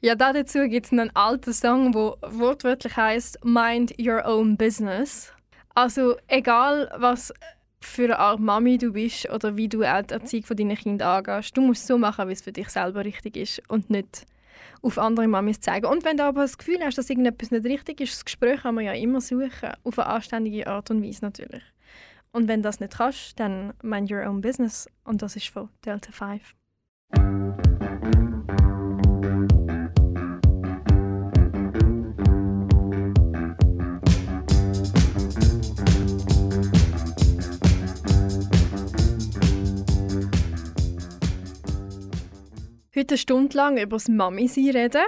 Ja, 0.00 0.14
da 0.14 0.32
dazu 0.32 0.68
gibt 0.68 0.86
es 0.86 0.92
einen 0.92 1.14
alten 1.14 1.52
Song, 1.52 1.92
der 1.92 2.16
wortwörtlich 2.22 2.96
heißt 2.96 3.44
Mind 3.44 3.94
Your 3.98 4.24
Own 4.26 4.56
Business. 4.56 5.32
Also 5.74 6.16
egal, 6.28 6.90
was 6.96 7.32
für 7.80 8.04
eine 8.04 8.18
Art 8.18 8.40
Mami 8.40 8.78
du 8.78 8.92
bist 8.92 9.28
oder 9.30 9.56
wie 9.56 9.68
du 9.68 9.78
die 9.78 9.84
Erziehung 9.84 10.44
von 10.44 10.56
deinen 10.56 10.76
Kindern 10.76 11.18
angehst. 11.18 11.56
Du 11.56 11.60
musst 11.60 11.86
so 11.86 11.98
machen, 11.98 12.28
wie 12.28 12.32
es 12.32 12.42
für 12.42 12.52
dich 12.52 12.68
selber 12.68 13.04
richtig 13.04 13.36
ist 13.36 13.62
und 13.68 13.90
nicht 13.90 14.26
auf 14.82 14.98
andere 14.98 15.26
Mamis 15.26 15.60
zeigen. 15.60 15.86
Und 15.86 16.04
wenn 16.04 16.16
du 16.16 16.24
aber 16.24 16.42
das 16.42 16.58
Gefühl 16.58 16.78
hast, 16.82 16.98
dass 16.98 17.10
irgendetwas 17.10 17.50
nicht 17.50 17.64
richtig 17.64 18.00
ist, 18.00 18.14
das 18.14 18.24
Gespräch 18.24 18.62
kann 18.62 18.74
man 18.74 18.84
ja 18.84 18.92
immer 18.92 19.20
suchen, 19.20 19.70
auf 19.84 19.98
eine 19.98 20.08
anständige 20.08 20.66
Art 20.66 20.90
und 20.90 21.02
Weise 21.02 21.24
natürlich. 21.24 21.62
Und 22.32 22.48
wenn 22.48 22.62
das 22.62 22.80
nicht 22.80 22.96
kannst, 22.96 23.38
dann 23.40 23.72
mind 23.82 24.10
your 24.10 24.26
own 24.26 24.40
business. 24.40 24.88
Und 25.04 25.22
das 25.22 25.36
ist 25.36 25.48
von 25.48 25.68
Delta 25.84 26.12
5. 26.12 26.54
Heute 42.98 43.12
eine 43.12 43.18
Stunde 43.18 43.54
lang 43.58 43.76
über 43.76 43.96
das 43.96 44.08
Mami-Sein 44.08 44.70
reden, 44.70 45.04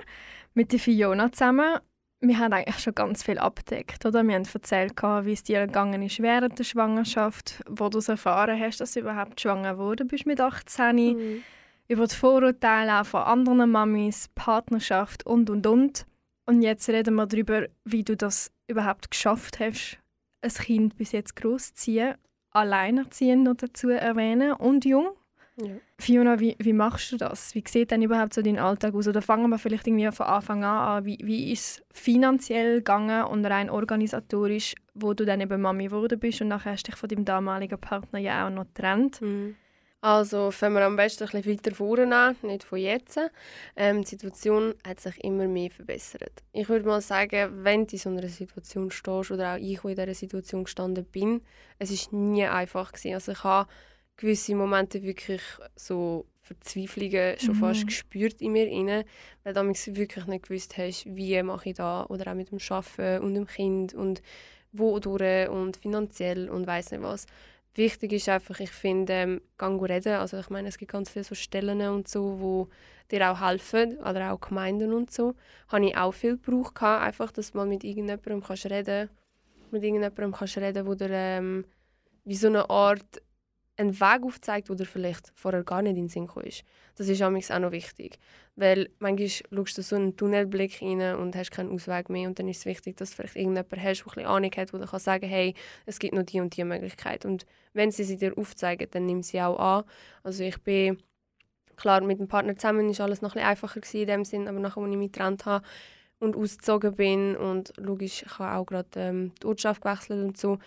mit 0.53 0.73
der 0.73 0.79
Fiona 0.79 1.33
zusammen. 1.33 1.79
Wir 2.21 2.39
haben 2.39 2.53
eigentlich 2.53 2.81
schon 2.81 2.95
ganz 2.95 3.23
viel 3.23 3.39
abgedeckt, 3.39 4.05
oder? 4.05 4.23
Wir 4.25 4.35
haben 4.35 4.45
erzählt, 4.53 4.93
wie 5.01 5.33
es 5.33 5.43
dir 5.43 5.67
gegangen 5.67 6.03
ist 6.03 6.21
während 6.21 6.59
der 6.59 6.65
Schwangerschaft, 6.65 7.63
wo 7.67 7.89
du 7.89 7.97
es 7.97 8.11
erfahren 8.11 8.61
hast, 8.61 8.83
dass 8.83 8.93
du 8.93 9.01
überhaupt 9.01 9.41
schwanger 9.41 9.73
geworden 9.73 10.07
bist 10.07 10.27
mit 10.27 10.39
18. 10.39 10.97
Mhm. 10.97 11.43
Über 11.89 12.07
die 12.07 12.15
Vorurteile 12.15 13.01
auch 13.01 13.07
von 13.07 13.23
anderen 13.23 13.71
Mamis, 13.71 14.29
Partnerschaft 14.35 15.25
und, 15.25 15.49
und, 15.49 15.67
und. 15.67 16.05
Und 16.45 16.61
jetzt 16.61 16.91
reden 16.91 17.15
wir 17.15 17.27
darüber, 17.27 17.69
wie 17.85 18.05
du 18.05 18.19
das 18.19 18.51
überhaupt 18.67 19.11
geschafft 19.11 19.61
hast, 19.61 19.99
ein 20.43 20.51
Kind 20.51 20.97
bis 20.99 21.13
jetzt 21.13 21.37
groß 21.37 21.69
zu 21.69 21.75
ziehen, 21.75 22.15
alleinerziehend 22.51 23.45
noch 23.45 23.55
dazu 23.55 23.89
erwähnen 23.89 24.53
und 24.53 24.85
jung. 24.85 25.09
Ja. 25.57 25.71
Fiona, 26.01 26.39
wie, 26.39 26.57
wie 26.61 26.73
machst 26.73 27.11
du 27.11 27.17
das? 27.17 27.55
Wie 27.57 27.65
sieht 27.67 27.91
denn 27.91 28.03
überhaupt 28.03 28.33
so 28.33 28.41
dein 28.41 28.59
Alltag 28.59 28.95
aus? 28.95 29.09
Oder 29.09 29.21
fangen 29.21 29.51
wir 29.51 29.59
vielleicht 29.59 29.87
irgendwie 29.87 30.11
von 30.13 30.27
Anfang 30.27 30.63
an 30.63 30.79
an. 30.79 31.05
Wie, 31.05 31.19
wie 31.23 31.53
ist 31.53 31.61
es 31.61 31.83
finanziell 31.93 32.77
gegangen 32.77 33.25
und 33.25 33.45
rein 33.45 33.69
organisatorisch, 33.69 34.75
wo 34.95 35.13
du 35.13 35.25
dann 35.25 35.41
eben 35.41 35.61
Mami 35.61 35.87
geworden 35.87 36.21
bist 36.21 36.41
und 36.41 36.49
nachher 36.49 36.73
hast 36.73 36.87
du 36.87 36.93
dich 36.93 37.01
von 37.01 37.09
deinem 37.09 37.25
damaligen 37.25 37.81
Partner 37.81 38.21
ja 38.21 38.47
auch 38.47 38.51
noch 38.51 38.67
getrennt? 38.67 39.21
Mhm. 39.21 39.57
Also 40.01 40.53
fangen 40.53 40.77
wir 40.77 40.87
am 40.87 40.95
besten 40.95 41.25
ein 41.25 41.31
bisschen 41.31 41.53
weiter 41.53 41.75
vorne 41.75 42.15
an, 42.15 42.37
nicht 42.43 42.63
von 42.63 42.79
jetzt. 42.79 43.19
Ähm, 43.75 44.03
die 44.03 44.11
Situation 44.11 44.75
hat 44.87 45.01
sich 45.01 45.25
immer 45.25 45.49
mehr 45.49 45.71
verbessert. 45.71 46.45
Ich 46.53 46.69
würde 46.69 46.87
mal 46.87 47.01
sagen, 47.01 47.65
wenn 47.65 47.89
du 47.89 47.95
in 47.95 47.99
so 47.99 48.09
einer 48.09 48.29
Situation 48.29 48.93
stehst 48.93 49.33
oder 49.33 49.55
auch 49.55 49.59
ich, 49.59 49.83
wo 49.83 49.89
in 49.89 49.97
dieser 49.97 50.15
Situation 50.15 50.63
gestanden 50.63 51.05
bin, 51.05 51.41
es 51.81 51.91
ist 51.91 52.13
nie 52.13 52.45
einfach 52.45 52.93
gewesen. 52.93 53.15
Also 53.15 53.33
ich 53.33 53.43
habe 53.43 53.69
gewisse 54.19 54.55
Momente 54.55 55.03
wirklich 55.03 55.41
so 55.77 56.27
Verzweiflungen 56.43 57.39
schon 57.39 57.55
Mhm. 57.55 57.59
fast 57.61 57.87
gespürt 57.87 58.41
in 58.43 58.53
mir 58.53 58.69
inne, 58.69 59.05
weil 59.45 59.55
du 59.55 59.61
damals 59.61 59.87
wirklich 59.95 60.27
nicht 60.27 60.49
gewusst 60.49 60.77
hast, 60.77 61.07
wie 61.07 61.43
mache 61.43 61.71
ich 61.71 61.77
da 61.77 62.05
oder 62.07 62.33
auch 62.33 62.35
mit 62.37 62.51
dem 62.51 62.59
Arbeiten 62.69 63.25
und 63.25 63.35
dem 63.35 63.47
Kind 63.47 63.95
und 63.95 64.23
wodurch 64.73 65.49
und 65.49 65.77
finanziell 65.79 66.51
und 66.51 66.67
weiß 66.67 66.91
nicht 66.93 67.03
was. 67.03 67.27
Wichtig 67.75 68.13
ist 68.13 68.29
einfach, 68.29 68.59
ich 68.61 68.71
finde, 68.73 69.13
ähm, 69.13 69.41
gang 69.57 69.81
reden. 69.83 70.15
Also 70.15 70.39
ich 70.39 70.51
meine, 70.51 70.69
es 70.69 70.79
gibt 70.79 70.91
ganz 70.93 71.11
viele 71.11 71.25
so 71.25 71.35
Stellen 71.35 71.81
und 71.89 72.09
so, 72.09 72.41
wo 72.41 72.69
dir 73.11 73.31
auch 73.31 73.41
helfen, 73.41 73.99
oder 73.99 74.33
auch 74.33 74.41
Gemeinden 74.41 74.93
und 74.93 75.13
so. 75.13 75.35
Habe 75.69 75.87
ich 75.87 75.97
auch 75.97 76.13
viel 76.13 76.37
gebraucht, 76.39 76.75
gehabt, 76.75 77.05
einfach, 77.05 77.31
dass 77.31 77.55
mal 77.55 77.67
mit 77.67 77.85
irgendjemandem 77.85 78.43
kannst 78.43 78.67
reden 78.67 79.09
mit 79.71 79.83
irgendjemandem 79.83 80.33
kannst 80.33 80.57
reden, 80.59 80.87
wo 80.87 80.95
dir 80.95 81.11
ähm, 81.11 81.65
wie 82.25 82.37
so 82.37 82.49
eine 82.49 82.69
Art 82.71 83.23
einen 83.79 83.99
Weg 84.01 84.23
aufzeigt, 84.23 84.69
der 84.69 84.87
vielleicht 84.87 85.33
vorher 85.35 85.63
gar 85.63 85.83
nicht 85.83 85.93
in 85.97 86.05
den 86.05 86.09
Sinn 86.09 86.27
gekommen 86.27 86.47
ist. 86.47 86.65
Das 86.97 87.09
ist 87.09 87.23
auch 87.23 87.31
noch 87.31 87.71
wichtig. 87.71 88.19
Weil 88.57 88.91
manchmal 88.99 89.29
schaust 89.29 89.79
du 89.79 89.83
so 89.83 89.97
einen 89.97 90.17
Tunnelblick 90.17 90.83
rein 90.83 91.15
und 91.15 91.37
hast 91.37 91.53
keinen 91.53 91.71
Ausweg 91.71 92.11
mehr 92.11 92.29
und 92.29 92.39
dann 92.39 92.49
ist 92.49 92.59
es 92.59 92.67
wichtig, 92.67 92.97
dass 92.97 93.11
du 93.11 93.17
vielleicht 93.17 93.37
irgendjemanden 93.37 93.83
hast, 93.83 94.05
der 94.05 94.19
ein 94.19 94.27
Ahnung 94.27 94.51
hat, 94.57 94.73
der 94.73 94.87
kann 94.87 95.01
sagen 95.01 95.29
hey, 95.29 95.55
es 95.87 96.01
gibt 96.01 96.15
noch 96.15 96.25
die 96.25 96.41
und 96.41 96.57
die 96.57 96.65
Möglichkeit. 96.65 97.25
Und 97.25 97.47
wenn 97.73 97.93
sie 97.93 98.03
sie 98.03 98.17
dir 98.17 98.37
aufzeigen, 98.37 98.89
dann 98.91 99.07
nimm 99.07 99.23
sie 99.23 99.41
auch 99.41 99.59
an. 99.59 99.85
Also 100.25 100.43
ich 100.43 100.61
bin, 100.63 100.99
klar, 101.77 102.01
mit 102.01 102.19
dem 102.19 102.27
Partner 102.27 102.57
zusammen 102.57 102.91
ist 102.91 103.01
alles 103.01 103.23
noch 103.23 103.31
ein 103.31 103.35
bisschen 103.35 103.49
einfacher 103.49 103.81
gewesen 103.81 104.01
in 104.01 104.07
dem 104.09 104.25
Sinn, 104.25 104.49
aber 104.49 104.59
nachdem 104.59 104.91
ich 104.91 104.99
mich 104.99 105.13
getrennt 105.13 105.47
habe 105.47 105.65
und 106.19 106.37
ausgezogen 106.37 106.97
bin 106.97 107.37
und 107.37 107.73
logisch, 107.77 108.25
ich 108.27 108.39
habe 108.41 108.59
auch 108.59 108.67
gerade 108.67 108.89
ähm, 108.97 109.33
die 109.41 109.47
Ortschaft 109.47 109.83
gewechselt 109.83 110.25
und 110.25 110.37
so, 110.37 110.59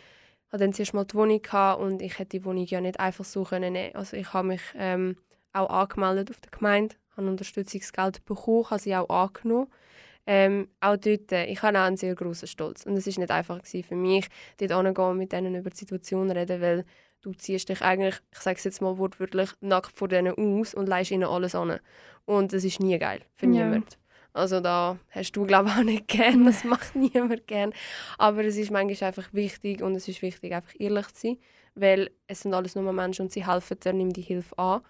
hatte 0.52 0.64
dann 0.64 0.74
zuerst 0.74 0.94
mal 0.94 1.06
die 1.06 1.16
Wohnung 1.16 1.42
gehabt 1.42 1.82
und 1.82 2.02
ich 2.02 2.20
hätte 2.20 2.38
die 2.38 2.46
Wohnung 2.46 2.66
ja 2.66 2.82
nicht 2.82 3.00
einfach 3.00 3.26
so 3.26 3.44
können 3.44 3.74
nehmen. 3.74 3.96
Also 3.96 4.18
ich 4.18 4.34
habe 4.34 4.50
mich 4.50 4.62
ähm, 4.76 5.16
auch 5.54 5.70
angemeldet 5.70 6.30
auf 6.30 6.40
der 6.42 6.52
Gemeinde, 6.52 6.96
habe 7.16 7.28
Unterstützungsgeld 7.28 8.26
bekommen, 8.26 8.70
habe 8.70 8.82
sie 8.82 8.96
auch 8.96 9.10
angenommen. 9.10 9.68
Ähm, 10.28 10.68
auch 10.82 10.98
dort, 10.98 11.32
äh, 11.32 11.46
ich 11.46 11.62
habe 11.64 11.80
auch 11.80 11.84
einen 11.86 11.98
sehr 11.98 12.14
grossen 12.16 12.48
Stolz 12.48 12.86
und 12.86 12.96
es 12.96 13.08
ist 13.08 13.18
nicht 13.18 13.32
einfach 13.32 13.58
gewesen 13.58 13.84
für 13.84 13.96
mich, 13.96 14.28
dort 14.58 14.72
hinzugehen 14.72 15.10
und 15.10 15.18
mit 15.18 15.32
denen 15.32 15.56
über 15.56 15.70
die 15.72 15.78
Situation 15.78 16.30
zu 16.30 16.36
reden, 16.36 16.62
weil 16.62 16.86
du 17.22 17.34
ziehst 17.34 17.70
dich 17.70 17.82
eigentlich, 17.82 18.16
ich 18.32 18.40
sage 18.40 18.58
es 18.58 18.64
jetzt 18.64 18.82
mal 18.82 18.98
wortwörtlich, 18.98 19.50
nackt 19.62 19.98
vor 19.98 20.08
denen 20.08 20.36
aus 20.38 20.74
und 20.76 20.88
leist 20.88 21.12
ihnen 21.12 21.24
alles 21.24 21.56
an. 21.56 21.80
Und 22.26 22.54
das 22.54 22.64
ist 22.64 22.80
nie 22.80 23.00
geil 23.00 23.22
für 23.34 23.48
Ja. 23.48 23.52
niemanden. 23.52 24.01
Also 24.34 24.62
da 24.62 24.98
hast 25.10 25.34
du 25.34 25.46
glaube 25.46 25.70
ich 25.70 25.76
auch 25.76 25.84
nicht 25.84 26.08
gern, 26.08 26.46
das 26.46 26.64
macht 26.64 26.96
niemand 26.96 27.48
gern. 27.48 27.74
Aber 28.18 28.44
es 28.44 28.58
ist 28.58 28.72
manchmal 28.72 29.08
einfach 29.10 29.34
wichtig 29.34 29.82
und 29.82 29.96
es 29.96 30.08
ist 30.08 30.22
wichtig 30.22 30.54
einfach 30.54 30.74
ehrlich 30.80 31.08
zu 31.14 31.28
sein, 31.28 31.38
weil 31.76 32.12
es 32.28 32.42
sind 32.42 32.54
alles 32.54 32.76
nur 32.76 32.92
Menschen 32.94 33.24
und 33.24 33.32
sie 33.32 33.46
helfen 33.46 33.80
dir, 33.80 33.94
nimm 33.94 34.14
die 34.14 34.22
Hilfe 34.22 34.58
an. 34.58 34.82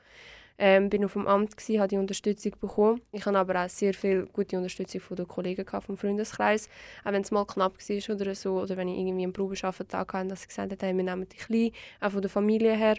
Ähm, 0.64 0.92
bin 0.92 1.04
auf 1.04 1.14
dem 1.14 1.26
Amt 1.26 1.58
gsi, 1.58 1.78
habe 1.78 1.88
die 1.88 1.98
Unterstützung 1.98 2.52
bekommen. 2.60 3.02
Ich 3.12 3.26
habe 3.26 3.40
aber 3.40 3.66
auch 3.66 3.70
sehr 3.70 3.96
viel 3.96 4.28
gute 4.28 4.58
Unterstützung 4.58 5.02
von 5.02 5.18
den 5.18 5.28
Kollegen 5.28 5.66
gehabt, 5.66 5.88
vom 5.88 5.98
Freundeskreis. 5.98 6.70
Auch 7.04 7.12
wenn 7.14 7.24
es 7.24 7.32
mal 7.32 7.46
knapp 7.46 7.74
war 7.80 8.16
oder 8.16 8.36
so, 8.36 8.62
oder 8.62 8.78
wenn 8.78 8.88
ich 8.88 9.00
irgendwie 9.00 9.24
einen 9.24 9.34
Probeschaffentag 9.34 10.14
hatte, 10.14 10.28
dass 10.28 10.42
sie 10.42 10.50
gesagt 10.50 10.72
haben, 10.72 10.80
hey, 10.80 10.96
wir 10.96 11.04
nehmen 11.04 11.28
dich 11.28 11.40
klein, 11.40 11.72
auch 12.00 12.12
von 12.12 12.22
der 12.22 12.30
Familie 12.30 12.76
her. 12.76 12.98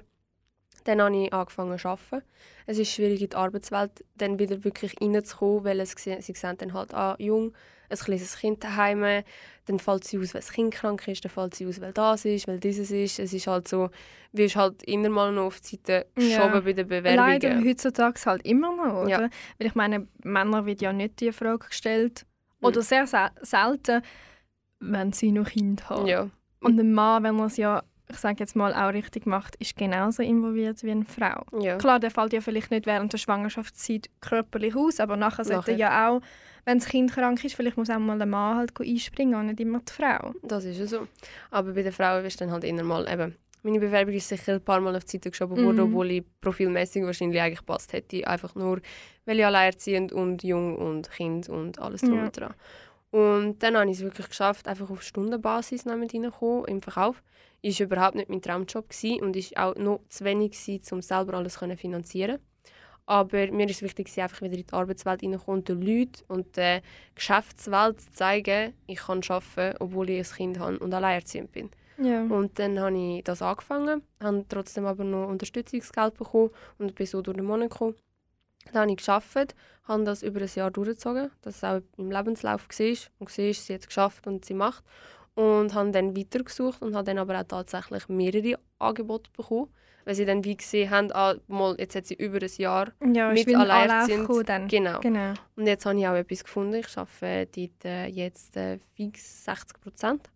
Dann 0.84 1.00
habe 1.00 1.16
ich 1.16 1.32
angefangen 1.32 1.78
zu 1.78 1.88
arbeiten. 1.88 2.22
Es 2.66 2.78
ist 2.78 2.90
schwierig, 2.92 3.20
in 3.22 3.28
die 3.30 3.36
Arbeitswelt 3.36 4.04
dann 4.16 4.38
wieder 4.38 4.64
wirklich 4.64 4.94
reinzukommen, 5.00 5.64
weil 5.64 5.80
es, 5.80 5.92
sie 5.96 6.16
sehen 6.34 6.56
dann 6.58 6.72
halt 6.74 6.92
an, 6.94 7.16
jung, 7.18 7.52
ein 7.88 7.98
kleines 7.98 8.36
Kind 8.38 8.64
daheim, 8.64 9.22
dann 9.66 9.78
fällt 9.78 10.04
sie 10.04 10.18
aus, 10.18 10.32
weil 10.34 10.40
das 10.40 10.50
Kind 10.52 10.72
krank 10.72 11.06
ist, 11.08 11.24
dann 11.24 11.30
fällt 11.30 11.54
sie 11.54 11.66
aus, 11.66 11.80
weil 11.80 11.92
das 11.92 12.24
ist, 12.24 12.48
weil 12.48 12.58
dieses 12.58 12.90
ist. 12.90 13.18
Es 13.18 13.32
ist 13.34 13.46
halt 13.46 13.68
so, 13.68 13.90
wie 14.32 14.44
ist 14.44 14.56
halt 14.56 14.82
immer 14.84 15.10
mal 15.10 15.30
noch 15.32 15.46
auf 15.46 15.60
die 15.60 15.76
Seite 15.76 16.06
Ja. 16.16 16.22
geschoben 16.48 16.64
bei 16.64 16.72
den 16.72 16.88
Leider 16.88 17.48
Bewerbungen. 17.50 17.68
heutzutage 17.68 18.20
halt 18.24 18.46
immer 18.46 18.74
noch, 18.74 19.02
oder? 19.02 19.08
Ja. 19.08 19.18
Weil 19.20 19.66
ich 19.66 19.74
meine, 19.74 20.08
Männer 20.24 20.64
wird 20.64 20.80
ja 20.80 20.92
nicht 20.92 21.20
die 21.20 21.32
Frage 21.32 21.66
gestellt. 21.68 22.24
Mhm. 22.60 22.66
Oder 22.68 22.80
sehr 22.82 23.06
sel 23.06 23.28
selten, 23.42 24.02
wenn 24.80 25.12
sie 25.12 25.30
noch 25.32 25.48
Kind 25.50 25.88
haben. 25.90 26.06
Ja, 26.06 26.30
Und 26.60 26.78
ein 26.80 26.94
Mann, 26.94 27.22
wenn 27.24 27.38
er 27.38 27.46
es 27.46 27.56
ja, 27.58 27.82
ich 28.12 28.20
sage 28.20 28.36
jetzt 28.40 28.54
mal, 28.56 28.72
auch 28.74 28.92
richtig 28.92 29.26
macht, 29.26 29.56
ist 29.56 29.76
genauso 29.76 30.22
involviert 30.22 30.82
wie 30.82 30.90
eine 30.90 31.04
Frau. 31.04 31.44
ja. 31.60 31.76
Klar, 31.78 32.00
der 32.00 32.10
fällt 32.10 32.32
ja 32.32 32.40
vielleicht 32.40 32.70
nicht 32.70 32.86
während 32.86 33.12
der 33.12 33.18
Schwangerschaftszeit 33.18 34.08
körperlich 34.20 34.74
aus, 34.76 35.00
aber 35.00 35.16
nachher 35.16 35.44
sollte 35.44 35.72
Nachher. 35.72 35.76
ja 35.76 36.08
auch, 36.10 36.20
wenn 36.64 36.78
das 36.78 36.88
Kind 36.88 37.12
krank 37.12 37.42
ist, 37.44 37.54
vielleicht 37.54 37.76
muss 37.76 37.90
auch 37.90 37.98
mal 37.98 38.18
der 38.18 38.26
Mann 38.26 38.56
halt 38.56 38.72
einspringen 38.80 39.34
und 39.34 39.46
nicht 39.46 39.60
immer 39.60 39.80
die 39.80 39.92
Frau. 39.92 40.32
Das 40.42 40.64
ist 40.64 40.78
ja 40.78 40.86
so. 40.86 41.08
Aber 41.50 41.72
bei 41.72 41.82
den 41.82 41.92
Frauen 41.92 42.24
ist 42.24 42.40
dann 42.40 42.50
halt 42.50 42.64
immer 42.64 42.82
mal 42.84 43.08
eben. 43.12 43.34
Meine 43.64 43.78
Bewerbung 43.78 44.14
ist 44.14 44.28
sicher 44.28 44.54
ein 44.54 44.60
paar 44.60 44.80
Mal 44.80 44.96
auf 44.96 45.04
die 45.04 45.12
Seite 45.12 45.30
geschoben 45.30 45.56
worden, 45.64 45.76
Mhm. 45.76 45.82
obwohl 45.84 46.10
ich 46.10 46.24
profilmäßig 46.40 47.04
wahrscheinlich 47.04 47.40
eigentlich 47.40 47.60
gepasst 47.60 47.92
hätte. 47.92 48.26
Einfach 48.26 48.54
nur, 48.56 48.80
weil 49.24 49.38
ich 49.38 49.46
alleinerziehend 49.46 50.12
und 50.12 50.42
jung 50.42 50.76
und 50.76 51.10
Kind 51.12 51.48
und 51.48 51.78
alles 51.78 52.00
drum 52.00 52.16
Ja. 52.16 52.24
und 52.24 52.36
dran. 52.36 52.54
Und 53.12 53.62
dann 53.62 53.76
habe 53.76 53.90
ich 53.90 53.98
es 53.98 54.02
wirklich 54.02 54.28
geschafft, 54.28 54.66
einfach 54.66 54.88
auf 54.90 55.02
Stundenbasis 55.02 55.84
mit 55.84 56.12
reinzukommen 56.14 56.64
im 56.66 56.80
Verkauf. 56.82 57.22
Ist 57.62 57.80
überhaupt 57.80 58.16
nicht 58.16 58.28
mein 58.28 58.42
Traumjob 58.42 58.88
gewesen 58.88 59.22
und 59.22 59.36
ist 59.36 59.56
auch 59.56 59.76
noch 59.76 60.00
zu 60.08 60.24
wenig 60.24 60.52
gewesen, 60.52 60.94
um 60.94 61.02
selber 61.02 61.34
alles 61.34 61.54
zu 61.54 61.76
finanzieren. 61.76 62.38
Aber 63.06 63.50
mir 63.50 63.68
ist 63.68 63.82
wichtig, 63.82 64.06
gewesen, 64.06 64.22
einfach 64.22 64.42
wieder 64.42 64.56
in 64.56 64.66
die 64.66 64.72
Arbeitswelt 64.72 65.22
reinzukommen 65.22 65.60
und 65.60 65.68
den 65.68 65.82
Leuten 65.82 66.22
und 66.28 66.56
der 66.56 66.82
Geschäftswelt 67.14 68.00
zu 68.00 68.12
zeigen, 68.12 68.74
ich 68.86 68.98
kann 68.98 69.20
arbeiten, 69.28 69.76
obwohl 69.80 70.10
ich 70.10 70.30
ein 70.30 70.36
Kind 70.36 70.58
habe 70.58 70.78
und 70.78 70.94
alleinerziehend 70.94 71.52
bin. 71.52 71.70
Ja. 71.98 72.22
Und 72.22 72.58
dann 72.58 72.78
habe 72.80 72.96
ich 72.96 73.24
das 73.24 73.42
angefangen, 73.42 74.02
habe 74.20 74.44
trotzdem 74.48 74.86
aber 74.86 75.04
noch 75.04 75.28
Unterstützungsgeld 75.28 76.14
bekommen 76.14 76.50
und 76.78 76.94
bin 76.94 77.06
so 77.06 77.22
durch 77.22 77.36
den 77.36 77.46
Monat 77.46 77.70
gekommen. 77.70 77.96
Dann 78.72 78.82
habe 78.82 78.92
ich 78.92 79.04
gearbeitet, 79.04 79.54
habe 79.84 80.04
das 80.04 80.22
über 80.22 80.40
ein 80.40 80.50
Jahr 80.54 80.70
durchgezogen, 80.70 81.30
dass 81.42 81.56
es 81.56 81.64
auch 81.64 81.80
im 81.96 82.10
Lebenslauf 82.10 82.68
war 82.68 82.96
und 83.18 83.26
gesehen 83.26 83.52
sie 83.52 83.74
hat 83.74 83.80
es 83.80 83.86
geschafft 83.88 84.26
und 84.26 84.44
sie 84.44 84.54
macht. 84.54 84.84
Und 85.34 85.72
habe 85.74 85.90
dann 85.90 86.16
weitergesucht 86.16 86.82
und 86.82 86.94
habe 86.94 87.04
dann 87.04 87.18
aber 87.18 87.40
auch 87.40 87.44
tatsächlich 87.44 88.08
mehrere 88.08 88.58
Angebote 88.78 89.30
bekommen, 89.34 89.68
weil 90.04 90.14
sie 90.14 90.26
dann 90.26 90.44
wie 90.44 90.56
gesehen 90.56 90.90
haben, 90.90 91.10
ah, 91.12 91.36
mal, 91.48 91.74
jetzt 91.78 91.94
hat 91.94 92.06
sie 92.06 92.14
über 92.14 92.38
ein 92.42 92.50
Jahr. 92.58 92.92
ja, 93.14 93.32
mit 93.32 93.54
alleinerziehend. 93.54 94.28
dann. 94.48 94.68
Genau. 94.68 95.00
Genau. 95.00 95.32
Und 95.56 95.66
jetzt 95.66 95.86
habe 95.86 95.98
ich 95.98 96.06
auch 96.06 96.14
etwas 96.14 96.44
gefunden. 96.44 96.74
Ich 96.74 96.98
arbeite 96.98 97.48
dort 97.60 97.84
äh, 97.84 98.06
jetzt 98.06 98.56
äh, 98.56 98.78
fix 98.94 99.44
60 99.44 99.80
Prozent. 99.80 100.30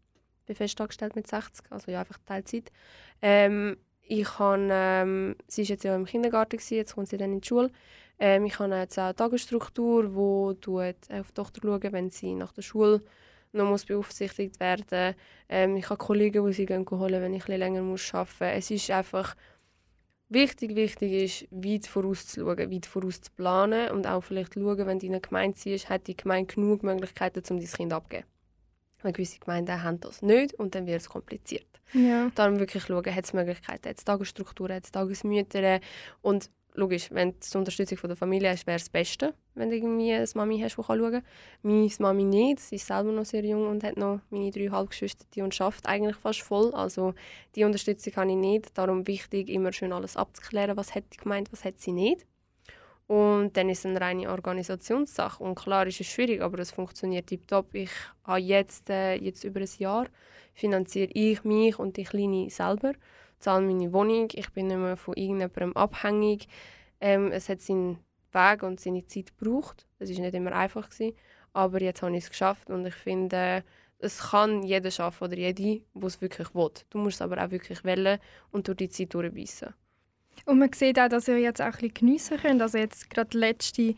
bin 0.46 0.56
fest 0.56 0.80
angestellt 0.80 1.14
mit 1.14 1.26
60, 1.26 1.66
also 1.70 1.90
ja, 1.90 2.00
einfach 2.00 2.18
Teilzeit. 2.24 2.72
Ähm, 3.20 3.76
ich 4.08 4.38
habe, 4.38 4.68
ähm, 4.70 5.36
sie 5.48 5.62
ist 5.62 5.68
jetzt 5.68 5.84
ja 5.84 5.94
im 5.94 6.04
Kindergarten, 6.04 6.56
gewesen, 6.56 6.76
jetzt 6.76 6.94
kommt 6.94 7.08
sie 7.08 7.16
dann 7.16 7.32
in 7.32 7.40
die 7.40 7.48
Schule. 7.48 7.70
Ähm, 8.18 8.46
ich 8.46 8.58
habe 8.58 8.74
jetzt 8.76 8.98
auch 8.98 9.04
eine 9.04 9.16
Tagesstruktur, 9.16 10.14
wo 10.14 10.54
tut 10.54 10.94
auf 11.10 11.28
die 11.28 11.34
Tochter 11.34 11.60
schauen, 11.62 11.92
wenn 11.92 12.10
sie 12.10 12.34
nach 12.34 12.52
der 12.52 12.62
Schule 12.62 13.02
noch 13.52 13.68
muss 13.68 13.84
beaufsichtigt 13.84 14.60
werden 14.60 15.14
ähm, 15.48 15.76
Ich 15.76 15.88
habe 15.88 15.98
Kollegen, 15.98 16.46
die 16.46 16.52
sie 16.52 16.66
gehen 16.66 16.88
holen, 16.88 17.22
wenn 17.22 17.34
ich 17.34 17.46
länger 17.46 17.82
muss 17.82 18.12
arbeiten 18.14 18.56
muss. 18.56 18.58
Es 18.58 18.70
ist 18.70 18.90
einfach 18.90 19.34
wichtig, 20.28 20.74
wichtig 20.74 21.12
ist, 21.12 21.48
weit 21.50 21.86
vorauszuschauen, 21.86 22.70
weit 22.70 22.86
vorauszuplanen 22.86 23.90
und 23.90 24.06
auch 24.06 24.22
vielleicht 24.22 24.54
schauen, 24.54 24.86
wenn 24.86 24.98
du 24.98 25.06
in 25.06 25.12
einer 25.12 25.20
Gemeinde 25.20 25.56
siehst, 25.56 25.88
hat 25.88 26.06
die 26.06 26.16
Gemeinde 26.16 26.54
genug 26.54 26.82
Möglichkeiten, 26.82 27.42
um 27.50 27.58
dein 27.58 27.68
Kind 27.68 27.92
abzugeben. 27.92 28.26
Weil 29.02 29.12
gewisse 29.12 29.38
Gemeinden 29.38 29.82
haben 29.82 30.00
das 30.00 30.22
nicht 30.22 30.54
und 30.54 30.74
dann 30.74 30.86
wird 30.86 31.00
es 31.00 31.08
kompliziert. 31.08 31.66
Ja. 31.92 32.30
Darum 32.34 32.58
wirklich 32.58 32.82
schauen, 32.82 33.14
hat 33.14 33.24
es 33.24 33.32
Möglichkeiten, 33.32 33.88
hat 33.88 33.98
es 33.98 34.04
Tagesstrukturen, 34.04 34.76
hat 34.76 34.84
es 34.84 34.90
Tagesmütter 34.90 35.80
und 36.22 36.50
logisch, 36.74 37.10
wenn 37.10 37.32
du 37.32 37.36
die 37.52 37.58
Unterstützung 37.58 37.98
von 37.98 38.08
der 38.08 38.16
Familie 38.16 38.50
hast, 38.50 38.66
wäre 38.66 38.76
es 38.76 38.84
das 38.84 38.90
Beste, 38.90 39.34
wenn 39.56 39.70
du 39.70 39.76
irgendwie 39.76 40.12
eine 40.12 40.26
Mami 40.34 40.60
hast, 40.60 40.76
die 40.76 40.82
schauen 40.82 41.12
kann. 41.12 41.22
Meine 41.62 41.90
Mami 41.98 42.24
nicht, 42.24 42.60
sie 42.60 42.76
ist 42.76 42.86
selber 42.86 43.10
noch 43.10 43.24
sehr 43.24 43.44
jung 43.44 43.68
und 43.68 43.82
hat 43.82 43.96
noch 43.96 44.20
meine 44.30 44.50
drei 44.50 44.68
Halbgeschwister 44.68 45.42
und 45.42 45.54
schafft 45.54 45.86
eigentlich 45.86 46.16
fast 46.16 46.42
voll. 46.42 46.72
Also 46.74 47.14
die 47.54 47.64
Unterstützung 47.64 48.14
habe 48.16 48.30
ich 48.30 48.36
nicht. 48.36 48.78
Darum 48.78 49.06
wichtig, 49.06 49.48
immer 49.48 49.72
schön 49.72 49.92
alles 49.92 50.16
abzuklären, 50.16 50.76
was 50.76 50.94
hat 50.94 51.04
die 51.12 51.16
gemeint, 51.16 51.52
was 51.52 51.64
hat 51.64 51.80
sie 51.80 51.92
nicht. 51.92 52.26
Und 53.06 53.56
dann 53.56 53.68
ist 53.68 53.80
es 53.80 53.86
eine 53.86 54.00
reine 54.00 54.30
Organisationssache. 54.30 55.42
Und 55.42 55.54
klar 55.54 55.86
ist 55.86 56.00
es 56.00 56.06
schwierig, 56.06 56.42
aber 56.42 56.58
es 56.58 56.70
funktioniert 56.70 57.28
tiptop. 57.28 57.74
Ich 57.74 57.90
habe 58.24 58.40
jetzt, 58.40 58.90
äh, 58.90 59.14
jetzt 59.14 59.44
über 59.44 59.60
ein 59.60 59.68
Jahr 59.78 60.06
finanziere 60.54 61.10
ich 61.12 61.44
mich 61.44 61.78
und 61.78 61.96
die 61.96 62.04
Kleine 62.04 62.50
selber 62.50 62.92
zahle 63.38 63.66
meine 63.66 63.92
Wohnung, 63.92 64.28
ich 64.32 64.50
bin 64.52 64.68
nicht 64.68 64.78
mehr 64.78 64.96
von 64.96 65.14
irgendjemandem 65.14 65.76
abhängig. 65.76 66.48
Ähm, 67.00 67.30
es 67.30 67.48
hat 67.48 67.60
seinen 67.60 67.98
Weg 68.36 68.62
und 68.62 68.80
seine 68.80 69.06
Zeit 69.06 69.36
gebraucht. 69.38 69.86
Es 69.98 70.14
war 70.14 70.20
nicht 70.20 70.34
immer 70.34 70.52
einfach, 70.52 70.90
gewesen, 70.90 71.16
aber 71.52 71.82
jetzt 71.82 72.02
habe 72.02 72.16
ich 72.16 72.24
es 72.24 72.30
geschafft 72.30 72.70
und 72.70 72.86
ich 72.86 72.94
finde, 72.94 73.64
es 73.98 74.30
kann 74.30 74.62
jeder 74.62 74.90
schaffen 74.90 75.24
oder 75.24 75.36
jede, 75.36 75.82
der 75.94 76.06
es 76.06 76.20
wirklich 76.20 76.54
will. 76.54 76.70
Du 76.90 76.98
musst 76.98 77.16
es 77.16 77.22
aber 77.22 77.42
auch 77.42 77.50
wirklich 77.50 77.82
wählen 77.84 78.18
und 78.50 78.68
durch 78.68 78.76
die 78.76 78.88
Zeit 78.88 79.14
durchbeissen. 79.14 79.74
Und 80.44 80.58
man 80.58 80.72
sieht 80.72 80.98
auch, 80.98 81.08
dass 81.08 81.28
ihr 81.28 81.38
jetzt 81.38 81.60
auch 81.60 81.66
ein 81.66 81.72
bisschen 81.72 81.94
geniessen 81.94 82.36
könnt. 82.38 82.60
Also 82.60 82.78
jetzt 82.78 83.08
gerade 83.08 83.36
letzte 83.38 83.94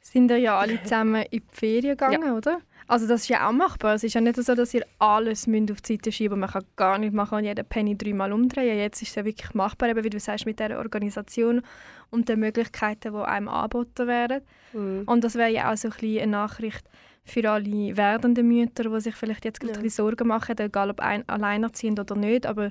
sind 0.00 0.30
ihr 0.30 0.38
ja 0.38 0.58
alle 0.58 0.82
zusammen 0.82 1.24
in 1.30 1.40
die 1.40 1.46
Ferien 1.50 1.96
gegangen, 1.96 2.32
oder? 2.32 2.60
Also 2.86 3.06
das 3.06 3.22
ist 3.22 3.28
ja 3.28 3.46
auch 3.46 3.52
machbar. 3.52 3.94
Es 3.94 4.04
ist 4.04 4.14
ja 4.14 4.20
nicht 4.20 4.36
so, 4.36 4.54
dass 4.54 4.72
ihr 4.72 4.86
alles 4.98 5.46
müsst 5.46 5.70
auf 5.70 5.82
die 5.82 5.94
Seite 5.94 6.10
schieben 6.10 6.40
Man 6.40 6.50
kann 6.50 6.64
gar 6.76 6.98
nicht 6.98 7.12
machen 7.12 7.38
und 7.38 7.44
jeden 7.44 7.66
Penny 7.66 7.96
dreimal 7.96 8.32
umdrehen. 8.32 8.78
Jetzt 8.78 9.02
ist 9.02 9.10
es 9.10 9.14
ja 9.14 9.24
wirklich 9.24 9.54
machbar, 9.54 9.90
eben 9.90 10.04
wie 10.04 10.10
du 10.10 10.18
sagst, 10.18 10.46
mit 10.46 10.58
dieser 10.58 10.78
Organisation 10.78 11.62
und 12.10 12.28
den 12.28 12.40
Möglichkeiten, 12.40 13.12
die 13.12 13.18
einem 13.18 13.48
angeboten 13.48 14.06
werden. 14.06 14.42
Mhm. 14.72 15.02
Und 15.06 15.24
das 15.24 15.34
wäre 15.34 15.50
ja 15.50 15.72
auch 15.72 15.76
so 15.76 15.88
ein 15.88 15.92
bisschen 15.92 16.22
eine 16.22 16.32
Nachricht 16.32 16.84
für 17.24 17.48
alle 17.50 17.96
werdenden 17.96 18.48
Mütter, 18.48 18.84
die 18.84 19.00
sich 19.00 19.14
vielleicht 19.14 19.44
jetzt 19.44 19.60
gerade 19.60 19.74
Ja. 19.74 19.78
ein 19.78 19.82
bisschen 19.82 20.04
Sorgen 20.04 20.28
machen, 20.28 20.56
egal 20.58 20.90
ob 20.90 21.00
ein, 21.00 21.28
alleinerziehend 21.28 22.00
oder 22.00 22.14
nicht. 22.16 22.46
Aber 22.46 22.70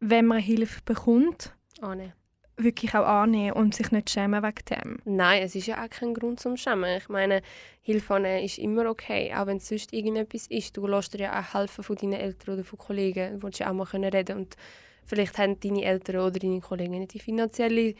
wenn 0.00 0.26
man 0.26 0.38
Hilfe 0.38 0.80
bekommt, 0.84 1.54
Ah, 1.80 1.94
nein. 1.94 2.12
wirklich 2.58 2.94
auch 2.94 3.06
annehmen 3.06 3.52
und 3.52 3.74
sich 3.74 3.90
nicht 3.92 4.10
schämen 4.10 4.42
wegen 4.42 4.64
dem. 4.70 4.98
Nein, 5.04 5.42
es 5.42 5.54
ist 5.54 5.66
ja 5.68 5.82
auch 5.82 5.88
kein 5.88 6.12
Grund 6.12 6.38
zum 6.40 6.56
Schämen. 6.56 6.98
Ich 6.98 7.08
meine, 7.08 7.40
Hilfe 7.80 8.14
annehmen 8.16 8.44
ist 8.44 8.58
immer 8.58 8.84
okay, 8.90 9.32
auch 9.34 9.46
wenn 9.46 9.56
es 9.58 9.68
sonst 9.68 9.92
irgendetwas 9.94 10.46
ist. 10.48 10.76
Du 10.76 10.86
lässt 10.86 11.14
dir 11.14 11.20
ja 11.20 11.40
auch 11.40 11.54
helfen 11.54 11.82
von 11.84 11.96
deinen 11.96 12.14
Eltern 12.14 12.54
oder 12.56 12.64
von 12.64 12.78
Kollegen. 12.78 13.34
Du 13.38 13.42
willst 13.44 13.60
ja 13.60 13.70
auch 13.70 13.74
mal 13.74 13.86
können 13.86 14.10
reden 14.12 14.36
und 14.38 14.56
vielleicht 15.04 15.38
haben 15.38 15.58
deine 15.60 15.84
Eltern 15.84 16.16
oder 16.16 16.38
deine 16.38 16.60
Kollegen 16.60 16.98
nicht 16.98 17.14
die 17.14 17.20
finanzielle 17.20 17.94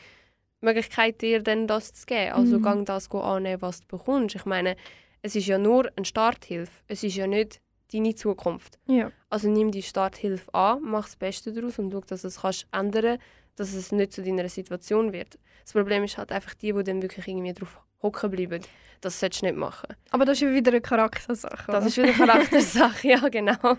Möglichkeit, 0.61 1.21
dir 1.23 1.42
dann 1.42 1.66
das 1.66 1.92
zu 1.92 2.07
geben. 2.07 2.33
Also 2.33 2.59
Mhm. 2.59 2.62
gang 2.62 2.87
das 2.87 3.11
annehmen, 3.11 3.62
was 3.62 3.81
du 3.81 3.87
bekommst. 3.97 4.35
Ich 4.37 4.44
meine, 4.44 4.77
es 5.23 5.37
ist 5.37 5.47
ja 5.47 5.59
nur 5.59 5.90
eine 5.97 6.05
Starthilfe. 6.05 6.73
Es 6.88 7.03
ist 7.03 7.16
ja 7.16 7.27
nicht 7.27 7.61
deine 7.92 8.14
Zukunft. 8.14 8.79
Ja. 8.87 9.11
Also 9.31 9.49
nimm 9.49 9.71
die 9.71 9.83
Starthilfe 9.83 10.53
an, 10.55 10.81
mach 10.83 11.05
das 11.07 11.16
Beste 11.16 11.53
daraus 11.53 11.79
und 11.79 11.92
schau, 11.92 12.01
dass 12.01 12.23
du 12.23 12.29
es 12.29 12.40
kannst 12.40 12.66
ändern 12.73 13.18
dass 13.57 13.75
es 13.75 13.90
nicht 13.90 14.12
zu 14.12 14.23
deiner 14.23 14.49
Situation 14.49 15.12
wird. 15.12 15.37
Das 15.64 15.73
Problem 15.73 16.05
ist 16.05 16.16
halt 16.16 16.31
einfach 16.31 16.55
die, 16.55 16.73
die 16.73 16.85
dann 16.85 17.03
wirklich 17.03 17.27
irgendwie 17.27 17.53
drauf 17.53 17.81
hocken 18.01 18.31
bleiben. 18.31 18.62
Das 19.01 19.18
solltest 19.18 19.42
du 19.42 19.47
nicht 19.47 19.57
machen. 19.57 19.97
Aber 20.11 20.25
das 20.25 20.40
ist 20.40 20.49
wieder 20.55 20.71
eine 20.71 20.81
Charaktersache. 20.81 21.64
Das 21.66 21.77
oder? 21.79 21.87
ist 21.87 21.97
wieder 21.97 22.12
Charaktersache, 22.12 23.09
ja 23.09 23.29
genau. 23.29 23.57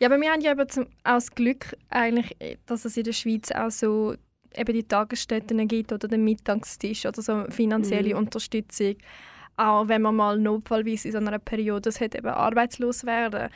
Ja, 0.00 0.06
aber 0.08 0.20
wir 0.20 0.30
haben 0.30 0.40
ja 0.42 0.52
eben 0.52 0.68
zum, 0.68 0.84
auch 1.02 1.14
das 1.14 1.32
Glück, 1.32 1.74
eigentlich, 1.88 2.36
dass 2.66 2.84
es 2.84 2.96
in 2.96 3.02
der 3.02 3.12
Schweiz 3.12 3.50
auch 3.50 3.70
so 3.70 4.14
eben 4.58 4.72
die 4.72 4.84
Tagesstätten 4.84 5.66
gibt 5.68 5.92
oder 5.92 6.08
den 6.08 6.24
Mittagstisch 6.24 7.06
oder 7.06 7.22
so 7.22 7.44
finanzielle 7.50 8.10
Mhm. 8.14 8.18
Unterstützung. 8.18 8.96
Auch 9.56 9.88
wenn 9.88 10.02
man 10.02 10.16
mal 10.16 10.38
notfallweise 10.38 11.08
in 11.08 11.12
so 11.12 11.18
einer 11.18 11.38
Periode 11.38 11.90
hat, 11.90 12.14
eben 12.14 12.28
arbeitslos 12.28 13.04
werden. 13.04 13.48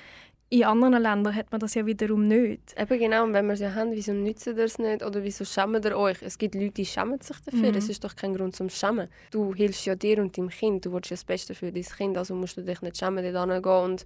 In 0.48 0.64
anderen 0.64 1.02
Ländern 1.02 1.34
hat 1.34 1.50
man 1.50 1.60
das 1.60 1.74
ja 1.74 1.86
wiederum 1.86 2.24
nicht. 2.24 2.74
Eben 2.78 2.98
genau, 2.98 3.24
und 3.24 3.32
wenn 3.32 3.46
wir 3.46 3.54
es 3.54 3.60
ja 3.60 3.74
haben, 3.74 3.92
wieso 3.92 4.12
nützen 4.12 4.58
ihr 4.58 4.64
es 4.64 4.78
nicht 4.78 5.02
oder 5.02 5.22
wieso 5.24 5.46
schämen 5.46 5.82
ihr 5.82 5.96
euch? 5.96 6.20
Es 6.20 6.36
gibt 6.36 6.54
Leute, 6.54 6.72
die 6.72 6.84
schämen 6.84 7.18
sich 7.22 7.38
dafür. 7.40 7.70
Mhm. 7.70 7.76
Es 7.78 7.88
ist 7.88 8.04
doch 8.04 8.14
kein 8.14 8.34
Grund 8.34 8.54
zum 8.54 8.68
Schämen. 8.68 9.08
Du 9.30 9.54
hilfst 9.54 9.86
ja 9.86 9.94
dir 9.94 10.18
und 10.18 10.36
deinem 10.36 10.50
Kind, 10.50 10.84
du 10.84 10.92
willst 10.92 11.08
ja 11.08 11.14
das 11.14 11.24
Beste 11.24 11.54
für 11.54 11.72
dein 11.72 11.82
Kind, 11.84 12.18
also 12.18 12.34
musst 12.34 12.58
du 12.58 12.62
dich 12.62 12.82
nicht 12.82 12.98
schämen, 12.98 13.24
dort 13.32 13.50
hinzugehen 13.50 13.84
und 13.84 14.04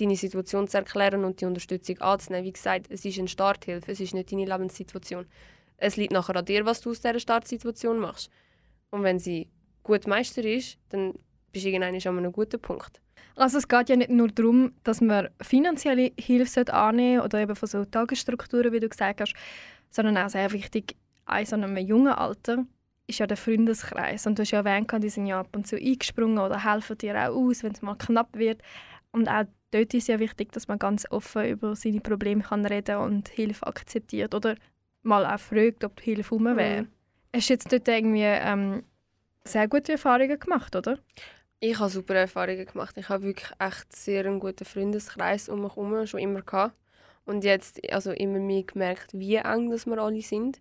deine 0.00 0.16
Situation 0.16 0.66
zu 0.66 0.78
erklären 0.78 1.24
und 1.24 1.40
die 1.42 1.44
Unterstützung 1.44 2.00
anzunehmen. 2.00 2.46
Wie 2.46 2.52
gesagt, 2.52 2.86
es 2.88 3.04
ist 3.04 3.18
eine 3.18 3.28
Starthilfe, 3.28 3.92
es 3.92 4.00
ist 4.00 4.14
nicht 4.14 4.32
deine 4.32 4.46
Lebenssituation. 4.46 5.26
Es 5.82 5.96
liegt 5.96 6.12
nachher 6.12 6.36
an 6.36 6.44
dir, 6.44 6.64
was 6.64 6.80
du 6.80 6.90
aus 6.90 7.00
dieser 7.00 7.18
Startsituation 7.18 7.98
machst. 7.98 8.30
Und 8.90 9.02
wenn 9.02 9.18
sie 9.18 9.48
gut 9.82 10.06
meister 10.06 10.44
ist, 10.44 10.78
dann 10.90 11.14
bist 11.50 11.64
du 11.64 11.70
irgendwann 11.70 11.94
an 11.94 12.18
einem 12.18 12.32
guten 12.32 12.60
Punkt. 12.60 13.00
Also 13.34 13.58
es 13.58 13.66
geht 13.66 13.88
ja 13.88 13.96
nicht 13.96 14.10
nur 14.10 14.28
darum, 14.28 14.74
dass 14.84 15.00
man 15.00 15.28
finanzielle 15.40 16.12
Hilfe 16.18 16.72
annehmen 16.72 17.20
sollte 17.20 17.24
oder 17.24 17.42
eben 17.42 17.56
von 17.56 17.68
so 17.68 17.84
Tagesstrukturen, 17.84 18.72
wie 18.72 18.78
du 18.78 18.88
gesagt 18.88 19.20
hast, 19.22 19.34
sondern 19.90 20.18
auch 20.18 20.28
sehr 20.28 20.52
wichtig, 20.52 20.96
in 21.36 21.46
so 21.46 21.56
einem 21.56 21.76
jungen 21.76 22.12
Alter 22.12 22.64
ist 23.08 23.18
ja 23.18 23.26
der 23.26 23.36
Freundeskreis. 23.36 24.26
Und 24.26 24.38
du 24.38 24.42
hast 24.42 24.52
ja 24.52 24.60
erwähnt, 24.60 24.92
die 25.02 25.08
sind 25.08 25.26
ja 25.26 25.40
ab 25.40 25.48
und 25.56 25.66
zu 25.66 25.76
eingesprungen 25.76 26.38
oder 26.38 26.62
helfen 26.64 26.98
dir 26.98 27.16
auch 27.16 27.34
aus, 27.34 27.62
wenn 27.62 27.72
es 27.72 27.82
mal 27.82 27.96
knapp 27.96 28.36
wird. 28.36 28.62
Und 29.10 29.28
auch 29.28 29.44
dort 29.72 29.94
ist 29.94 30.08
ja 30.08 30.20
wichtig, 30.20 30.52
dass 30.52 30.68
man 30.68 30.78
ganz 30.78 31.06
offen 31.10 31.44
über 31.46 31.74
seine 31.74 32.00
Probleme 32.00 32.42
kann 32.42 32.64
reden 32.66 32.98
und 32.98 33.28
Hilfe 33.28 33.66
akzeptiert 33.66 34.34
oder 34.34 34.54
mal 35.02 35.26
auch 35.26 35.40
fragt, 35.40 35.84
ob 35.84 35.96
die 35.96 36.14
Hilfe 36.14 36.34
rum 36.34 36.56
wäre. 36.56 36.82
Mhm. 36.82 36.88
Hast 37.34 37.48
du 37.48 37.54
jetzt 37.54 37.72
dort 37.72 37.88
irgendwie 37.88 38.22
ähm, 38.22 38.82
sehr 39.44 39.68
gute 39.68 39.92
Erfahrungen 39.92 40.38
gemacht, 40.38 40.74
oder? 40.76 40.98
Ich 41.60 41.78
habe 41.78 41.90
super 41.90 42.14
Erfahrungen 42.14 42.66
gemacht. 42.66 42.96
Ich 42.98 43.08
habe 43.08 43.24
wirklich 43.24 43.50
echt 43.58 43.94
sehr 43.94 44.26
einen 44.26 44.40
guten 44.40 44.64
Freundeskreis 44.64 45.48
um 45.48 45.62
mich 45.62 45.76
herum 45.76 46.06
schon 46.06 46.20
immer 46.20 46.42
gehabt. 46.42 46.74
Und 47.24 47.44
jetzt 47.44 47.80
also 47.92 48.10
immer 48.10 48.40
mehr 48.40 48.64
gemerkt, 48.64 49.12
wie 49.14 49.36
eng 49.36 49.70
dass 49.70 49.86
wir 49.86 49.98
alle 49.98 50.22
sind. 50.22 50.60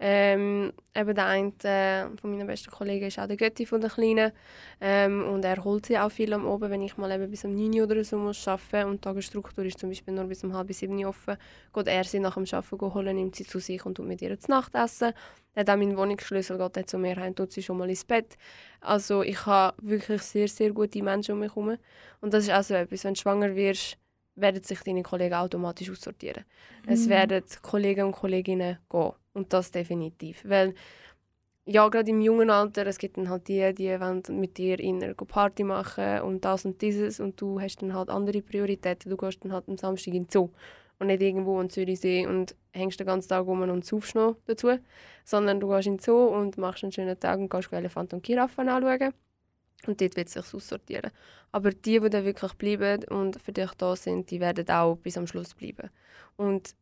Ähm, 0.00 0.72
eben 0.94 1.14
der 1.14 1.26
eine 1.26 1.52
äh, 1.64 2.06
von 2.20 2.46
besten 2.46 2.70
Kollegen 2.70 3.06
ist 3.06 3.18
auch 3.18 3.26
der 3.26 3.36
Götti 3.36 3.66
von 3.66 3.80
der 3.80 3.90
Kleinen. 3.90 4.32
Ähm, 4.80 5.24
und 5.24 5.44
er 5.44 5.64
holt 5.64 5.86
sie 5.86 5.98
auch 5.98 6.10
viel 6.10 6.32
am 6.32 6.46
Oben, 6.46 6.70
wenn 6.70 6.82
ich 6.82 6.96
mal 6.96 7.10
eben 7.10 7.28
bis 7.28 7.44
um 7.44 7.54
9 7.54 7.80
Uhr 7.80 7.86
oder 7.86 8.04
so 8.04 8.16
muss 8.16 8.46
arbeiten 8.46 8.88
und 8.90 8.96
die 8.96 9.00
Tagesstruktur 9.00 9.64
ist 9.64 9.80
zum 9.80 9.88
Beispiel 9.88 10.14
nur 10.14 10.24
bis 10.24 10.44
um 10.44 10.54
halb 10.54 10.72
sieben 10.72 11.02
Uhr 11.02 11.08
offen, 11.08 11.36
geht 11.74 11.88
er 11.88 12.04
sie 12.04 12.20
nach 12.20 12.34
dem 12.34 12.44
Arbeiten 12.50 12.94
holen, 12.94 13.16
nimmt 13.16 13.34
sie 13.34 13.44
zu 13.44 13.58
sich 13.58 13.84
und 13.84 13.96
tut 13.96 14.06
mit 14.06 14.22
ihr 14.22 14.38
zu 14.38 14.50
Nacht 14.50 14.74
essen. 14.76 15.12
Er 15.54 15.60
hat 15.62 15.70
auch 15.70 15.76
meinen 15.76 15.96
Wohnungsschlüssel, 15.96 16.58
geht 16.58 16.76
er 16.76 16.86
zu 16.86 16.98
mir 16.98 17.16
heim, 17.16 17.34
tut 17.34 17.50
sie 17.50 17.64
schon 17.64 17.78
mal 17.78 17.90
ins 17.90 18.04
Bett. 18.04 18.36
Also 18.80 19.22
ich 19.22 19.46
habe 19.46 19.76
wirklich 19.82 20.22
sehr, 20.22 20.46
sehr 20.46 20.70
gute 20.72 21.02
Menschen 21.02 21.32
um 21.32 21.40
mich 21.40 21.50
herum. 21.56 21.76
Und 22.20 22.32
das 22.32 22.44
ist 22.44 22.52
auch 22.52 22.62
so 22.62 22.74
etwas, 22.74 23.02
wenn 23.02 23.14
du 23.14 23.20
schwanger 23.20 23.56
wirst, 23.56 23.98
werden 24.40 24.62
sich 24.62 24.80
deine 24.80 25.02
Kollegen 25.02 25.34
automatisch 25.34 25.90
aussortieren. 25.90 26.44
Es 26.86 27.06
Mhm. 27.06 27.10
werden 27.10 27.44
Kollegen 27.62 28.06
und 28.06 28.12
Kolleginnen 28.12 28.78
gehen. 28.90 29.12
Und 29.34 29.52
das 29.52 29.70
definitiv. 29.70 30.42
Weil, 30.44 30.74
ja, 31.64 31.86
gerade 31.88 32.10
im 32.10 32.20
jungen 32.20 32.50
Alter, 32.50 32.86
es 32.86 32.98
gibt 32.98 33.18
dann 33.18 33.28
halt 33.28 33.46
die, 33.48 33.74
die 33.74 34.00
wollen 34.00 34.22
mit 34.30 34.56
dir 34.56 34.80
in 34.80 35.02
einer 35.02 35.14
Party 35.14 35.64
machen 35.64 36.22
und 36.22 36.44
das 36.44 36.64
und 36.64 36.80
dieses 36.80 37.20
und 37.20 37.40
du 37.40 37.60
hast 37.60 37.82
dann 37.82 37.94
halt 37.94 38.08
andere 38.08 38.40
Prioritäten. 38.42 39.10
Du 39.10 39.16
gehst 39.16 39.44
dann 39.44 39.52
halt 39.52 39.68
am 39.68 39.76
Samstag 39.76 40.14
in 40.14 40.24
den 40.24 40.28
Zoo 40.30 40.48
und 40.98 41.08
nicht 41.08 41.20
irgendwo 41.22 41.60
in 41.60 41.68
Zürichsee 41.68 42.26
und 42.26 42.54
hängst 42.72 42.98
den 42.98 43.06
ganzen 43.06 43.28
Tag 43.28 43.46
rum 43.46 43.60
und 43.62 43.84
saufst 43.84 44.14
noch 44.14 44.36
dazu. 44.46 44.78
Sondern 45.24 45.60
du 45.60 45.68
gehst 45.68 45.86
in 45.86 45.96
den 45.96 46.02
Zoo 46.02 46.24
und 46.26 46.56
machst 46.56 46.82
einen 46.84 46.92
schönen 46.92 47.20
Tag 47.20 47.38
und 47.38 47.50
gehst 47.50 47.72
Elefanten 47.72 48.16
und 48.16 48.22
Giraffen 48.24 48.68
anschauen. 48.68 49.12
Und 49.86 50.00
dort 50.00 50.16
wird 50.16 50.28
es 50.28 50.34
sich 50.34 50.54
aussortieren. 50.54 51.10
Aber 51.52 51.70
die, 51.70 52.00
die 52.00 52.10
dann 52.10 52.24
wirklich 52.24 52.52
bleiben 52.54 53.04
und 53.04 53.40
für 53.40 53.52
dich 53.52 53.70
da 53.78 53.96
sind, 53.96 54.30
die 54.30 54.40
werden 54.40 54.68
auch 54.68 54.96
bis 54.96 55.16
am 55.16 55.26
Schluss 55.26 55.54
bleiben. 55.54 55.88
Und 56.36 56.74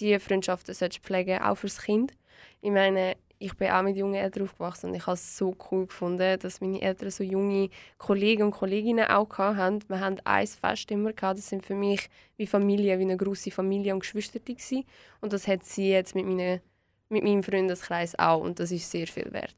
diese 0.00 0.20
Freundschaften 0.20 0.74
solltest 0.74 1.00
du 1.00 1.06
pflegen, 1.06 1.40
auch 1.40 1.56
fürs 1.56 1.82
Kind. 1.82 2.12
Ich 2.60 2.70
meine, 2.70 3.16
ich 3.38 3.54
bin 3.54 3.70
auch 3.70 3.82
mit 3.82 3.96
jungen 3.96 4.14
Eltern 4.14 4.44
aufgewachsen 4.44 4.90
und 4.90 4.94
ich 4.94 5.06
habe 5.06 5.14
es 5.14 5.36
so 5.36 5.54
cool 5.70 5.86
gefunden, 5.86 6.38
dass 6.38 6.60
meine 6.60 6.80
Eltern 6.80 7.10
so 7.10 7.24
junge 7.24 7.68
Kollegen 7.98 8.44
und 8.44 8.52
Kolleginnen 8.52 9.06
auch 9.06 9.28
hatten. 9.38 9.80
Wir 9.88 10.00
hatten 10.00 10.20
ein 10.24 10.46
Fest 10.46 10.90
immer 10.90 11.12
gehabt. 11.12 11.38
Das 11.38 11.48
sind 11.48 11.64
für 11.64 11.74
mich 11.74 12.08
wie 12.36 12.46
Familie, 12.46 12.98
wie 12.98 13.02
eine 13.02 13.16
große 13.16 13.50
Familie 13.50 13.92
und 13.92 14.00
Geschwister 14.00 14.38
gewesen. 14.38 14.84
Und 15.20 15.32
das 15.32 15.46
hat 15.48 15.64
sie 15.64 15.90
jetzt 15.90 16.14
mit, 16.14 16.24
meine, 16.24 16.62
mit 17.08 17.24
meinem 17.24 17.42
Freundeskreis 17.42 18.18
auch 18.18 18.42
und 18.42 18.60
das 18.60 18.70
ist 18.70 18.90
sehr 18.90 19.06
viel 19.06 19.32
wert. 19.32 19.56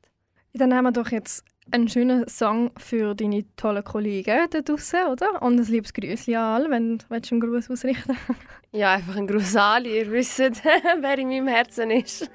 Dann 0.52 0.74
haben 0.74 0.84
wir 0.84 0.92
doch 0.92 1.10
jetzt 1.10 1.44
einen 1.70 1.88
schönen 1.88 2.28
Song 2.28 2.70
für 2.76 3.14
deine 3.14 3.44
tollen 3.56 3.84
Kollegen 3.84 4.48
da 4.50 4.60
draußen, 4.60 5.06
oder? 5.06 5.42
Und 5.42 5.58
ein 5.58 5.66
liebes 5.66 5.92
Grüßchen 5.92 6.34
an 6.34 6.62
alle, 6.62 6.70
wenn 6.70 6.98
du 6.98 7.06
einen 7.10 7.40
Gruß 7.40 7.70
ausrichten 7.70 8.16
Ja, 8.72 8.94
einfach 8.94 9.16
ein 9.16 9.26
Gruß 9.26 9.56
an 9.56 9.62
alle. 9.62 9.88
Ihr 9.88 10.10
wisst, 10.10 10.38
wer 11.00 11.18
in 11.18 11.28
meinem 11.28 11.48
Herzen 11.48 11.90
ist. 11.90 12.30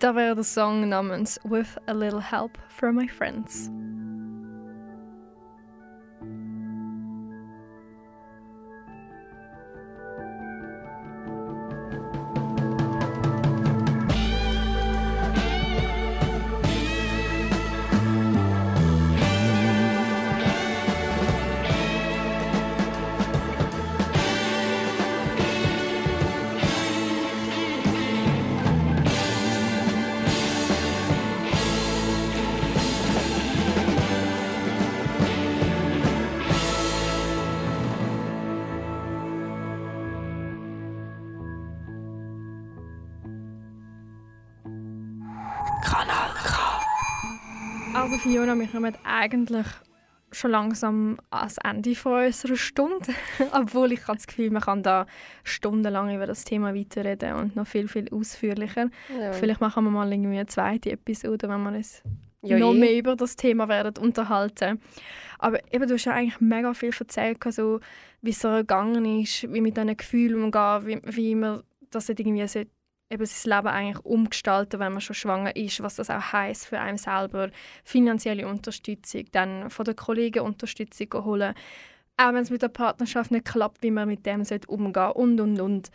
Da 0.00 0.14
wäre 0.14 0.34
der 0.34 0.44
Song 0.44 0.88
namens 0.88 1.38
With 1.44 1.76
a 1.86 1.92
Little 1.92 2.20
Help 2.20 2.58
from 2.68 2.96
My 2.96 3.08
Friends. 3.08 3.70
Fiona, 48.32 48.58
wir 48.58 48.66
kommen 48.66 48.94
eigentlich 49.04 49.66
schon 50.30 50.52
langsam 50.52 51.18
ans 51.28 51.58
Ende 51.62 51.94
von 51.94 52.24
unserer 52.24 52.56
Stunde. 52.56 53.12
Obwohl 53.52 53.92
ich 53.92 54.08
habe 54.08 54.16
das 54.16 54.26
Gefühl, 54.26 54.50
man 54.50 54.62
kann 54.62 54.82
da 54.82 55.04
stundenlang 55.44 56.14
über 56.14 56.26
das 56.26 56.44
Thema 56.44 56.74
weiterreden 56.74 57.34
und 57.34 57.56
noch 57.56 57.66
viel, 57.66 57.88
viel 57.88 58.08
ausführlicher. 58.10 58.88
Ja. 59.20 59.34
Vielleicht 59.34 59.60
machen 59.60 59.84
wir 59.84 59.90
mal 59.90 60.10
irgendwie 60.10 60.38
eine 60.38 60.46
zweite 60.46 60.92
Episode, 60.92 61.46
wenn 61.46 61.62
wir 61.62 61.72
uns 61.72 62.02
Ja, 62.40 62.58
noch 62.58 62.72
eh. 62.72 62.78
mehr 62.78 62.96
über 62.96 63.16
das 63.16 63.36
Thema 63.36 63.68
werden 63.68 64.02
unterhalten. 64.02 64.80
Aber 65.38 65.58
eben, 65.70 65.86
du 65.86 65.92
hast 65.92 66.06
ja 66.06 66.12
eigentlich 66.12 66.40
mega 66.40 66.72
viel 66.72 66.94
erzählt, 66.98 67.44
so, 67.50 67.80
wie 68.22 68.30
es 68.30 68.40
so 68.40 68.48
gegangen 68.48 69.20
ist, 69.20 69.42
wie 69.52 69.60
mit 69.60 69.76
diesen 69.76 69.94
Gefühlen 69.94 70.42
umgehen, 70.42 70.86
wie, 70.86 71.00
wie 71.04 71.34
man 71.34 71.64
das 71.90 72.08
irgendwie 72.08 72.48
eben 73.12 73.26
sein 73.26 73.56
Leben 73.56 73.68
eigentlich 73.68 74.04
umgestalten, 74.04 74.80
wenn 74.80 74.92
man 74.92 75.00
schon 75.00 75.14
schwanger 75.14 75.54
ist, 75.54 75.82
was 75.82 75.96
das 75.96 76.10
auch 76.10 76.32
heißt 76.32 76.66
für 76.66 76.80
einen 76.80 76.98
selber, 76.98 77.50
finanzielle 77.84 78.48
Unterstützung, 78.48 79.24
dann 79.32 79.70
von 79.70 79.84
den 79.84 79.96
Kollegen 79.96 80.40
Unterstützung 80.40 81.24
holen, 81.24 81.54
auch 82.16 82.28
wenn 82.32 82.42
es 82.42 82.50
mit 82.50 82.62
der 82.62 82.68
Partnerschaft 82.68 83.30
nicht 83.30 83.44
klappt, 83.44 83.82
wie 83.82 83.90
man 83.90 84.08
mit 84.08 84.24
dem 84.26 84.44
sollte 84.44 84.68
umgehen 84.68 85.12
und 85.12 85.40
und 85.40 85.60
und. 85.60 85.90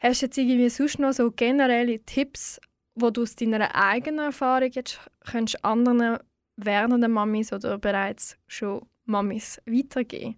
Hast 0.00 0.22
du 0.22 0.26
jetzt 0.26 0.38
irgendwie 0.38 0.70
sonst 0.70 0.98
noch 0.98 1.12
so 1.12 1.30
generelle 1.30 2.00
Tipps, 2.04 2.60
wo 2.94 3.10
du 3.10 3.22
aus 3.22 3.36
deiner 3.36 3.74
eigenen 3.74 4.26
Erfahrung 4.26 4.70
jetzt 4.72 4.98
könntest 5.20 5.64
anderen 5.64 6.18
werdenden 6.56 7.12
Mamis 7.12 7.52
oder 7.52 7.78
bereits 7.78 8.36
schon 8.48 8.86
Mamis 9.04 9.60
weitergeben? 9.66 10.36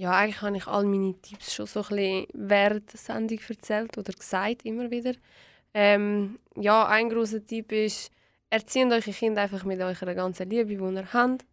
Ja, 0.00 0.12
eigentlich 0.12 0.40
habe 0.40 0.56
ich 0.56 0.66
all 0.66 0.86
meine 0.86 1.12
Tipps 1.20 1.52
schon 1.52 1.66
so 1.66 1.80
ein 1.80 1.88
bisschen 1.88 2.26
während 2.32 2.90
der 2.90 2.98
Sendung 2.98 3.38
erzählt 3.46 3.98
oder 3.98 4.14
gesagt, 4.14 4.64
immer 4.64 4.90
wieder. 4.90 5.12
Ähm, 5.74 6.38
ja, 6.56 6.86
ein 6.86 7.10
großer 7.10 7.44
Tipp 7.44 7.70
ist, 7.70 8.10
erzieht 8.48 8.90
eure 8.90 9.02
Kinder 9.02 9.42
einfach 9.42 9.62
mit 9.64 9.78
eurer 9.78 10.14
ganzen 10.14 10.48
Liebe, 10.48 10.74
die 10.74 10.82
ihr 10.82 11.12
habt. 11.12 11.44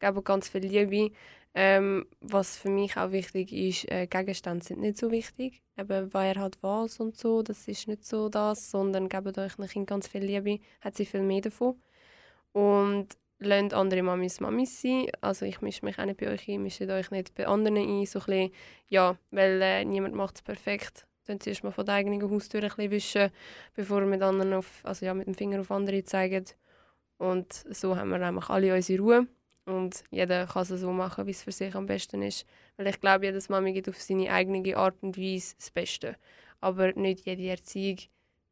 Gebt 0.00 0.24
ganz 0.24 0.48
viel 0.48 0.62
Liebe. 0.62 1.14
Ähm, 1.54 2.06
was 2.20 2.56
für 2.56 2.70
mich 2.70 2.96
auch 2.96 3.12
wichtig 3.12 3.52
ist, 3.52 3.88
äh, 3.88 4.08
Gegenstände 4.08 4.64
sind 4.64 4.80
nicht 4.80 4.98
so 4.98 5.12
wichtig. 5.12 5.62
Eben, 5.78 6.12
wer 6.12 6.34
hat 6.34 6.58
was 6.60 6.98
und 6.98 7.16
so, 7.16 7.42
das 7.44 7.68
ist 7.68 7.86
nicht 7.86 8.04
so 8.04 8.28
das, 8.28 8.68
sondern 8.68 9.08
gebt 9.08 9.38
euch 9.38 9.60
ein 9.60 9.68
Kind 9.68 9.86
ganz 9.86 10.08
viel 10.08 10.24
Liebe, 10.24 10.58
hat 10.80 10.96
sie 10.96 11.06
viel 11.06 11.22
mehr 11.22 11.42
davon. 11.42 11.80
Und 12.50 13.16
lasst 13.44 13.74
andere 13.74 14.02
Mamis 14.02 14.40
Mamis 14.40 14.80
sein. 14.80 15.06
Also 15.20 15.46
ich 15.46 15.60
mische 15.60 15.84
mich 15.84 15.98
auch 15.98 16.04
nicht 16.04 16.18
bei 16.18 16.28
euch 16.28 16.48
ein, 16.48 16.62
mischt 16.62 16.82
euch 16.82 17.10
nicht 17.10 17.34
bei 17.34 17.46
anderen 17.46 17.76
ein. 17.76 18.06
So 18.06 18.18
ein 18.20 18.24
bisschen, 18.26 18.52
ja, 18.88 19.16
weil 19.30 19.60
äh, 19.62 19.84
niemand 19.84 20.14
macht 20.14 20.36
es 20.36 20.42
perfekt. 20.42 21.06
Dann 21.26 21.40
zuerst 21.40 21.62
mal 21.62 21.70
von 21.70 21.86
der 21.86 21.94
eigenen 21.94 22.22
Haustür 22.30 22.62
ein 22.62 22.68
bisschen 22.68 22.90
wischen, 22.90 23.30
bevor 23.74 24.00
wir 24.00 24.06
mit, 24.06 24.22
anderen 24.22 24.54
auf, 24.54 24.80
also 24.82 25.06
ja, 25.06 25.14
mit 25.14 25.26
dem 25.26 25.34
Finger 25.34 25.60
auf 25.60 25.70
andere 25.70 26.02
zeigen. 26.04 26.44
Und 27.18 27.52
so 27.70 27.96
haben 27.96 28.10
wir 28.10 28.18
nämlich 28.18 28.48
alle 28.48 28.74
unsere 28.74 29.02
Ruhe. 29.02 29.28
Und 29.64 30.02
jeder 30.10 30.46
kann 30.46 30.62
es 30.62 30.68
so 30.68 30.90
machen, 30.90 31.26
wie 31.26 31.30
es 31.30 31.42
für 31.42 31.52
sich 31.52 31.74
am 31.76 31.86
besten 31.86 32.22
ist. 32.22 32.44
Weil 32.76 32.88
ich 32.88 33.00
glaube, 33.00 33.26
jedes 33.26 33.48
Mami 33.48 33.72
gibt 33.72 33.88
auf 33.88 34.00
seine 34.00 34.32
eigene 34.32 34.76
Art 34.76 34.96
und 35.02 35.16
Weise 35.16 35.54
das 35.56 35.70
Beste. 35.70 36.16
Aber 36.60 36.92
nicht 36.94 37.24
jede 37.26 37.48
Erziehung 37.48 37.98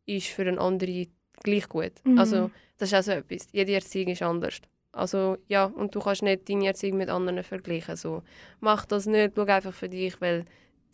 ist 0.06 0.28
für 0.28 0.42
einen 0.42 0.58
anderen 0.58 1.12
gleich 1.42 1.68
gut. 1.68 1.92
Mhm. 2.04 2.18
Also 2.18 2.50
das 2.78 2.92
ist 2.92 2.98
auch 2.98 3.02
so 3.02 3.12
etwas. 3.12 3.48
Jede 3.52 3.74
Erziehung 3.74 4.08
ist 4.08 4.22
anders. 4.22 4.60
Also 4.92 5.36
ja, 5.48 5.64
und 5.64 5.94
du 5.94 6.00
kannst 6.00 6.22
nicht 6.22 6.48
deine 6.48 6.66
Erziehung 6.66 6.98
mit 6.98 7.08
anderen 7.08 7.42
vergleichen. 7.42 7.96
So. 7.96 8.22
Mach 8.60 8.86
das 8.86 9.06
nicht, 9.06 9.32
schau 9.36 9.44
einfach 9.44 9.72
für 9.72 9.88
dich, 9.88 10.20
weil 10.20 10.44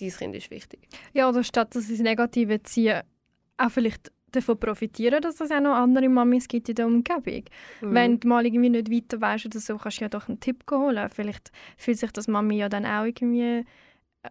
dein 0.00 0.10
Kind 0.10 0.34
ist 0.34 0.50
wichtig. 0.50 0.80
Ja, 1.14 1.28
oder 1.28 1.42
statt 1.42 1.74
dass 1.74 1.84
sie 1.84 1.94
das 1.94 2.02
Negative 2.02 2.62
ziehen, 2.62 3.02
auch 3.56 3.70
vielleicht 3.70 4.12
davon 4.32 4.58
profitieren, 4.58 5.22
dass 5.22 5.40
es 5.40 5.50
auch 5.50 5.60
noch 5.60 5.74
andere 5.74 6.08
Mamis 6.08 6.48
gibt 6.48 6.68
in 6.68 6.74
der 6.74 6.86
Umgebung. 6.86 7.44
Mhm. 7.80 7.94
Wenn 7.94 8.20
du 8.20 8.28
mal 8.28 8.44
irgendwie 8.44 8.70
nicht 8.70 8.90
weiter 8.90 9.20
weißt 9.20 9.46
oder 9.46 9.60
so, 9.60 9.76
kannst 9.78 9.98
du 9.98 10.04
ja 10.04 10.08
doch 10.08 10.28
einen 10.28 10.40
Tipp 10.40 10.64
holen. 10.70 11.08
Vielleicht 11.10 11.50
fühlt 11.76 11.98
sich 11.98 12.12
das 12.12 12.28
Mami 12.28 12.58
ja 12.58 12.68
dann 12.68 12.84
auch 12.84 13.04
irgendwie 13.04 13.64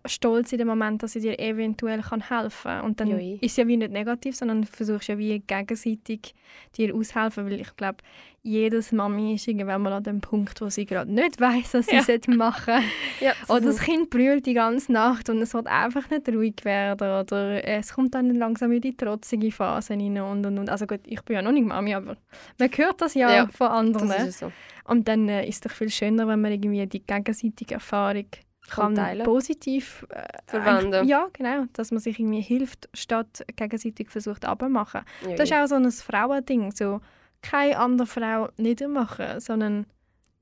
stolz 0.06 0.52
in 0.52 0.58
dem 0.60 0.68
Moment, 0.68 1.02
dass 1.04 1.14
sie 1.14 1.20
dir 1.22 1.40
eventuell 1.40 2.02
kann 2.02 2.28
helfen 2.30 2.64
kann. 2.72 2.82
Und 2.86 3.00
dann 3.00 3.10
eh. 3.20 3.36
ist 3.42 3.52
es 3.52 3.58
ja 3.58 3.68
wie 3.68 3.78
nicht 3.78 3.92
negativ, 3.92 4.36
sondern 4.36 4.62
du 4.62 4.68
versuchst 4.68 5.08
ja 5.08 5.18
wie 5.18 5.40
gegenseitig 5.40 6.34
dir 6.78 6.94
aushelfen, 6.96 7.46
weil 7.46 7.62
ich 7.62 7.76
glaube, 7.76 7.98
jedes 8.44 8.92
Mami 8.92 9.34
ist 9.34 9.48
irgendwann 9.48 9.82
mal 9.82 9.94
an 9.94 10.04
dem 10.04 10.22
Punkt, 10.22 10.62
wo 10.62 10.70
sie 10.70 10.86
gerade 10.86 11.12
nicht 11.12 11.42
weiß, 11.42 11.74
was 11.74 11.88
sie 11.88 11.96
Ja. 11.96 12.36
machen 12.36 12.84
ja, 13.20 13.34
Oder 13.48 13.62
das 13.62 13.80
Kind 13.80 14.12
brüllt 14.12 14.46
die 14.46 14.54
ganze 14.54 14.92
Nacht 14.92 15.30
und 15.30 15.42
es 15.42 15.56
wird 15.56 15.66
einfach 15.66 16.08
nicht 16.12 16.30
ruhig 16.30 16.54
werden. 16.64 17.22
Oder 17.22 17.68
es 17.68 17.94
kommt 17.94 18.14
dann 18.14 18.30
langsam 18.36 18.72
in 18.72 18.82
die 18.82 18.96
trotzige 18.96 19.52
Phase 19.52 19.94
rein 19.94 20.20
und, 20.20 20.46
und, 20.46 20.60
und. 20.60 20.70
Also 20.70 20.86
gut, 20.86 21.00
ich 21.06 21.22
bin 21.24 21.38
ja 21.38 21.42
noch 21.42 21.54
nicht 21.54 21.66
Mami, 21.66 21.96
aber 21.96 22.18
man 22.60 22.70
hört 22.70 23.02
das 23.02 23.16
ja, 23.16 23.34
Ja, 23.36 23.48
von 23.48 23.68
anderen. 23.68 24.30
so. 24.32 24.52
Und 24.88 25.08
dann 25.08 25.28
äh, 25.28 25.48
ist 25.48 25.56
es 25.56 25.62
doch 25.62 25.72
viel 25.72 25.90
schöner, 25.90 26.28
wenn 26.28 26.40
man 26.42 26.52
irgendwie 26.52 26.86
die 26.86 27.04
gegenseitige 27.04 27.74
Erfahrung 27.74 28.28
kann 28.70 28.96
teilen. 28.96 29.26
positiv 29.26 30.06
äh, 30.10 30.24
Verwenden. 30.48 31.08
Ja, 31.08 31.28
genau. 31.34 31.66
Dass 31.74 31.92
man 31.92 32.00
sich 32.00 32.20
irgendwie 32.20 32.42
hilft, 32.42 32.90
statt 32.94 33.46
gegenseitig 33.56 34.10
versucht 34.10 34.46
abzumachen. 34.46 35.02
Ja, 35.28 35.36
Das 35.36 35.50
ist 35.50 35.56
auch 35.56 35.68
so 35.68 35.76
ein 35.76 35.92
Frauending. 35.92 36.72
So, 36.72 37.02
keine 37.42 37.78
andere 37.78 38.08
Frau 38.08 38.50
niedermachen, 38.58 39.40
sondern 39.40 39.86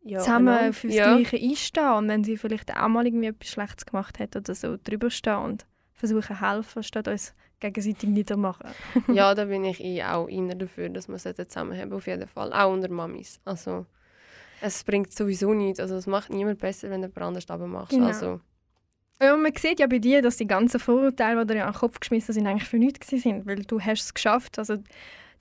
ja, 0.04 0.20
zusammen 0.20 0.58
genau. 0.58 0.72
fürs 0.72 0.94
ja. 0.94 1.16
Gleiche 1.16 1.38
einstehen. 1.38 1.94
Und 1.94 2.08
wenn 2.08 2.24
sie 2.24 2.38
vielleicht 2.38 2.76
auch 2.76 2.88
mal 2.88 3.06
irgendwie 3.06 3.28
etwas 3.28 3.50
Schlechtes 3.50 3.86
gemacht 3.86 4.20
hat 4.20 4.36
oder 4.36 4.56
so, 4.56 4.78
drüber 4.82 5.10
stehen 5.10 5.38
und 5.38 5.66
versuchen 5.94 6.40
helfen, 6.40 6.84
statt 6.84 7.08
uns 7.08 7.34
gegenseitig 7.60 8.10
niedermachen. 8.10 8.70
ja, 9.08 9.34
da 9.36 9.46
bin 9.46 9.64
ich 9.64 9.84
eh 9.84 10.04
auch 10.04 10.28
eher 10.28 10.56
dafür, 10.56 10.90
dass 10.90 11.08
wir 11.08 11.16
es 11.16 11.24
zusammen 11.24 11.78
haben, 11.78 11.94
auf 11.94 12.08
jeden 12.08 12.28
Fall. 12.28 12.52
Auch 12.54 12.72
unter 12.72 12.90
Mamis. 12.90 13.40
Also, 13.46 13.86
es 14.64 14.84
bringt 14.84 15.14
sowieso 15.14 15.54
nichts. 15.54 15.80
Also, 15.80 15.96
es 15.96 16.08
macht 16.08 16.30
niemand 16.30 16.60
besser, 16.60 16.90
wenn 16.90 17.02
du 17.02 17.08
jemand 17.10 17.38
anders 17.38 17.70
macht. 17.70 17.90
Genau. 17.90 18.08
Also, 18.08 18.40
Ja, 19.22 19.36
man 19.36 19.54
sieht 19.56 19.80
ja 19.80 19.88
bei 19.88 20.00
dir, 20.00 20.22
dass 20.22 20.38
die 20.38 20.48
ganzen 20.48 20.80
Vorurteile, 20.80 21.46
die 21.46 21.54
dir 21.54 21.66
an 21.66 21.74
den 21.74 21.80
Kopf 21.80 22.00
geschmissen 22.00 22.34
sind, 22.34 22.48
eigentlich 22.48 22.68
für 22.68 22.78
nichts 22.78 23.08
sind, 23.08 23.46
weil 23.46 23.64
du 23.64 23.80
hast 23.80 24.02
es 24.02 24.14
geschafft. 24.14 24.58
Also 24.58 24.78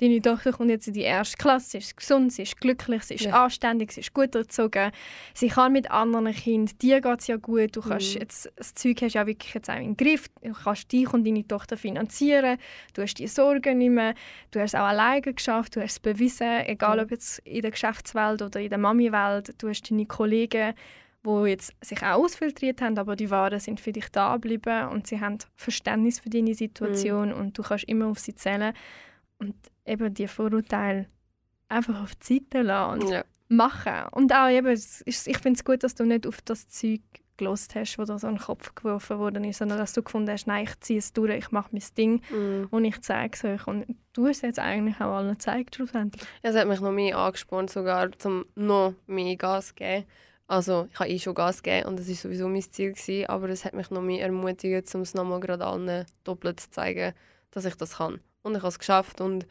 deine 0.00 0.20
Tochter 0.20 0.52
kommt 0.52 0.70
jetzt 0.70 0.88
in 0.88 0.94
die 0.94 1.02
erste 1.02 1.36
Klasse, 1.36 1.70
sie 1.70 1.78
ist 1.78 1.96
gesund, 1.96 2.32
sie 2.32 2.42
ist 2.42 2.60
glücklich, 2.60 3.02
sie 3.04 3.14
ist 3.14 3.24
Ja. 3.24 3.44
anständig, 3.44 3.92
sie 3.92 4.00
ist 4.00 4.12
gut 4.14 4.34
erzogen, 4.34 4.90
sie 5.34 5.48
kann 5.48 5.72
mit 5.72 5.90
anderen 5.90 6.32
Kindern, 6.32 6.76
dir 6.80 7.00
geht 7.00 7.20
es 7.20 7.26
ja 7.26 7.36
gut, 7.36 7.76
du 7.76 7.80
kannst 7.80 8.14
Mhm. 8.14 8.20
jetzt, 8.20 8.52
das 8.56 8.74
Zeug 8.74 9.00
hast 9.02 9.14
ja 9.14 9.26
wirklich 9.26 9.54
jetzt 9.54 9.70
auch 9.70 9.76
im 9.76 9.96
Griff, 9.96 10.28
du 10.42 10.52
kannst 10.52 10.90
dich 10.92 11.12
und 11.12 11.24
deine 11.26 11.46
Tochter 11.46 11.76
finanzieren, 11.76 12.58
du 12.94 13.02
hast 13.02 13.14
die 13.14 13.26
Sorgen 13.28 13.78
nicht 13.78 13.90
mehr, 13.90 14.14
du 14.50 14.60
hast 14.60 14.74
es 14.74 14.80
auch 14.80 14.86
alleine 14.86 15.20
geschafft, 15.22 15.76
du 15.76 15.80
hast 15.80 15.92
es 15.92 16.00
bewiesen, 16.00 16.48
egal 16.66 16.98
Ja. 16.98 17.04
ob 17.04 17.10
jetzt 17.10 17.38
in 17.40 17.62
der 17.62 17.70
Geschäftswelt 17.70 18.42
oder 18.42 18.60
in 18.60 18.68
der 18.70 18.78
Mami-Welt, 18.78 19.54
du 19.62 19.68
hast 19.68 19.90
deine 19.90 20.06
Kollegen, 20.06 20.74
wo 21.24 21.46
jetzt 21.46 21.72
sich 21.80 22.02
auch 22.02 22.18
ausfiltriert 22.24 22.80
haben, 22.82 22.98
aber 22.98 23.14
die 23.14 23.30
Waren 23.30 23.60
sind 23.60 23.78
für 23.78 23.92
dich 23.92 24.08
da 24.10 24.34
geblieben 24.34 24.88
und 24.88 25.06
sie 25.06 25.20
haben 25.20 25.38
Verständnis 25.54 26.18
für 26.18 26.30
deine 26.30 26.52
Situation 26.52 27.32
und 27.32 27.56
du 27.56 27.62
kannst 27.62 27.84
immer 27.84 28.06
auf 28.08 28.18
sie 28.18 28.34
zählen. 28.34 28.72
Und 29.38 29.54
eben 29.86 30.12
die 30.14 30.28
Vorurteile 30.28 31.06
einfach 31.68 32.02
auf 32.02 32.14
die 32.16 32.34
Seite 32.34 32.62
lassen 32.62 33.02
und 33.02 33.10
Ja. 33.10 33.24
machen. 33.48 34.08
Und 34.12 34.32
auch 34.32 34.48
eben, 34.48 34.68
ich 35.04 35.38
finde 35.38 35.56
es 35.58 35.64
gut, 35.64 35.82
dass 35.82 35.94
du 35.94 36.04
nicht 36.04 36.26
auf 36.26 36.40
das 36.42 36.68
Zeug 36.68 37.00
gelost 37.38 37.74
hast, 37.74 37.98
wo 37.98 38.04
dir 38.04 38.18
so 38.18 38.28
in 38.28 38.34
den 38.36 38.42
Kopf 38.42 38.74
geworfen 38.74 39.18
worden 39.18 39.42
ist, 39.44 39.58
sondern 39.58 39.78
dass 39.78 39.94
du 39.94 40.02
gefunden 40.02 40.30
hast, 40.30 40.46
nein, 40.46 40.64
ich 40.64 40.78
ziehe 40.80 40.98
es 40.98 41.12
durch, 41.12 41.34
ich 41.34 41.50
mache 41.50 41.70
mein 41.72 41.82
Ding 41.96 42.22
Mhm. 42.30 42.68
und 42.70 42.84
ich 42.84 43.00
zeige 43.00 43.34
es 43.34 43.44
euch. 43.44 43.66
Und 43.66 43.86
du 44.12 44.26
hast 44.28 44.36
es 44.36 44.42
jetzt 44.42 44.58
eigentlich 44.58 44.96
auch 44.96 45.16
allen 45.16 45.32
gezeigt, 45.32 45.74
schlussendlich. 45.76 46.22
Ja, 46.42 46.50
Es 46.50 46.56
hat 46.56 46.68
mich 46.68 46.80
noch 46.80 46.92
mehr 46.92 47.16
angespornt, 47.16 47.70
sogar 47.70 48.12
zum 48.18 48.44
noch 48.54 48.94
mehr 49.06 49.34
Gas 49.36 49.68
zu 49.68 49.74
geben. 49.74 50.04
Also 50.46 50.86
ich 50.92 51.00
habe 51.00 51.08
eh 51.08 51.18
schon 51.18 51.34
Gas 51.34 51.62
gegeben 51.62 51.88
und 51.88 51.98
das 51.98 52.08
war 52.08 52.14
sowieso 52.14 52.48
mein 52.48 52.60
Ziel. 52.62 52.92
Gewesen, 52.92 53.26
aber 53.26 53.48
es 53.48 53.64
hat 53.64 53.72
mich 53.72 53.90
noch 53.90 54.02
mehr 54.02 54.22
ermutigt, 54.24 54.94
um 54.94 55.00
es 55.00 55.14
nochmal 55.14 55.40
gerade 55.40 55.64
allen 55.64 56.04
doppelt 56.24 56.60
zu 56.60 56.70
zeigen, 56.70 57.14
dass 57.50 57.64
ich 57.64 57.74
das 57.76 57.96
kann. 57.96 58.20
Und 58.42 58.52
ich 58.52 58.58
habe 58.58 58.68
es 58.68 58.78
geschafft 58.78 59.20
und 59.22 59.46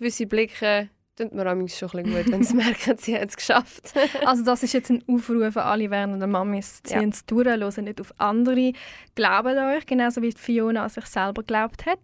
gewisse 0.00 0.26
Blicke 0.26 0.88
tun 1.16 1.30
mir 1.32 1.44
manchmal 1.44 1.68
schon 1.68 1.90
ein 1.90 2.04
bisschen 2.04 2.24
gut, 2.24 2.32
wenn 2.32 2.42
sie 2.42 2.54
merken, 2.56 2.98
sie 2.98 3.14
haben 3.14 3.28
es 3.28 3.36
geschafft. 3.36 3.92
Also 4.26 4.44
das 4.44 4.62
ist 4.62 4.72
jetzt 4.72 4.90
ein 4.90 5.04
Aufruf 5.06 5.56
an 5.56 5.64
alle 5.64 5.90
werdenden 5.90 6.30
Mamis. 6.30 6.82
Ja. 6.88 6.98
Ziehen 6.98 7.10
es 7.10 7.24
durch, 7.26 7.46
hören 7.46 7.84
nicht 7.84 8.00
auf 8.00 8.12
andere. 8.18 8.72
Glaubt 9.14 9.46
an 9.46 9.76
euch, 9.76 9.86
genauso 9.86 10.22
wie 10.22 10.32
Fiona 10.32 10.84
an 10.84 10.88
sich 10.88 11.06
selber 11.06 11.42
geglaubt 11.42 11.86
hat. 11.86 12.00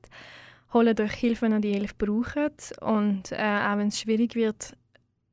Holt 0.72 1.00
euch 1.00 1.12
Hilfe, 1.12 1.42
wenn 1.42 1.52
ihr 1.52 1.60
die 1.60 1.72
Hilfe 1.72 1.94
braucht. 1.96 2.72
Und 2.80 3.32
äh, 3.32 3.36
auch 3.36 3.78
wenn 3.78 3.88
es 3.88 4.00
schwierig 4.00 4.34
wird, 4.34 4.76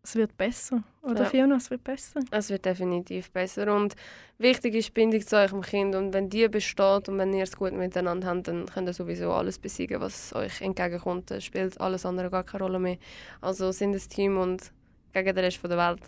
es 0.04 0.16
wird 0.16 0.36
besser. 0.36 0.84
Oder 1.02 1.24
Ja. 1.24 1.30
Fiona, 1.30 1.56
es 1.56 1.70
wird 1.72 1.84
besser. 1.84 2.20
Es 2.30 2.50
wird 2.50 2.66
definitiv 2.66 3.32
besser. 3.32 3.74
Und 3.74 3.96
wichtig 4.38 4.76
ist 4.76 4.90
die 4.90 4.92
Bindung 4.92 5.26
zu 5.26 5.38
eurem 5.38 5.62
Kind. 5.62 5.96
Und 5.96 6.14
wenn 6.14 6.30
die 6.30 6.48
besteht 6.50 7.08
und 7.08 7.18
wenn 7.18 7.34
ihr 7.34 7.44
es 7.44 7.56
gut 7.56 7.72
miteinander 7.72 8.28
habt, 8.28 8.48
dann 8.50 8.66
könnt 8.66 8.90
ihr 8.90 8.94
sowieso 8.94 9.32
alles 9.32 9.58
besiegen, 9.58 10.02
was 10.02 10.36
euch 10.36 10.62
entgegenkommt. 10.62 11.32
Dann 11.32 11.40
spielt 11.42 11.80
alles 11.80 12.06
andere 12.06 12.30
gar 12.30 12.44
keine 12.44 12.66
Rolle 12.66 12.80
mehr. 12.80 12.98
Also 13.40 13.72
sind 13.72 13.96
ein 13.96 14.10
Team 14.10 14.38
und 14.38 14.72
gegen 15.14 15.36
den 15.36 15.46
Rest 15.46 15.64
der 15.64 15.78
Welt. 15.78 16.02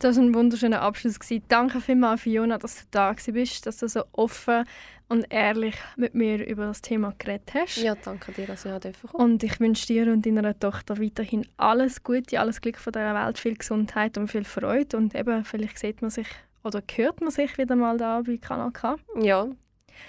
Das 0.00 0.16
war 0.16 0.22
ein 0.22 0.34
wunderschöner 0.34 0.82
Abschluss. 0.82 1.18
Danke 1.48 1.80
vielmals, 1.80 2.20
Fiona, 2.20 2.58
dass 2.58 2.76
du 2.76 2.82
da 2.90 3.14
bist, 3.32 3.66
dass 3.66 3.78
du 3.78 3.88
so 3.88 4.04
offen 4.12 4.64
und 5.08 5.26
ehrlich 5.30 5.74
mit 5.96 6.14
mir 6.14 6.46
über 6.46 6.66
das 6.66 6.80
Thema 6.80 7.14
geredet 7.18 7.52
hast. 7.54 7.76
Ja, 7.76 7.94
danke 7.94 8.32
dir, 8.32 8.46
dass 8.46 8.64
ich 8.64 8.72
auch 8.72 8.80
kommen. 8.80 9.32
Und 9.32 9.42
ich 9.42 9.60
wünsche 9.60 9.86
dir 9.86 10.12
und 10.12 10.24
deiner 10.24 10.58
Tochter 10.58 10.98
weiterhin 11.00 11.46
alles 11.56 12.02
Gute, 12.02 12.40
alles 12.40 12.60
Glück 12.60 12.78
von 12.78 12.92
dieser 12.92 13.14
Welt, 13.14 13.38
viel 13.38 13.56
Gesundheit 13.56 14.16
und 14.18 14.28
viel 14.28 14.44
Freude. 14.44 14.96
Und 14.96 15.14
eben, 15.14 15.44
vielleicht 15.44 15.78
sieht 15.78 16.02
man 16.02 16.10
sich 16.10 16.28
oder 16.62 16.82
hört 16.94 17.20
man 17.20 17.30
sich 17.30 17.56
wieder 17.58 17.76
mal 17.76 17.98
da 17.98 18.22
bei 18.22 18.38
Kanal 18.38 18.72
K. 18.72 18.96
Ja, 19.20 19.48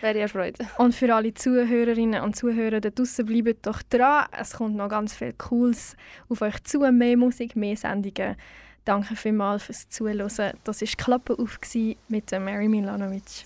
wäre 0.01 0.19
ihr 0.19 0.29
Freude. 0.29 0.65
Und 0.77 0.95
für 0.95 1.13
alle 1.13 1.33
Zuhörerinnen 1.33 2.23
und 2.23 2.35
Zuhörer 2.35 2.79
da 2.79 2.89
draussen, 2.89 3.25
bleibt 3.25 3.67
doch 3.67 3.81
dran. 3.83 4.25
Es 4.31 4.53
kommt 4.53 4.75
noch 4.75 4.89
ganz 4.89 5.13
viel 5.13 5.33
Cooles 5.33 5.97
auf 6.29 6.41
euch 6.41 6.63
zu. 6.63 6.79
Mehr 6.91 7.17
Musik, 7.17 7.55
mehr 7.55 7.75
Sendungen. 7.75 8.37
Danke 8.85 9.15
vielmals 9.15 9.63
fürs 9.63 9.89
Zuhören. 9.89 10.19
Das 10.63 10.81
war 10.81 10.87
Klappe 10.97 11.37
auf 11.37 11.59
mit 12.07 12.31
Mary 12.31 12.69
Milanovic. 12.69 13.45